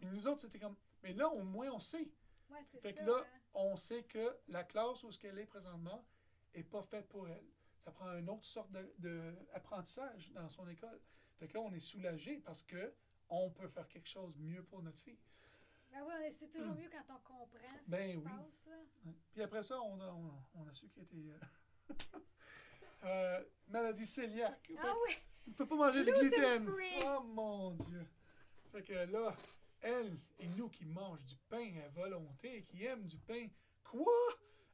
Et 0.00 0.06
nous 0.06 0.28
autres, 0.28 0.42
c'était 0.42 0.60
comme 0.60 0.76
Mais 1.02 1.12
là, 1.12 1.28
au 1.28 1.42
moins, 1.42 1.70
on 1.72 1.80
sait. 1.80 2.08
Ouais, 2.50 2.64
c'est 2.70 2.80
Fait 2.80 2.96
ça. 2.96 3.02
que 3.02 3.10
là, 3.10 3.16
hein. 3.18 3.40
on 3.54 3.74
sait 3.74 4.04
que 4.04 4.38
la 4.46 4.62
classe 4.62 5.02
où 5.02 5.10
ce 5.10 5.18
qu'elle 5.18 5.38
est 5.40 5.46
présentement 5.46 6.06
est 6.58 6.64
pas 6.64 6.82
faite 6.82 7.08
pour 7.08 7.28
elle. 7.28 7.44
Ça 7.80 7.90
prend 7.92 8.12
une 8.16 8.28
autre 8.30 8.44
sorte 8.44 8.70
d'apprentissage 8.98 10.32
dans 10.32 10.48
son 10.48 10.68
école. 10.68 11.00
Fait 11.38 11.46
que 11.48 11.54
là, 11.54 11.60
on 11.60 11.72
est 11.72 11.80
soulagé 11.80 12.38
parce 12.38 12.62
que 12.62 12.92
on 13.28 13.50
peut 13.50 13.68
faire 13.68 13.88
quelque 13.88 14.08
chose 14.08 14.38
mieux 14.38 14.62
pour 14.64 14.82
notre 14.82 14.98
fille. 15.00 15.18
Ben 15.92 16.02
oui, 16.06 16.30
c'est 16.30 16.50
toujours 16.50 16.74
mieux 16.74 16.88
quand 16.90 17.14
on 17.14 17.18
comprend 17.20 17.78
ce 17.84 17.90
Ben 17.90 18.06
qui 18.06 18.12
se 18.12 18.18
oui. 18.18 18.24
passe. 18.24 18.66
Là. 18.66 18.76
Ouais. 19.06 19.12
Puis 19.32 19.42
après 19.42 19.62
ça, 19.62 19.80
on 19.80 20.00
a, 20.00 20.08
on, 20.08 20.32
on 20.56 20.66
a 20.68 20.72
su 20.72 20.88
qu'elle 20.88 21.04
était 21.04 21.16
euh, 21.16 21.94
euh, 23.04 23.44
maladie 23.68 24.04
cœliaque. 24.12 24.72
Ah 24.78 24.94
oui! 25.06 25.14
On 25.46 25.50
ne 25.50 25.54
peut 25.56 25.66
pas 25.66 25.76
manger 25.76 26.04
du 26.04 26.10
Gluten. 26.12 26.68
Oh 27.04 27.22
mon 27.22 27.70
Dieu. 27.72 28.04
Fait 28.72 28.82
que 28.82 28.92
là, 28.92 29.34
elle 29.80 30.18
et 30.40 30.48
nous 30.48 30.68
qui 30.68 30.84
mangent 30.84 31.24
du 31.24 31.36
pain 31.48 31.72
à 31.84 31.88
volonté, 31.88 32.62
qui 32.64 32.84
aiment 32.84 33.06
du 33.06 33.16
pain, 33.18 33.46
quoi? 33.84 34.12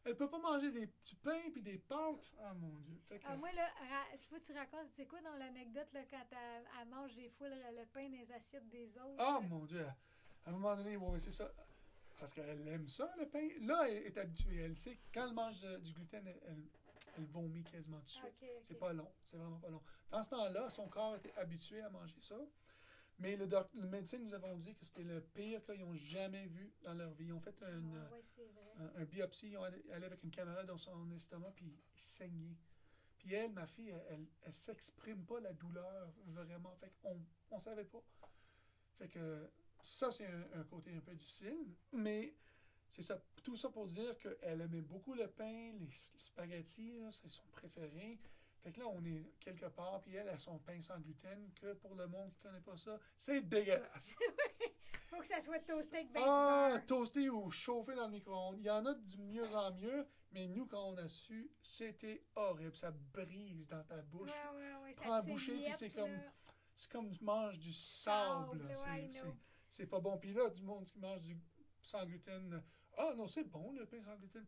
Elle 0.04 0.16
peut 0.16 0.28
pas 0.28 0.38
manger 0.38 0.72
des, 0.72 0.86
du 0.86 1.16
pain 1.22 1.40
puis 1.52 1.62
des 1.62 1.78
pâtes? 1.78 2.32
Ah 2.40 2.52
mon 2.54 2.76
Dieu. 2.80 2.98
Fait 3.08 3.18
que, 3.18 3.24
Ah, 3.26 3.36
moi, 3.36 3.52
là, 3.52 3.66
ra- 3.66 4.16
faut 4.28 4.36
que 4.36 4.44
tu 4.44 4.52
racontes, 4.52 4.88
c'est 4.96 5.06
quoi 5.06 5.20
dans 5.22 5.36
l'anecdote 5.36 5.88
là, 5.92 6.00
quand 6.10 6.26
elle, 6.32 6.64
elle 6.80 6.88
mange 6.88 7.14
des 7.14 7.28
fois 7.30 7.48
le, 7.48 7.56
le 7.78 7.86
pain 7.86 8.08
les 8.08 8.32
assiettes 8.32 8.68
des 8.68 8.88
autres? 8.98 9.14
Ah 9.18 9.38
là? 9.40 9.48
mon 9.48 9.64
Dieu. 9.64 9.86
À 10.44 10.50
un 10.50 10.52
moment 10.52 10.74
donné, 10.74 10.96
ouais, 10.96 11.18
c'est 11.20 11.30
ça. 11.30 11.48
Parce 12.18 12.32
qu'elle 12.32 12.66
aime 12.68 12.88
ça, 12.88 13.12
le 13.18 13.28
pain. 13.28 13.48
Là, 13.60 13.84
elle 13.88 14.06
est 14.06 14.18
habituée. 14.18 14.56
Elle 14.62 14.76
sait 14.76 14.96
que 14.96 15.02
quand 15.14 15.26
elle 15.28 15.34
mange 15.34 15.62
euh, 15.64 15.78
du 15.78 15.92
gluten, 15.92 16.26
elle, 16.26 16.40
elle, 16.48 16.64
elle 17.18 17.24
vomit 17.26 17.62
quasiment 17.64 17.98
tout 17.98 18.04
de 18.04 18.10
suite. 18.10 18.34
C'est 18.62 18.78
pas 18.78 18.92
long. 18.92 19.10
C'est 19.22 19.36
vraiment 19.36 19.58
pas 19.58 19.68
long. 19.70 19.82
Dans 20.10 20.22
ce 20.22 20.30
temps-là, 20.30 20.68
son 20.70 20.88
corps 20.88 21.14
était 21.16 21.32
habitué 21.36 21.80
à 21.80 21.90
manger 21.90 22.20
ça. 22.20 22.36
Mais 23.22 23.36
le, 23.36 23.46
doc- 23.46 23.70
le 23.74 23.86
médecin 23.86 24.18
nous 24.18 24.34
avons 24.34 24.56
dit 24.56 24.74
que 24.74 24.84
c'était 24.84 25.04
le 25.04 25.20
pire 25.20 25.64
qu'ils 25.64 25.84
ont 25.84 25.94
jamais 25.94 26.44
vu 26.46 26.72
dans 26.82 26.92
leur 26.94 27.12
vie. 27.14 27.26
Ils 27.26 27.32
ont 27.32 27.40
fait 27.40 27.54
une, 27.62 27.96
Ah, 27.96 28.12
ouais, 28.12 28.20
vrai. 28.52 28.72
un, 28.96 29.00
un 29.02 29.04
biopsie, 29.04 29.50
ils 29.50 29.56
ont 29.56 29.62
allé, 29.62 29.80
allé 29.92 30.06
avec 30.06 30.24
une 30.24 30.32
caméra 30.32 30.64
dans 30.64 30.76
son 30.76 31.08
estomac, 31.12 31.52
puis 31.54 31.66
il 31.66 32.00
saignait. 32.00 32.56
Puis 33.18 33.32
elle, 33.32 33.52
ma 33.52 33.64
fille, 33.68 33.94
elle, 34.10 34.26
elle 34.42 34.52
s'exprime 34.52 35.24
pas 35.24 35.38
la 35.38 35.52
douleur 35.52 36.12
vraiment. 36.26 36.74
Fait 36.74 36.92
qu'on 37.00 37.24
on 37.52 37.58
savait 37.58 37.84
pas. 37.84 38.02
Fait 38.98 39.08
que 39.08 39.48
ça, 39.82 40.10
c'est 40.10 40.26
un, 40.26 40.46
un 40.54 40.64
côté 40.64 40.92
un 40.92 41.00
peu 41.00 41.14
difficile. 41.14 41.76
Mais 41.92 42.34
c'est 42.90 43.02
ça, 43.02 43.22
tout 43.44 43.54
ça 43.54 43.70
pour 43.70 43.86
dire 43.86 44.18
qu'elle 44.18 44.60
aimait 44.62 44.82
beaucoup 44.82 45.14
le 45.14 45.28
pain, 45.28 45.72
les 45.78 45.88
spaghettis, 46.16 46.98
là, 46.98 47.12
c'est 47.12 47.28
son 47.28 47.44
préféré. 47.52 48.18
Fait 48.62 48.70
que 48.70 48.78
là, 48.78 48.86
on 48.88 49.04
est 49.04 49.32
quelque 49.40 49.66
part, 49.66 50.00
puis 50.00 50.14
elle 50.14 50.28
a 50.28 50.38
son 50.38 50.58
pain 50.58 50.80
sans 50.80 50.98
gluten, 51.00 51.50
que 51.60 51.72
pour 51.74 51.96
le 51.96 52.06
monde 52.06 52.30
qui 52.30 52.38
connaît 52.38 52.60
pas 52.60 52.76
ça, 52.76 52.98
c'est 53.16 53.40
dégueulasse. 53.40 54.14
Faut 55.08 55.18
que 55.18 55.26
ça 55.26 55.40
soit 55.40 55.58
toasté 55.58 55.96
avec 55.96 56.12
ben 56.12 56.22
Ah, 56.24 56.78
toasté 56.86 57.28
ou 57.28 57.50
chauffé 57.50 57.94
dans 57.94 58.06
le 58.06 58.12
micro-ondes. 58.12 58.56
Il 58.58 58.64
y 58.64 58.70
en 58.70 58.86
a 58.86 58.94
du 58.94 59.18
mieux 59.18 59.52
en 59.54 59.74
mieux, 59.74 60.06
mais 60.30 60.46
nous, 60.46 60.66
quand 60.66 60.90
on 60.90 60.96
a 60.96 61.08
su, 61.08 61.50
c'était 61.60 62.24
horrible. 62.36 62.76
Ça 62.76 62.92
brise 62.92 63.66
dans 63.66 63.82
ta 63.84 64.00
bouche. 64.00 64.30
Ouais, 64.30 64.58
ouais, 64.58 64.82
ouais. 64.84 64.92
Prends 64.94 65.16
la 65.16 65.22
bouchée, 65.22 65.64
puis 65.64 65.72
c'est 65.74 65.90
comme. 65.90 66.18
C'est 66.74 66.90
comme 66.90 67.10
tu 67.10 67.22
manges 67.22 67.58
du 67.58 67.72
sable. 67.72 68.74
Sable. 68.74 69.36
C'est 69.68 69.86
pas 69.86 70.00
bon. 70.00 70.16
Puis 70.18 70.32
là, 70.32 70.48
du 70.48 70.62
monde 70.62 70.86
qui 70.86 70.98
mange 70.98 71.20
du 71.20 71.36
sans 71.82 72.06
gluten. 72.06 72.62
Ah 72.96 73.14
non, 73.16 73.26
c'est 73.26 73.44
bon 73.44 73.72
le 73.72 73.86
pain 73.86 74.02
sans 74.02 74.16
gluten. 74.16 74.46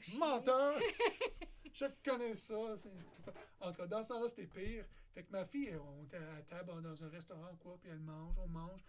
Chier. 0.00 0.18
Menteur! 0.18 0.78
Je 1.72 1.86
connais 2.04 2.34
ça. 2.34 2.76
c'est- 2.76 2.88
En 3.60 3.70
tout 3.70 3.78
cas, 3.78 3.86
dans 3.86 4.02
ce 4.02 4.08
temps-là, 4.08 4.28
c'était 4.28 4.46
pire. 4.46 4.86
Fait 5.12 5.24
que 5.24 5.30
ma 5.32 5.44
fille, 5.44 5.68
elle, 5.68 5.80
on 5.80 6.02
était 6.04 6.16
à 6.16 6.42
table 6.42 6.80
dans 6.82 7.04
un 7.04 7.08
restaurant 7.08 7.54
quoi, 7.56 7.78
puis 7.80 7.90
elle 7.90 8.00
mange, 8.00 8.38
on 8.38 8.48
mange. 8.48 8.80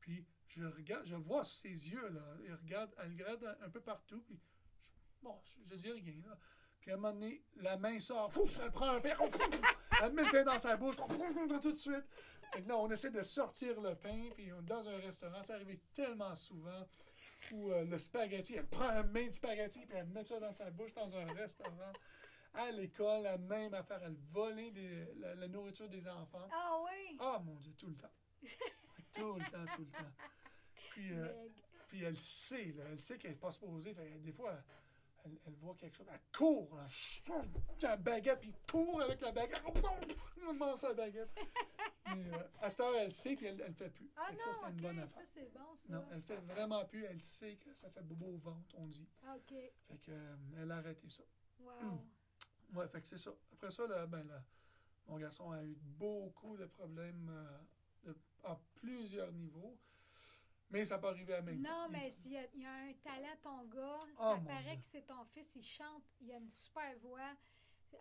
Puis 0.00 0.26
je 0.48 0.64
regarde, 0.64 1.06
je 1.06 1.16
vois 1.16 1.44
ses 1.44 1.68
yeux, 1.90 2.08
là. 2.10 2.22
Elle 2.46 2.54
regarde, 2.54 2.94
elle 2.98 3.10
regarde 3.12 3.44
un, 3.44 3.66
un 3.66 3.70
peu 3.70 3.80
partout, 3.80 4.20
puis 4.22 4.38
je, 4.80 4.88
bon, 5.22 5.38
je, 5.44 5.70
je 5.70 5.74
dis 5.76 5.90
rien, 5.92 6.20
là. 6.26 6.36
Puis 6.80 6.90
à 6.90 6.94
un 6.94 6.96
moment 6.98 7.14
donné, 7.14 7.42
la 7.56 7.78
main 7.78 7.98
sort, 7.98 8.30
elle 8.62 8.70
prend 8.72 8.90
un 8.90 9.00
pain, 9.00 9.16
elle 10.02 10.12
met 10.12 10.24
le 10.24 10.30
pain 10.30 10.44
dans 10.44 10.58
sa 10.58 10.76
bouche, 10.76 10.96
tout 10.96 11.72
de 11.72 11.76
suite. 11.78 12.04
Fait 12.52 12.62
que 12.62 12.68
là, 12.68 12.76
on 12.76 12.90
essaie 12.90 13.10
de 13.10 13.22
sortir 13.22 13.80
le 13.80 13.94
pain, 13.94 14.28
puis 14.36 14.52
on 14.52 14.58
est 14.60 14.62
dans 14.64 14.86
un 14.86 14.98
restaurant, 14.98 15.42
ça 15.42 15.54
arrivait 15.54 15.80
tellement 15.94 16.36
souvent, 16.36 16.86
où 17.52 17.70
euh, 17.72 17.84
le 17.84 17.98
spaghetti, 17.98 18.54
elle 18.56 18.66
prend 18.66 18.88
un 18.88 19.02
main 19.04 19.26
de 19.26 19.32
spaghetti, 19.32 19.86
puis 19.86 19.96
elle 19.96 20.06
met 20.08 20.24
ça 20.24 20.38
dans 20.40 20.52
sa 20.52 20.70
bouche 20.70 20.92
dans 20.94 21.14
un 21.16 21.26
restaurant. 21.32 21.92
À 22.54 22.70
l'école, 22.70 23.22
la 23.24 23.36
même 23.38 23.74
affaire, 23.74 24.00
elle 24.04 24.16
volait 24.32 24.70
des- 24.70 25.12
la, 25.16 25.34
la 25.34 25.48
nourriture 25.48 25.88
des 25.88 26.06
enfants. 26.08 26.48
Ah 26.52 26.78
oui! 26.84 27.16
Ah 27.18 27.40
mon 27.44 27.54
Dieu, 27.56 27.72
tout 27.76 27.88
le 27.88 27.96
temps. 27.96 28.12
tout 29.12 29.34
le 29.34 29.44
temps, 29.50 29.64
tout 29.74 29.82
le 29.82 29.90
temps. 29.90 30.12
Puis, 30.90 31.12
euh, 31.12 31.48
puis 31.88 32.02
elle 32.04 32.16
sait, 32.16 32.72
là, 32.76 32.84
elle 32.92 33.00
sait 33.00 33.18
qu'elle 33.18 33.32
n'est 33.32 33.36
pas 33.36 33.50
supposée. 33.50 33.92
Fait 33.94 34.08
des 34.20 34.32
fois, 34.32 34.52
elle, 34.52 34.62
elle 35.46 35.54
voit 35.54 35.74
quelque 35.76 35.96
chose, 35.96 36.06
elle 36.10 36.20
court, 36.36 36.76
là, 36.76 36.86
la 37.82 37.96
baguette, 37.96 38.40
puis 38.40 38.54
court 38.70 39.00
avec 39.02 39.20
la 39.20 39.32
baguette, 39.32 39.62
on 40.46 40.54
mange 40.54 40.78
sa 40.78 40.92
baguette. 40.92 41.30
Mais 42.14 42.32
euh, 42.34 42.38
à 42.60 42.68
cette 42.68 42.80
heure, 42.80 42.94
elle 42.96 43.10
sait, 43.12 43.34
puis 43.34 43.46
elle 43.46 43.56
ne 43.56 43.72
fait 43.72 43.88
plus. 43.88 44.10
Ah 44.16 44.30
non, 44.30 44.38
ça, 44.38 44.52
c'est 44.52 44.70
une 44.70 44.76
bonne 44.80 44.96
ça 44.98 45.02
affaire. 45.04 45.22
c'est 45.32 45.52
bon 45.52 45.74
ça. 45.76 45.84
Non, 45.88 46.04
elle 46.12 46.22
fait 46.22 46.36
vraiment 46.36 46.84
plus, 46.84 47.04
elle 47.04 47.22
sait 47.22 47.56
que 47.56 47.72
ça 47.74 47.88
fait 47.90 48.02
bobo 48.02 48.26
au 48.26 48.36
ventre, 48.38 48.74
on 48.78 48.86
dit. 48.86 49.08
Ah, 49.26 49.36
Ok, 49.36 49.54
Fait 49.88 49.98
que, 50.02 50.10
euh, 50.12 50.36
elle 50.58 50.70
a 50.70 50.76
arrêté 50.76 51.08
ça. 51.08 51.22
wow. 51.60 52.00
Ouais, 52.74 52.88
fait 52.88 53.00
que 53.00 53.06
c'est 53.06 53.18
ça. 53.18 53.30
Après 53.52 53.70
ça, 53.70 53.86
là, 53.86 54.04
ben, 54.06 54.24
là, 54.26 54.42
mon 55.06 55.16
garçon 55.18 55.50
a 55.52 55.62
eu 55.62 55.76
beaucoup 55.80 56.56
de 56.56 56.66
problèmes 56.66 57.28
euh, 57.30 57.58
de- 58.10 58.18
à 58.42 58.58
plusieurs 58.74 59.30
niveaux. 59.32 59.78
Mais 60.70 60.84
ça 60.84 60.98
peut 60.98 61.08
arriver 61.08 61.34
à 61.34 61.42
même 61.42 61.60
Non, 61.60 61.86
mais 61.90 62.10
s'il 62.10 62.32
y, 62.32 62.38
a- 62.38 62.48
il 62.54 62.62
y 62.62 62.66
a 62.66 62.72
un 62.72 62.92
talent, 62.94 63.36
ton 63.42 63.64
gars, 63.64 63.98
Oh, 64.18 64.34
ça 64.34 64.40
paraît 64.46 64.62
Dieu. 64.76 64.76
que 64.82 64.86
c'est 64.86 65.06
ton 65.06 65.24
fils, 65.26 65.54
il 65.56 65.62
chante, 65.62 66.02
il 66.20 66.32
a 66.32 66.36
une 66.38 66.48
super 66.48 66.98
voix, 67.00 67.30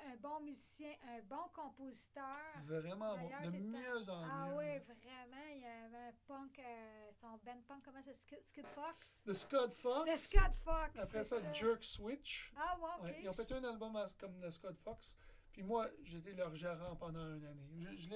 un 0.08 0.16
bon 0.18 0.40
musicien, 0.40 0.92
un 1.04 1.22
bon 1.22 1.48
compositeur. 1.54 2.32
Vraiment 2.66 3.16
bon. 3.16 3.30
De 3.44 3.50
mieux 3.52 4.10
en 4.10 4.24
Ah 4.24 4.48
mieux. 4.50 4.56
oui, 4.58 4.80
vraiment, 4.80 5.44
il 5.54 5.62
y 5.62 5.66
avait 5.66 5.98
un 6.08 6.14
punk, 6.26 6.58
euh, 6.58 7.12
son 7.14 7.38
band 7.46 7.62
punk, 7.68 7.84
comment 7.84 8.02
c'est, 8.04 8.16
Skid, 8.16 8.40
Skid 8.48 8.66
Fox? 8.68 9.22
The 9.26 9.34
Scott 9.34 9.72
Fox? 9.72 10.10
Le 10.10 10.16
Scott 10.16 10.56
Fox. 10.64 11.00
Après 11.00 11.06
c'est 11.06 11.24
ça, 11.24 11.54
Jerk 11.54 11.84
Switch. 11.84 12.52
Ah 12.58 12.76
ouais, 12.80 12.90
ok. 12.98 13.04
Ouais, 13.04 13.20
ils 13.22 13.30
ont 13.30 13.34
fait 13.34 13.52
un 13.52 13.64
album 13.66 14.04
comme 14.20 14.42
le 14.42 14.50
Scott 14.50 14.78
Fox. 14.80 15.16
Puis 15.52 15.62
moi, 15.62 15.88
j'étais 16.04 16.34
leur 16.34 16.56
gérant 16.56 16.96
pendant 16.96 17.36
une 17.36 17.46
année. 17.46 17.70
Je, 17.78 17.96
je 17.96 18.10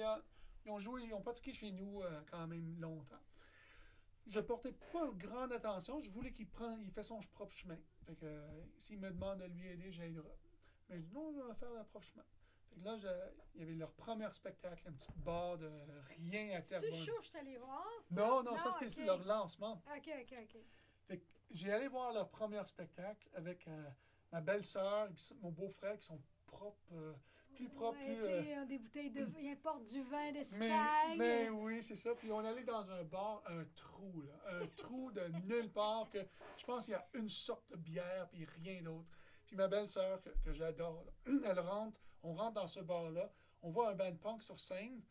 ils 0.64 0.70
ont 0.72 0.78
joué, 0.80 1.04
ils 1.04 1.14
ont 1.14 1.22
pratiqué 1.22 1.52
chez 1.52 1.70
nous 1.70 2.02
euh, 2.02 2.20
quand 2.30 2.46
même 2.48 2.78
longtemps. 2.80 3.22
Je 4.28 4.40
portais 4.40 4.72
pas 4.92 5.08
grande 5.14 5.52
attention. 5.52 6.00
Je 6.00 6.10
voulais 6.10 6.32
qu'il 6.32 6.48
prenne, 6.48 6.80
il 6.82 6.90
fait 6.90 7.02
son 7.02 7.18
propre 7.32 7.52
chemin. 7.52 7.78
Fait 8.06 8.14
que 8.14 8.26
euh, 8.26 8.46
s'il 8.78 8.98
me 8.98 9.10
demande 9.10 9.38
de 9.40 9.44
lui 9.46 9.66
aider, 9.68 9.90
j'aiderai. 9.90 10.36
Mais 10.88 10.96
je 10.98 11.02
dis 11.06 11.12
non, 11.14 11.32
on 11.34 11.48
va 11.48 11.54
faire 11.54 11.70
leur 11.72 11.86
propre 11.86 12.04
chemin. 12.06 12.24
Fait 12.70 12.76
que 12.80 12.84
là, 12.84 12.96
je- 12.96 13.08
il 13.54 13.60
y 13.60 13.62
avait 13.64 13.74
leur 13.74 13.92
premier 13.92 14.30
spectacle, 14.32 14.86
une 14.86 14.94
petite 14.94 15.16
barre 15.18 15.56
de 15.58 15.70
rien 16.18 16.58
à 16.58 16.62
C'est 16.62 16.78
Terrebonne. 16.80 17.06
chaud, 17.06 17.20
je 17.22 17.30
t'allais 17.30 17.56
voir. 17.56 17.86
Non, 18.10 18.42
non, 18.42 18.50
Non, 18.52 18.56
ça 18.58 18.70
c'était 18.72 19.04
leur 19.04 19.24
lancement. 19.24 19.82
Ok, 19.96 20.10
ok, 20.22 20.34
ok. 20.42 20.56
Fait 21.06 21.18
que 21.18 21.24
j'ai 21.50 21.72
allé 21.72 21.88
voir 21.88 22.12
leur 22.12 22.28
premier 22.28 22.64
spectacle 22.66 23.28
avec 23.34 23.66
euh, 23.68 23.88
ma 24.30 24.42
belle-sœur 24.42 25.08
et 25.08 25.34
mon 25.40 25.50
beau-frère 25.50 25.96
qui 25.98 26.06
sont 26.06 26.20
propres, 26.46 26.92
euh, 26.92 27.14
plus 27.58 27.68
propres, 27.68 27.98
Ouais, 27.98 28.14
plus... 28.14 28.52
euh, 28.52 28.64
des 28.66 28.78
bouteilles 28.78 29.10
de 29.10 29.26
Ils 29.40 29.50
importent 29.50 29.84
du 29.84 30.00
vin 30.02 30.26
mais, 30.26 30.32
d'Espagne. 30.32 31.18
mais 31.18 31.50
oui, 31.50 31.82
c'est 31.82 31.96
ça. 31.96 32.14
Puis 32.14 32.30
on 32.30 32.38
allait 32.38 32.62
dans 32.64 32.88
un 32.90 33.02
bar, 33.04 33.42
un 33.46 33.64
trou, 33.74 34.22
là. 34.22 34.60
Un 34.60 34.66
trou 34.76 35.10
de 35.10 35.26
nulle 35.46 35.70
part 35.72 36.08
que 36.10 36.18
je 36.56 36.64
pense 36.64 36.84
qu'il 36.84 36.92
y 36.92 36.96
a 36.96 37.06
une 37.14 37.28
sorte 37.28 37.68
de 37.70 37.76
bière 37.76 38.28
puis 38.30 38.44
rien 38.62 38.80
d'autre. 38.82 39.10
Puis 39.46 39.56
ma 39.56 39.66
belle-sœur, 39.66 40.20
que, 40.20 40.30
que 40.44 40.52
j'adore, 40.52 41.04
elle 41.26 41.58
rentre, 41.60 42.00
on 42.22 42.34
rentre 42.34 42.54
dans 42.54 42.66
ce 42.66 42.80
bar-là, 42.80 43.32
on 43.62 43.70
voit 43.70 43.90
un 43.90 43.94
band 43.94 44.14
punk 44.16 44.42
sur 44.42 44.58
scène. 44.60 45.02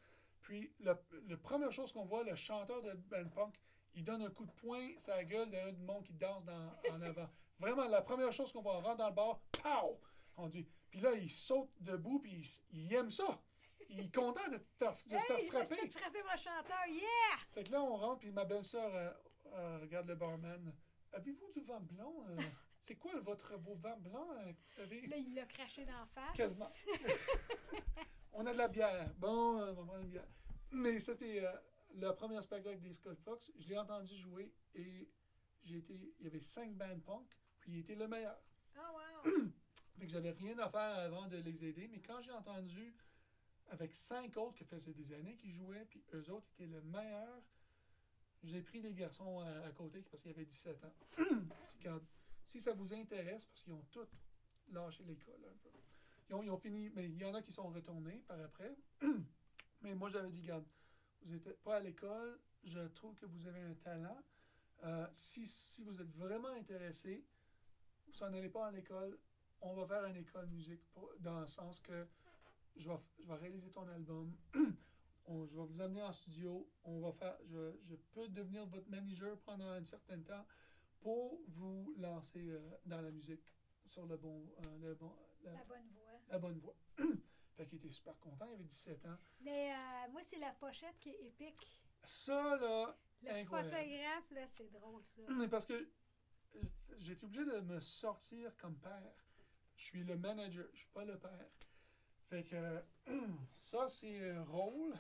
Puis 0.41 0.71
la, 0.79 0.97
la 1.27 1.37
première 1.37 1.71
chose 1.71 1.91
qu'on 1.91 2.05
voit, 2.05 2.23
le 2.23 2.35
chanteur 2.35 2.81
de 2.81 2.93
band 2.93 3.27
punk, 3.35 3.55
il 3.95 4.03
donne 4.05 4.21
un 4.21 4.29
coup 4.29 4.45
de 4.45 4.51
poing 4.51 4.89
la 5.07 5.23
gueule 5.25 5.49
d'un 5.49 5.73
du 5.73 5.81
monde 5.81 6.03
qui 6.03 6.13
danse 6.13 6.45
dans, 6.45 6.71
en 6.91 7.01
avant. 7.01 7.27
Vraiment, 7.59 7.87
la 7.87 8.01
première 8.01 8.31
chose 8.31 8.51
qu'on 8.51 8.61
voit, 8.61 8.77
on 8.77 8.81
rentre 8.81 8.97
dans 8.97 9.09
le 9.09 9.15
bar, 9.15 9.39
pow! 9.51 9.99
On 10.37 10.47
dit. 10.47 10.67
Puis 10.89 10.99
là, 11.01 11.13
il 11.13 11.29
saute 11.29 11.69
debout, 11.79 12.19
puis 12.19 12.41
il, 12.71 12.85
il 12.85 12.93
aime 12.93 13.09
ça. 13.11 13.41
Il 13.89 13.99
est 14.01 14.13
content 14.13 14.47
de, 14.49 14.57
te 14.57 14.85
Hey, 14.85 14.93
je 15.09 15.17
frapper. 15.49 15.75
fait 15.75 15.87
frapper 15.89 16.23
mon 16.23 16.37
chanteur, 16.37 16.87
yeah! 16.89 17.37
Fait 17.53 17.63
que 17.63 17.71
là, 17.71 17.81
on 17.81 17.95
rentre, 17.95 18.19
puis 18.19 18.31
ma 18.31 18.43
belle-sœur 18.45 18.93
euh, 18.93 19.11
euh, 19.53 19.79
regarde 19.81 20.07
le 20.07 20.15
barman. 20.15 20.73
Avez-vous 21.13 21.49
du 21.53 21.61
vin 21.61 21.79
blanc? 21.79 22.25
euh? 22.29 22.37
c'est 22.81 22.95
quoi 22.95 23.17
votre, 23.21 23.55
vos 23.57 23.75
vins 23.75 23.97
blancs? 23.97 24.27
vous 24.45 24.75
savez? 24.75 25.07
Là, 25.07 25.17
il 25.17 25.33
l'a 25.35 25.45
craché 25.45 25.85
d'en 25.85 26.05
face. 26.07 26.35
Quasiment. 26.35 26.65
On 28.33 28.45
a 28.45 28.51
de 28.53 28.57
la 28.57 28.67
bière. 28.67 29.09
Bon, 29.17 29.61
on 29.61 29.73
va 29.73 29.83
prendre 29.83 30.01
une 30.03 30.09
bière. 30.09 30.27
Mais 30.71 30.99
c'était 30.99 31.41
le 31.95 32.11
premier 32.13 32.39
spectacle 32.41 32.79
des 32.79 32.93
Scott 32.93 33.17
Fox. 33.21 33.51
Je 33.57 33.67
l'ai 33.69 33.77
entendu 33.77 34.15
jouer 34.17 34.53
et 34.75 35.09
j'ai 35.63 35.77
été. 35.77 36.13
Il 36.19 36.25
y 36.25 36.27
avait 36.27 36.39
cinq 36.39 36.73
bands 36.75 36.99
punk, 37.03 37.27
puis 37.59 37.71
il 37.71 37.79
était 37.79 37.95
le 37.95 38.07
meilleur. 38.07 38.37
Ah, 38.75 38.91
wow! 39.25 39.31
Fait 39.97 40.05
que 40.05 40.11
j'avais 40.11 40.31
rien 40.31 40.57
à 40.59 40.69
faire 40.69 40.99
avant 40.99 41.27
de 41.27 41.37
les 41.37 41.65
aider. 41.65 41.87
Mais 41.87 41.99
quand 41.99 42.21
j'ai 42.21 42.31
entendu 42.31 42.93
avec 43.69 43.95
cinq 43.95 44.37
autres 44.37 44.55
qui 44.55 44.63
faisaient 44.63 44.93
des 44.93 45.13
années 45.13 45.35
qu'ils 45.35 45.53
jouaient, 45.53 45.85
puis 45.89 46.03
eux 46.13 46.29
autres 46.29 46.47
étaient 46.53 46.67
le 46.67 46.81
meilleur, 46.81 47.41
j'ai 48.43 48.61
pris 48.61 48.81
les 48.81 48.93
garçons 48.93 49.39
à, 49.39 49.71
côté 49.71 50.01
parce 50.09 50.21
qu'ils 50.21 50.31
avaient 50.31 50.45
17 50.45 50.83
ans. 50.85 50.93
Si 52.45 52.61
ça 52.61 52.71
vous 52.71 52.93
intéresse, 52.93 53.45
parce 53.45 53.61
qu'ils 53.61 53.73
ont 53.73 53.85
tous 53.91 54.07
lâché 54.69 55.03
l'école 55.03 55.35
un 55.35 55.57
peu. 55.57 55.69
Ils 56.29 56.49
ont, 56.49 56.57
fini, 56.57 56.89
mais 56.95 57.09
il 57.09 57.17
y 57.17 57.25
en 57.25 57.33
a 57.33 57.41
qui 57.41 57.51
sont 57.51 57.67
retournés 57.67 58.23
par 58.25 58.39
après. 58.39 58.73
mais 59.81 59.93
moi, 59.93 60.09
j'avais 60.09 60.29
dit, 60.29 60.39
regarde, 60.43 60.63
vous 61.23 61.33
n'êtes 61.33 61.61
pas 61.61 61.75
à 61.75 61.79
l'école, 61.81 62.39
je 62.63 62.79
trouve 62.87 63.15
que 63.15 63.25
vous 63.25 63.47
avez 63.47 63.59
un 63.59 63.73
talent. 63.73 64.23
Euh, 64.85 65.07
si, 65.11 65.45
si 65.45 65.83
vous 65.83 66.01
êtes 66.01 66.15
vraiment 66.15 66.47
intéressé, 66.47 67.25
vous 68.05 68.13
s'en 68.13 68.27
allez 68.27 68.47
pas 68.47 68.67
à 68.67 68.71
l'école, 68.71 69.17
on 69.61 69.73
va 69.75 69.85
faire 69.87 70.05
une 70.05 70.17
école 70.17 70.47
musique 70.47 70.81
pour- 70.93 71.11
dans 71.19 71.39
le 71.41 71.47
sens 71.47 71.79
que 71.79 72.07
je 72.75 72.89
vais, 72.89 72.97
je 73.19 73.27
vais 73.27 73.35
réaliser 73.35 73.71
ton 73.71 73.87
album, 73.87 74.35
on- 75.25 75.45
je 75.45 75.55
vais 75.57 75.65
vous 75.65 75.81
amener 75.81 76.01
en 76.03 76.11
studio, 76.13 76.69
on 76.83 76.99
va 76.99 77.11
faire, 77.13 77.37
je, 77.45 77.75
je 77.83 77.95
peux 77.95 78.27
devenir 78.29 78.65
votre 78.67 78.89
manager 78.89 79.37
pendant 79.41 79.69
un 79.69 79.83
certain 79.83 80.19
temps 80.21 80.45
pour 80.99 81.39
vous 81.47 81.93
lancer 81.97 82.49
euh, 82.49 82.59
dans 82.85 83.01
la 83.01 83.11
musique 83.11 83.43
sur 83.87 84.05
le 84.05 84.17
bon, 84.17 84.45
euh, 84.65 84.77
le 84.79 84.95
bon, 84.95 85.15
la, 85.43 85.53
La 85.53 85.63
bonne 85.63 85.87
voix. 85.89 86.19
la 86.27 86.39
bonne 86.39 86.59
voie. 86.59 86.75
fait 87.55 87.65
qu'il 87.67 87.79
était 87.79 87.91
super 87.91 88.17
content, 88.19 88.45
il 88.45 88.53
avait 88.55 88.63
17 88.65 89.05
ans. 89.07 89.17
Mais 89.41 89.71
euh, 89.73 90.11
moi, 90.11 90.21
c'est 90.21 90.37
la 90.39 90.51
pochette 90.53 90.99
qui 90.99 91.09
est 91.09 91.25
épique. 91.27 91.81
Ça, 92.03 92.55
là, 92.57 92.95
Le 93.23 93.31
Incroyable. 93.31 93.69
photographe, 93.71 94.31
là, 94.31 94.47
c'est 94.47 94.71
drôle, 94.71 95.03
ça. 95.05 95.21
Mais 95.29 95.47
parce 95.47 95.65
que 95.65 95.89
j'ai 96.99 97.13
été 97.13 97.25
obligé 97.25 97.45
de 97.45 97.59
me 97.61 97.79
sortir 97.79 98.55
comme 98.57 98.77
père. 98.77 99.13
Je 99.77 99.85
suis 99.85 100.03
le 100.03 100.17
manager, 100.17 100.65
je 100.73 100.79
suis 100.79 100.89
pas 100.89 101.05
le 101.05 101.17
père. 101.17 101.49
Fait 102.29 102.43
que 102.43 102.83
ça, 103.53 103.87
c'est 103.87 104.31
un 104.31 104.43
rôle 104.43 104.93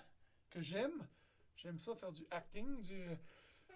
que 0.49 0.61
j'aime. 0.61 1.07
J'aime 1.55 1.79
ça 1.79 1.95
faire 1.95 2.11
du 2.11 2.25
acting, 2.29 2.81
du, 2.81 3.17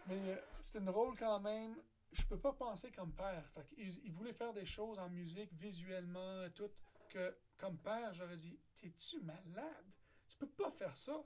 mais 0.08 0.20
euh, 0.30 0.42
c'est 0.62 0.78
un 0.78 0.92
rôle 0.92 1.18
quand 1.18 1.40
même. 1.40 1.76
Je 2.12 2.24
peux 2.26 2.40
pas 2.40 2.54
penser 2.54 2.92
comme 2.92 3.14
père. 3.14 3.50
Fait 3.54 3.64
que 3.64 3.74
il, 3.78 4.06
il 4.06 4.12
voulait 4.14 4.34
faire 4.34 4.54
des 4.54 4.66
choses 4.66 5.00
en 5.00 5.10
musique, 5.10 5.52
visuellement, 5.54 6.48
tout, 6.54 6.72
que 7.10 7.36
comme 7.58 7.78
père, 7.78 8.14
j'aurais 8.14 8.38
dit 8.38 8.60
T'es-tu 8.76 9.22
malade? 9.22 9.86
Tu 10.28 10.38
peux 10.38 10.48
pas 10.48 10.72
faire 10.72 10.96
ça. 10.96 11.24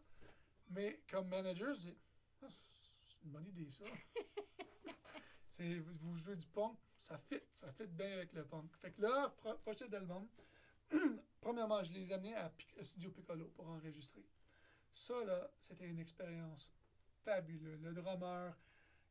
Mais 0.70 1.02
comme 1.10 1.28
manager, 1.28 1.74
je 1.74 1.82
dis 1.90 1.98
Ah, 2.42 2.48
C'est 3.04 3.24
une 3.24 3.32
bonne 3.32 3.48
idée, 3.48 3.70
ça. 3.72 3.86
Vous 6.02 6.16
jouez 6.18 6.36
du 6.36 6.48
punk, 6.48 6.78
ça 7.06 7.20
fit, 7.20 7.40
ça 7.54 7.72
fit 7.72 7.86
bien 7.86 8.14
avec 8.14 8.34
le 8.34 8.44
punk. 8.46 8.76
Fait 8.82 8.92
que 8.92 9.00
là, 9.02 9.30
pro- 9.38 9.58
prochain 9.60 9.92
album, 9.94 10.28
premièrement, 11.40 11.84
je 11.84 11.94
les 11.94 12.10
ai 12.10 12.16
amenés 12.16 12.36
à, 12.36 12.52
à 12.80 12.84
Studio 12.84 13.12
Piccolo 13.12 13.46
pour 13.50 13.68
enregistrer. 13.68 14.26
Ça, 14.92 15.24
là, 15.24 15.52
c'était 15.60 15.86
une 15.88 16.00
expérience 16.00 16.72
fabuleuse. 17.24 17.80
Le 17.84 17.94
drummer, 17.94 18.58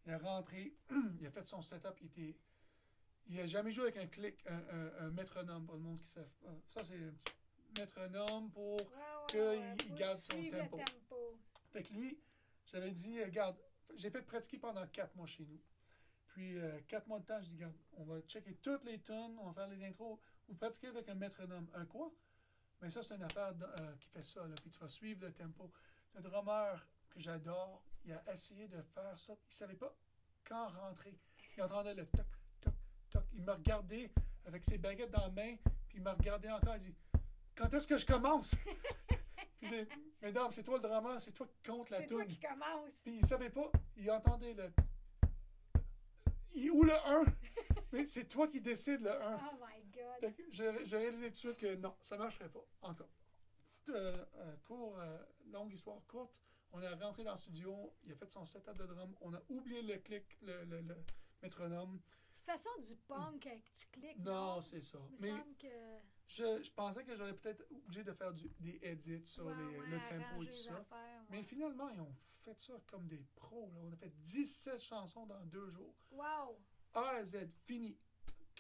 il 0.05 0.12
est 0.12 0.16
rentré, 0.16 0.74
il 1.20 1.26
a 1.26 1.30
fait 1.30 1.45
son 1.45 1.62
setup, 1.62 1.95
il 2.01 2.07
était... 2.07 2.36
Il 3.26 3.38
a 3.40 3.47
jamais 3.47 3.70
joué 3.70 3.84
avec 3.84 3.97
un 3.97 4.07
clic, 4.07 4.45
un, 4.47 4.57
un- 4.57 5.07
un 5.07 5.11
métronome 5.11 5.64
pour 5.64 5.76
le 5.76 5.80
monde 5.80 6.01
qui 6.01 6.09
savent. 6.09 6.28
Ça, 6.74 6.82
c'est 6.82 6.97
un 6.97 7.12
petit 7.12 7.32
métronome 7.78 8.51
pour... 8.51 8.72
Ouais, 8.72 8.86
ouais, 8.86 9.26
que 9.28 9.38
ouais, 9.38 9.74
il 9.78 9.82
faut 9.88 9.95
garde 9.95 10.18
son 10.18 10.36
tempo. 10.51 10.76
Tempo. 10.78 11.38
Fait 11.72 11.82
que 11.84 11.92
lui, 11.95 12.18
j'avais 12.66 12.90
dit, 12.90 13.18
euh, 13.20 13.24
regarde, 13.26 13.57
j'ai 13.95 14.11
fait 14.11 14.20
pratiquer 14.20 14.59
pendant 14.59 14.84
quatre 14.88 15.14
mois 15.16 15.26
chez 15.26 15.45
nous. 15.47 15.59
Puis, 16.35 16.59
euh, 16.59 16.80
quatre 16.89 17.07
mois 17.07 17.20
de 17.20 17.24
temps, 17.26 17.41
je 17.41 17.47
dis, 17.47 17.55
regarde, 17.55 17.74
on 17.97 18.03
va 18.05 18.20
checker 18.22 18.55
toutes 18.57 18.82
les 18.85 19.01
tunes, 19.01 19.37
on 19.41 19.47
va 19.51 19.53
faire 19.53 19.68
les 19.68 19.85
intros. 19.85 20.18
Vous 20.49 20.55
pratiquez 20.57 20.89
avec 20.89 21.09
un 21.09 21.14
métronome. 21.14 21.68
Un 21.74 21.87
quoi? 21.87 22.11
Mais 22.80 22.91
ça, 22.91 23.05
c'est 23.05 23.14
une 23.14 23.22
affaire 23.22 23.55
de- 23.55 23.64
euh, 23.64 23.95
qui 24.01 24.09
fait 24.09 24.22
ça, 24.22 24.45
là. 24.47 24.55
Puis 24.61 24.68
tu 24.70 24.78
vas 24.80 24.89
suivre 24.89 25.24
le 25.26 25.32
tempo. 25.32 25.70
Le 26.14 26.20
drummer 26.22 26.85
que 27.11 27.20
j'adore, 27.20 27.85
il 28.05 28.12
a 28.12 28.22
essayé 28.32 28.66
de 28.66 28.82
faire 28.82 29.16
ça. 29.16 29.32
Il 29.49 29.55
savait 29.55 29.76
pas 29.76 29.95
quand 30.43 30.68
rentrer. 30.70 31.16
Il 31.57 31.62
entendait 31.62 31.95
le 31.95 32.05
toc, 32.07 32.26
toc, 32.61 32.74
toc. 33.11 33.24
Il 33.32 33.43
me 33.43 33.53
regardait 33.53 34.11
avec 34.45 34.64
ses 34.64 34.76
baguettes 34.76 35.12
dans 35.12 35.22
la 35.22 35.30
main, 35.30 35.55
puis 35.89 35.99
il 35.99 36.03
me 36.03 36.11
regardait 36.11 36.51
encore. 36.51 36.74
Il 36.76 36.80
dit, 36.80 36.95
quand 37.55 37.72
est-ce 37.72 37.87
que 37.87 37.97
je 37.97 38.05
commence? 38.07 38.57
puis 39.59 39.68
j'ai, 39.68 39.89
mesdames, 40.20 40.51
c'est 40.51 40.64
toi 40.64 40.78
le 40.78 40.82
drummer, 40.82 41.20
c'est 41.20 41.30
toi 41.32 41.47
qui 41.47 41.62
compte 41.70 41.91
la 41.91 42.01
C'est 42.01 42.09
toi 42.09 42.24
tune. 42.24 42.35
qui 42.35 42.41
commence. 42.41 42.93
Puis 43.05 43.18
il 43.18 43.24
savait 43.24 43.51
pas, 43.51 43.70
il 43.97 44.11
entendait 44.11 44.53
le. 44.55 44.72
Il- 46.55 46.70
Ou 46.70 46.82
le 46.84 46.92
1. 46.92 47.24
Mais 47.92 48.07
c'est 48.07 48.24
toi 48.28 48.48
qui 48.48 48.61
décides 48.61 49.02
le 49.02 49.11
1. 49.22 49.36
Oh 49.52 49.57
my 49.66 49.84
God. 49.92 50.34
J'ai 50.50 50.96
réalisé 50.96 51.26
tout 51.26 51.32
de 51.32 51.36
suite 51.36 51.57
que 51.57 51.74
non, 51.76 51.94
ça 52.02 52.16
marcherait 52.16 52.48
pas. 52.50 52.64
Encore. 52.82 53.11
Euh, 53.90 54.24
euh, 54.36 54.57
court, 54.64 54.98
euh, 54.98 55.18
longue 55.46 55.72
histoire 55.72 56.05
courte. 56.07 56.40
On 56.72 56.80
est 56.80 56.88
rentré 56.94 57.22
dans 57.22 57.32
le 57.32 57.36
studio, 57.36 57.92
il 58.02 58.12
a 58.12 58.16
fait 58.16 58.30
son 58.30 58.44
setup 58.44 58.76
de 58.76 58.86
drum. 58.86 59.14
On 59.20 59.32
a 59.34 59.40
oublié 59.48 59.82
le 59.82 59.96
clic, 59.98 60.38
le, 60.42 60.64
le- 60.64 60.80
le 60.80 60.96
métronome. 61.42 61.98
De 61.98 62.36
toute 62.36 62.46
façon, 62.46 62.70
du 62.82 62.96
punk, 62.96 63.48
tu 63.72 63.86
cliques. 63.92 64.18
Non, 64.18 64.61
c'est 64.61 64.80
ça. 64.80 64.98
Il 65.11 65.16
me 65.16 65.20
Mais 65.20 65.30
semble 65.38 65.55
que. 65.57 65.68
je, 66.26 66.62
je 66.64 66.70
pensais 66.72 67.05
que 67.05 67.14
j'aurais 67.14 67.34
peut-être 67.36 67.64
obligé 67.70 68.02
de 68.02 68.12
faire 68.12 68.32
du- 68.32 68.50
des 68.59 68.80
edits 68.82 69.24
sur 69.24 69.46
Ouais, 69.46 69.55
les- 69.55 69.78
ouais, 69.78 69.86
le 69.86 69.98
tempo 69.98 70.42
et 70.42 70.46
tout 70.46 70.52
ça. 70.52 70.76
affaires, 70.78 71.14
Mais 71.35 71.43
finalement, 71.43 71.89
ils 71.91 72.01
ont 72.01 72.14
fait 72.45 72.57
ça 72.61 72.74
comme 72.87 73.09
des 73.09 73.24
pros. 73.35 73.68
là. 73.74 73.80
On 73.82 73.93
a 73.93 73.97
fait 73.97 74.12
17 74.22 74.78
chansons 74.80 75.26
dans 75.26 75.41
deux 75.47 75.68
jours. 75.68 75.93
Wow! 76.12 76.57
A 76.95 77.09
à 77.16 77.24
Z, 77.24 77.49
fini, 77.64 77.99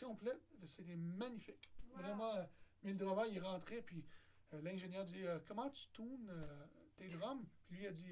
complète. 0.00 0.42
C'était 0.64 0.96
magnifique. 0.96 1.70
Wow. 1.92 2.02
Vraiment, 2.02 2.34
euh, 2.34 2.42
mais 2.82 2.90
le 2.90 2.98
drummer, 2.98 3.26
il 3.26 3.38
rentrait, 3.38 3.80
puis 3.80 4.04
euh, 4.52 4.60
l'ingénieur 4.62 5.04
dit 5.04 5.24
euh, 5.24 5.38
Comment 5.46 5.70
tu 5.70 5.86
tournes 5.92 6.28
euh, 6.28 6.66
tes 6.96 7.06
drums? 7.10 7.46
Puis 7.68 7.76
lui 7.76 7.86
a 7.86 7.92
dit 7.92 8.10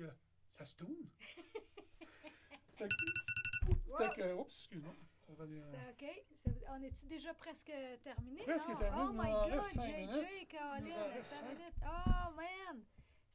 Ça 0.49 0.65
se 0.65 0.77
tourne. 0.77 1.09
fait 2.77 2.87
que, 2.89 3.97
fait 3.99 4.15
que- 4.15 4.33
oups, 4.35 4.57
excuse-moi. 4.61 4.95
Ça 5.27 5.33
va 5.35 5.47
dire, 5.47 5.65
OK. 5.91 6.05
On 6.69 6.83
est-tu 6.83 7.07
déjà 7.07 7.35
presque 7.35 7.73
terminé? 8.05 8.43
Presque 8.45 8.69
non? 8.69 8.77
terminé, 8.77 9.07
Oh 9.09 9.13
my 9.13 9.51
God, 9.51 9.63
JJ. 9.63 9.77
Colin, 9.77 10.79
Il 10.79 10.85
nous 10.85 10.93
en 10.93 11.09
reste 11.09 11.25
cinq 11.25 11.47
cinq. 11.47 11.49
minutes. 11.49 11.75
Oh 11.85 12.31
man! 12.37 12.85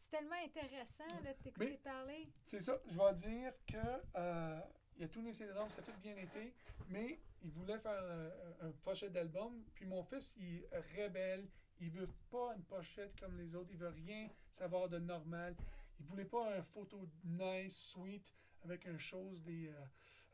C'est 0.10 0.20
tellement 0.20 0.36
intéressant 0.42 1.08
là, 1.22 1.34
de 1.34 1.44
t'écouter 1.44 1.78
parler. 1.84 2.30
C'est 2.46 2.62
ça, 2.62 2.80
je 2.88 2.98
vais 2.98 3.14
dire 3.14 3.52
que 3.68 3.78
euh, 4.16 4.60
il 4.98 5.04
a 5.04 5.08
tourné 5.10 5.34
ses 5.34 5.48
drums, 5.48 5.70
ça 5.74 5.82
a 5.82 5.84
tout 5.84 5.92
bien 6.02 6.16
été, 6.16 6.54
mais 6.88 7.20
il 7.44 7.52
voulait 7.52 7.78
faire 7.78 8.00
euh, 8.04 8.54
un 8.62 8.72
pochette 8.84 9.12
d'album. 9.12 9.66
Puis 9.76 9.86
mon 9.86 10.04
fils, 10.04 10.38
il 10.40 10.64
est 10.72 11.04
rebelle, 11.04 11.50
il 11.82 11.90
veut 11.90 12.08
pas 12.32 12.54
une 12.56 12.64
pochette 12.64 13.20
comme 13.20 13.38
les 13.38 13.54
autres, 13.54 13.70
il 13.72 13.78
veut 13.78 13.90
rien 13.90 14.30
savoir 14.50 14.88
de 14.88 14.98
normal. 14.98 15.58
Il 16.00 16.06
voulait 16.06 16.26
pas 16.26 16.56
un 16.56 16.62
photo 16.62 17.06
nice, 17.26 17.90
sweet, 17.92 18.34
avec 18.64 18.86
une 18.86 19.00
chose 19.00 19.42
des 19.44 19.68
euh, 19.68 19.86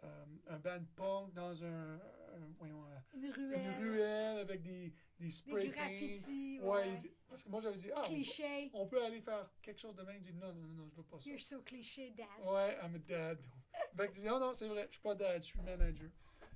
euh, 0.03 0.25
un 0.47 0.57
band 0.59 0.83
punk 0.95 1.33
dans 1.33 1.63
un, 1.63 1.95
un- 1.95 1.99
voyons, 2.57 2.83
euh, 2.85 2.97
Une 3.15 3.31
ruelle. 3.31 3.59
une 3.61 3.73
ruelle 3.89 4.37
avec 4.39 4.61
des, 4.61 4.89
des 5.19 5.25
Des 5.25 5.31
spray 5.31 5.69
paint. 5.69 5.75
graffitis. 5.75 6.59
Ouais, 6.61 6.67
Ouais. 6.69 6.95
dit- 6.97 7.11
parce 7.27 7.43
que 7.43 7.49
moi 7.49 7.59
j'avais 7.61 7.77
dit 7.77 7.89
ah 7.95 8.01
on, 8.03 8.07
Cliché. 8.07 8.69
on 8.73 8.87
peut 8.87 9.03
aller 9.03 9.21
faire 9.21 9.51
quelque 9.61 9.79
chose 9.79 9.95
de 9.95 10.03
même. 10.03 10.17
Il 10.17 10.21
dit 10.21 10.33
non 10.33 10.53
non 10.53 10.67
non, 10.67 10.89
je 10.89 10.95
veux 10.97 11.03
pas 11.03 11.19
ça. 11.19 11.29
You're 11.29 11.39
so 11.41 11.61
cliché, 11.61 12.11
dad. 12.11 12.27
Ouais, 12.45 12.77
I'm 12.83 12.95
a 12.95 12.99
dad. 12.99 13.39
fait 13.97 14.11
qu'il 14.11 14.21
dit, 14.21 14.27
non, 14.27 14.39
non, 14.39 14.53
c'est 14.53 14.67
vrai, 14.67 14.85
je 14.87 14.93
suis 14.93 15.01
pas 15.01 15.15
dad, 15.15 15.41
je 15.41 15.47
suis 15.47 15.61
manager. 15.61 16.09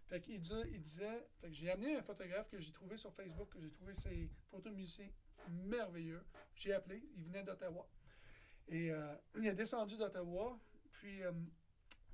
Fait 0.07 0.21
qu'il 0.21 0.35
il 0.35 0.39
disait, 0.81 1.27
fait 1.41 1.47
que 1.49 1.53
j'ai 1.53 1.69
amené 1.69 1.95
un 1.97 2.01
photographe 2.03 2.49
que 2.49 2.59
j'ai 2.59 2.71
trouvé 2.71 2.95
sur 2.95 3.11
Facebook, 3.13 3.49
que 3.49 3.59
j'ai 3.59 3.71
trouvé 3.71 3.93
ses 3.93 4.29
photos 4.49 4.71
de 4.71 4.77
musiciens 4.77 5.09
merveilleux. 5.49 6.23
J'ai 6.55 6.73
appelé, 6.73 7.01
il 7.17 7.25
venait 7.25 7.43
d'Ottawa. 7.43 7.87
Et 8.69 8.91
euh, 8.91 9.13
il 9.37 9.47
est 9.47 9.53
descendu 9.53 9.97
d'Ottawa, 9.97 10.57
puis 10.93 11.23
euh, 11.23 11.31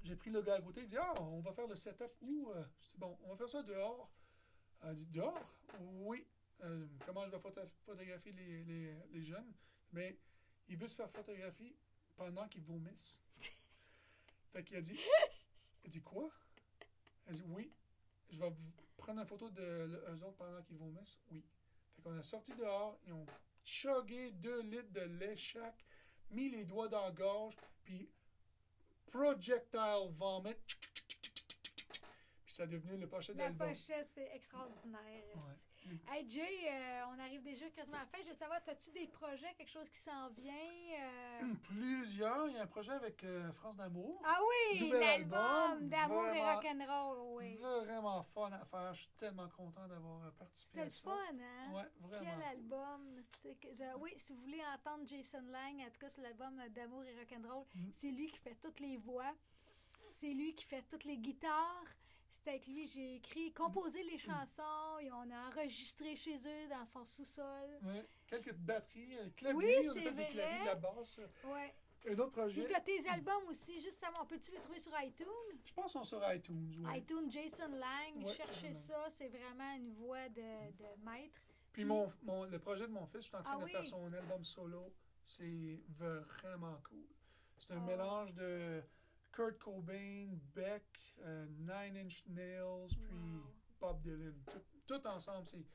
j'ai 0.04 0.16
pris 0.16 0.30
le 0.30 0.41
gars 0.41 0.56
à 0.56 0.62
côté, 0.62 0.82
il 0.82 0.88
dit, 0.88 0.97
ah, 0.97 1.14
on 1.22 1.39
va 1.39 1.54
faire 1.54 1.68
le 1.68 1.76
setup 1.76 2.12
où? 2.22 2.51
Euh, 2.51 2.64
je 2.82 2.89
dis, 2.89 2.97
bon, 2.97 3.18
on 3.24 3.30
va 3.30 3.36
faire 3.38 3.49
ça 3.49 3.64
dehors. 3.64 4.10
Il 4.86 4.95
dit, 4.95 5.06
dehors? 5.06 5.39
Oui. 5.80 6.28
Euh, 6.62 6.86
comment 7.06 7.26
je 7.26 7.32
vais 7.32 7.39
photo- 7.39 7.68
photographier 7.86 8.32
les, 8.34 8.64
les, 8.64 8.95
les 9.12 9.24
jeunes? 9.24 9.54
Mais 9.91 10.20
il 10.68 10.78
veut 10.78 10.88
se 10.88 10.95
faire 10.95 11.10
photographier 11.10 11.76
pendant 12.16 12.47
qu'ils 12.47 12.64
vomissent. 12.64 13.24
Fait 14.51 14.64
qu'il 14.64 14.78
a 14.78 14.82
dit, 14.82 14.99
il 15.84 15.89
dit 15.89 16.01
quoi? 16.01 16.30
Elle 17.26 17.36
dit 17.36 17.43
oui. 17.47 17.72
Je 18.30 18.39
vais 18.39 18.54
prendre 18.97 19.22
une 19.22 19.28
photo 19.28 19.49
de 19.49 19.62
eux 19.62 20.24
autres 20.24 20.38
pendant 20.38 20.62
qu'ils 20.64 20.78
vomissent? 20.78 21.20
Oui. 21.32 21.43
Fait 21.95 22.01
qu'on 22.01 22.18
a 22.18 22.24
sorti 22.24 22.54
dehors, 22.56 22.99
ils 23.06 23.14
ont 23.14 23.26
chugué 23.64 24.32
deux 24.32 24.62
litres 24.64 24.91
de 24.91 25.01
lait 25.01 25.36
chaque, 25.36 25.86
mis 26.30 26.49
les 26.49 26.66
doigts 26.66 26.88
dans 26.88 27.06
la 27.06 27.12
gorge, 27.12 27.56
puis 27.84 28.10
projectile 29.14 30.09
vomit. 30.18 30.57
Puis 32.54 32.58
ça 32.58 32.64
a 32.66 32.68
devenu 32.68 32.97
le 32.97 33.08
pochette 33.08 33.36
La 33.36 33.45
d'album. 33.49 33.68
pochette, 33.70 34.12
c'est 34.14 34.30
extraordinaire. 34.36 35.24
Ouais. 35.36 35.97
Hey 36.12 36.30
Jay, 36.30 36.70
euh, 36.70 37.01
on 37.10 37.18
arrive 37.20 37.41
déjà 37.41 37.68
quasiment 37.72 37.97
à 37.97 38.01
la 38.01 38.06
fin. 38.06 38.20
Je 38.24 38.28
veux 38.30 38.36
savoir, 38.36 38.60
as-tu 38.68 38.91
des 38.91 39.08
projets, 39.08 39.51
quelque 39.58 39.72
chose 39.72 39.89
qui 39.89 39.97
s'en 39.97 40.30
vient? 40.30 40.54
euh? 40.54 41.54
Plusieurs. 41.64 42.47
Il 42.49 42.54
y 42.54 42.58
a 42.60 42.62
un 42.62 42.68
projet 42.68 42.91
avec 42.91 43.24
euh, 43.24 43.51
France 43.54 43.76
d'Amour. 43.76 44.22
Ah 44.24 44.38
oui, 44.72 44.88
l'album 44.91 45.39
album, 45.39 45.89
d'amour 45.89 46.28
et 46.28 46.41
rock'n'roll, 46.43 47.18
oui. 47.38 47.58
Vraiment 47.58 48.22
fun 48.22 48.51
à 48.51 48.64
faire. 48.66 48.93
Je 48.93 48.99
suis 49.01 49.12
tellement 49.18 49.49
content 49.49 49.88
d'avoir 49.88 50.32
participé 50.34 50.70
C'était 50.74 50.86
à 50.86 50.89
ça. 50.89 51.04
fun, 51.10 51.38
hein? 51.41 51.74
Ouais, 51.74 52.08
vraiment. 52.08 52.32
Quel 52.38 52.43
album! 52.49 53.24
Je- 53.43 53.97
Oui, 53.99 54.14
si 54.16 54.34
vous 54.34 54.41
voulez 54.41 54.62
entendre 54.76 55.08
Jason 55.08 55.41
Lang, 55.47 55.82
en 55.82 55.89
tout 55.89 55.99
cas 55.99 56.10
sur 56.10 56.22
l'album 56.22 56.62
D'amour 56.70 57.04
et 57.06 57.16
rock'n'roll, 57.18 57.66
Mm. 57.74 57.89
c'est 57.91 58.12
lui 58.12 58.28
qui 58.28 58.38
fait 58.38 58.56
toutes 58.62 58.80
les 58.80 58.97
voix. 58.97 59.34
C'est 60.12 60.32
lui 60.34 60.54
qui 60.54 60.66
fait 60.66 60.84
toutes 60.84 61.06
les 61.06 61.18
guitares. 61.18 61.84
C'est 62.34 62.49
avec 62.49 62.65
lui 62.67 62.88
j'ai 62.88 63.15
écrit, 63.17 63.53
composé 63.53 64.03
les 64.03 64.17
chansons 64.17 64.97
et 64.99 65.11
on 65.11 65.29
a 65.31 65.47
enregistré 65.49 66.15
chez 66.15 66.36
eux 66.36 66.67
dans 66.67 66.84
son 66.84 67.05
sous-sol. 67.05 67.69
Ouais. 67.84 68.03
Quelques 68.25 68.53
batteries, 68.55 69.17
euh, 69.19 69.29
clavier, 69.36 69.55
Oui, 69.79 69.88
on 69.88 69.89
a 69.91 69.93
fait 69.93 70.11
des 70.11 70.25
claviers, 70.27 70.59
de 70.61 70.65
la 70.65 70.75
basse. 70.75 71.19
Ouais. 71.45 71.73
Un 72.05 72.13
autre 72.19 72.31
Puis 72.31 72.41
projet, 72.41 72.67
t'as 72.67 72.81
tes 72.81 73.07
albums 73.07 73.43
aussi, 73.47 73.79
juste 73.79 73.99
savoir, 73.99 74.25
peux-tu 74.27 74.51
les 74.51 74.57
trouver 74.59 74.79
sur 74.79 74.91
iTunes? 75.01 75.27
je 75.63 75.73
pense 75.73 75.93
qu'on 75.93 76.03
sur 76.03 76.34
iTunes. 76.34 76.69
ouais. 76.84 76.99
iTunes 76.99 77.31
Jason 77.31 77.69
Lang, 77.69 78.25
Ouais, 78.25 78.34
cherchez 78.34 78.73
ça, 78.73 79.05
c'est 79.09 79.29
vraiment 79.29 79.71
une 79.75 79.93
voix 79.93 80.27
de, 80.29 80.41
de 80.41 81.05
maître. 81.05 81.39
Puis 81.71 81.86
mon, 81.86 82.11
mon- 82.23 82.45
le 82.45 82.59
projet 82.59 82.88
de 82.88 82.91
mon 82.91 83.05
fils, 83.05 83.21
je 83.21 83.27
suis 83.27 83.38
en 83.38 83.43
train 83.43 83.53
Ah 83.55 83.59
de 83.59 83.63
oui. 83.65 83.71
faire 83.71 83.86
son 83.88 84.11
album 84.11 84.43
solo. 84.43 84.91
C'est 85.23 85.79
vraiment 85.88 86.77
cool. 86.89 87.05
C'est 87.57 87.71
un 87.73 87.77
Oh. 87.81 87.86
mélange 87.86 88.34
de 88.34 88.84
Kurt 89.34 89.57
Cobain, 89.59 90.29
Beck, 90.55 91.15
euh, 91.21 91.45
Nine 91.59 91.97
Inch 91.97 92.23
Nails, 92.27 92.95
puis 92.95 93.17
Wow. 93.17 93.43
Bob 93.79 94.01
Dylan. 94.01 94.41
Tout, 94.45 94.61
tout 94.88 95.07
ensemble, 95.07 95.45
c'est 95.45 95.65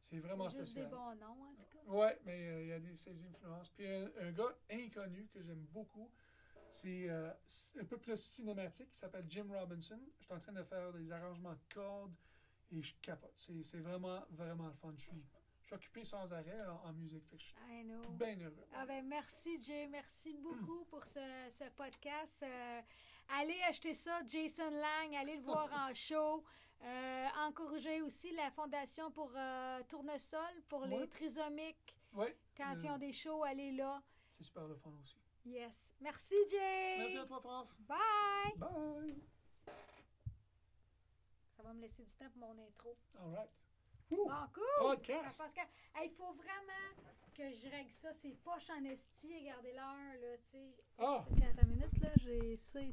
c'est 0.00 0.18
vraiment 0.18 0.48
Juste 0.48 0.64
spécial. 0.64 0.86
des 0.86 0.90
bons 0.90 1.14
noms, 1.14 1.42
en 1.44 1.54
tout 1.54 1.68
cas. 1.70 1.92
Ouais, 1.92 2.18
mais 2.24 2.48
euh, 2.48 2.62
il 2.62 2.68
y 2.68 2.72
a 2.72 2.80
des, 2.80 3.08
influences. 3.08 3.68
Puis 3.68 3.86
un, 3.86 4.10
un 4.20 4.32
gars 4.32 4.58
inconnu 4.68 5.28
que 5.32 5.40
j'aime 5.40 5.64
beaucoup, 5.70 6.10
c'est 6.70 7.08
euh, 7.08 7.30
un 7.80 7.84
peu 7.84 7.98
plus 7.98 8.20
cinématique, 8.20 8.88
il 8.92 8.96
s'appelle 8.96 9.26
Jim 9.28 9.46
Robinson. 9.48 10.00
Je 10.18 10.24
suis 10.24 10.34
en 10.34 10.40
train 10.40 10.52
de 10.52 10.62
faire 10.64 10.92
des 10.92 11.10
arrangements 11.12 11.52
de 11.52 11.60
cordes 11.72 12.14
et 12.72 12.82
je 12.82 12.94
capote. 13.00 13.32
C'est 13.36 13.80
vraiment, 13.80 14.24
vraiment 14.30 14.66
le 14.66 14.74
fun. 14.74 14.92
Je 14.96 15.02
suis, 15.02 15.24
suis 15.72 15.86
occupé 15.88 16.04
sans 16.04 16.32
arrêt 16.32 16.60
en, 16.66 16.88
en 16.88 16.92
musique. 16.92 17.24
Fait 17.28 17.36
que 17.36 17.42
je 17.42 17.46
suis 17.48 17.56
I 17.70 17.84
know. 17.84 18.00
bien 18.12 18.38
heureux. 18.40 18.66
Ah 18.74 18.86
ben 18.86 19.06
merci 19.06 19.60
Jay, 19.60 19.86
merci 19.88 20.34
beaucoup 20.34 20.84
pour 20.86 21.04
ce, 21.04 21.20
ce 21.50 21.64
podcast. 21.70 22.42
Euh, 22.42 22.80
allez 23.38 23.60
acheter 23.68 23.94
ça, 23.94 24.20
Jason 24.26 24.70
Lang, 24.70 25.14
allez 25.16 25.36
le 25.36 25.42
voir 25.42 25.70
en 25.72 25.94
show. 25.94 26.44
Euh, 26.84 27.26
encouragez 27.46 28.02
aussi 28.02 28.32
la 28.34 28.50
fondation 28.50 29.10
pour 29.12 29.30
euh, 29.36 29.80
Tournesol, 29.88 30.62
pour 30.68 30.84
les 30.86 31.08
trisomiques. 31.08 31.96
Ouais, 32.12 32.36
Quand 32.56 32.74
Euh. 32.74 32.80
ils 32.82 32.90
ont 32.90 32.98
des 32.98 33.12
shows, 33.12 33.44
allez 33.44 33.70
là. 33.72 34.02
c'est 34.32 34.42
super 34.44 34.66
le 34.66 34.74
fun 34.76 34.90
aussi. 35.00 35.16
Yes. 35.44 35.94
Merci 36.00 36.34
Jay. 36.50 36.96
Merci 36.98 37.18
à 37.18 37.24
toi, 37.26 37.40
France. 37.40 37.76
Bye. 37.80 38.56
Bye. 38.56 39.22
Ça 41.56 41.62
va 41.62 41.72
me 41.72 41.80
laisser 41.80 42.04
du 42.04 42.14
temps 42.16 42.28
pour 42.30 42.40
mon 42.54 42.58
intro. 42.62 42.92
All 43.18 43.34
right. 43.34 43.50
Ouh, 44.12 44.24
Bon, 44.28 44.46
cool. 44.54 44.62
podcast. 44.90 45.38
Parce 45.38 45.52
que, 45.54 45.60
hey, 45.60 46.06
il 46.08 46.10
faut 46.10 46.32
vraiment 46.32 46.92
que 47.34 47.50
je 47.50 47.68
règle 47.70 47.90
ça. 47.90 48.12
C'est 48.12 48.34
poche 48.42 48.68
en 48.70 48.84
esti. 48.84 49.34
Regardez 49.40 49.72
l'heure, 49.72 50.20
là, 50.20 50.36
tu 50.38 50.50
sais. 50.50 50.74
Ah, 50.98 51.24
Attends 51.30 51.62
une 51.62 51.68
minute, 51.70 51.98
là. 52.02 52.10
J'ai 52.20 52.56
ça 52.56 52.80
ici. 52.80 52.90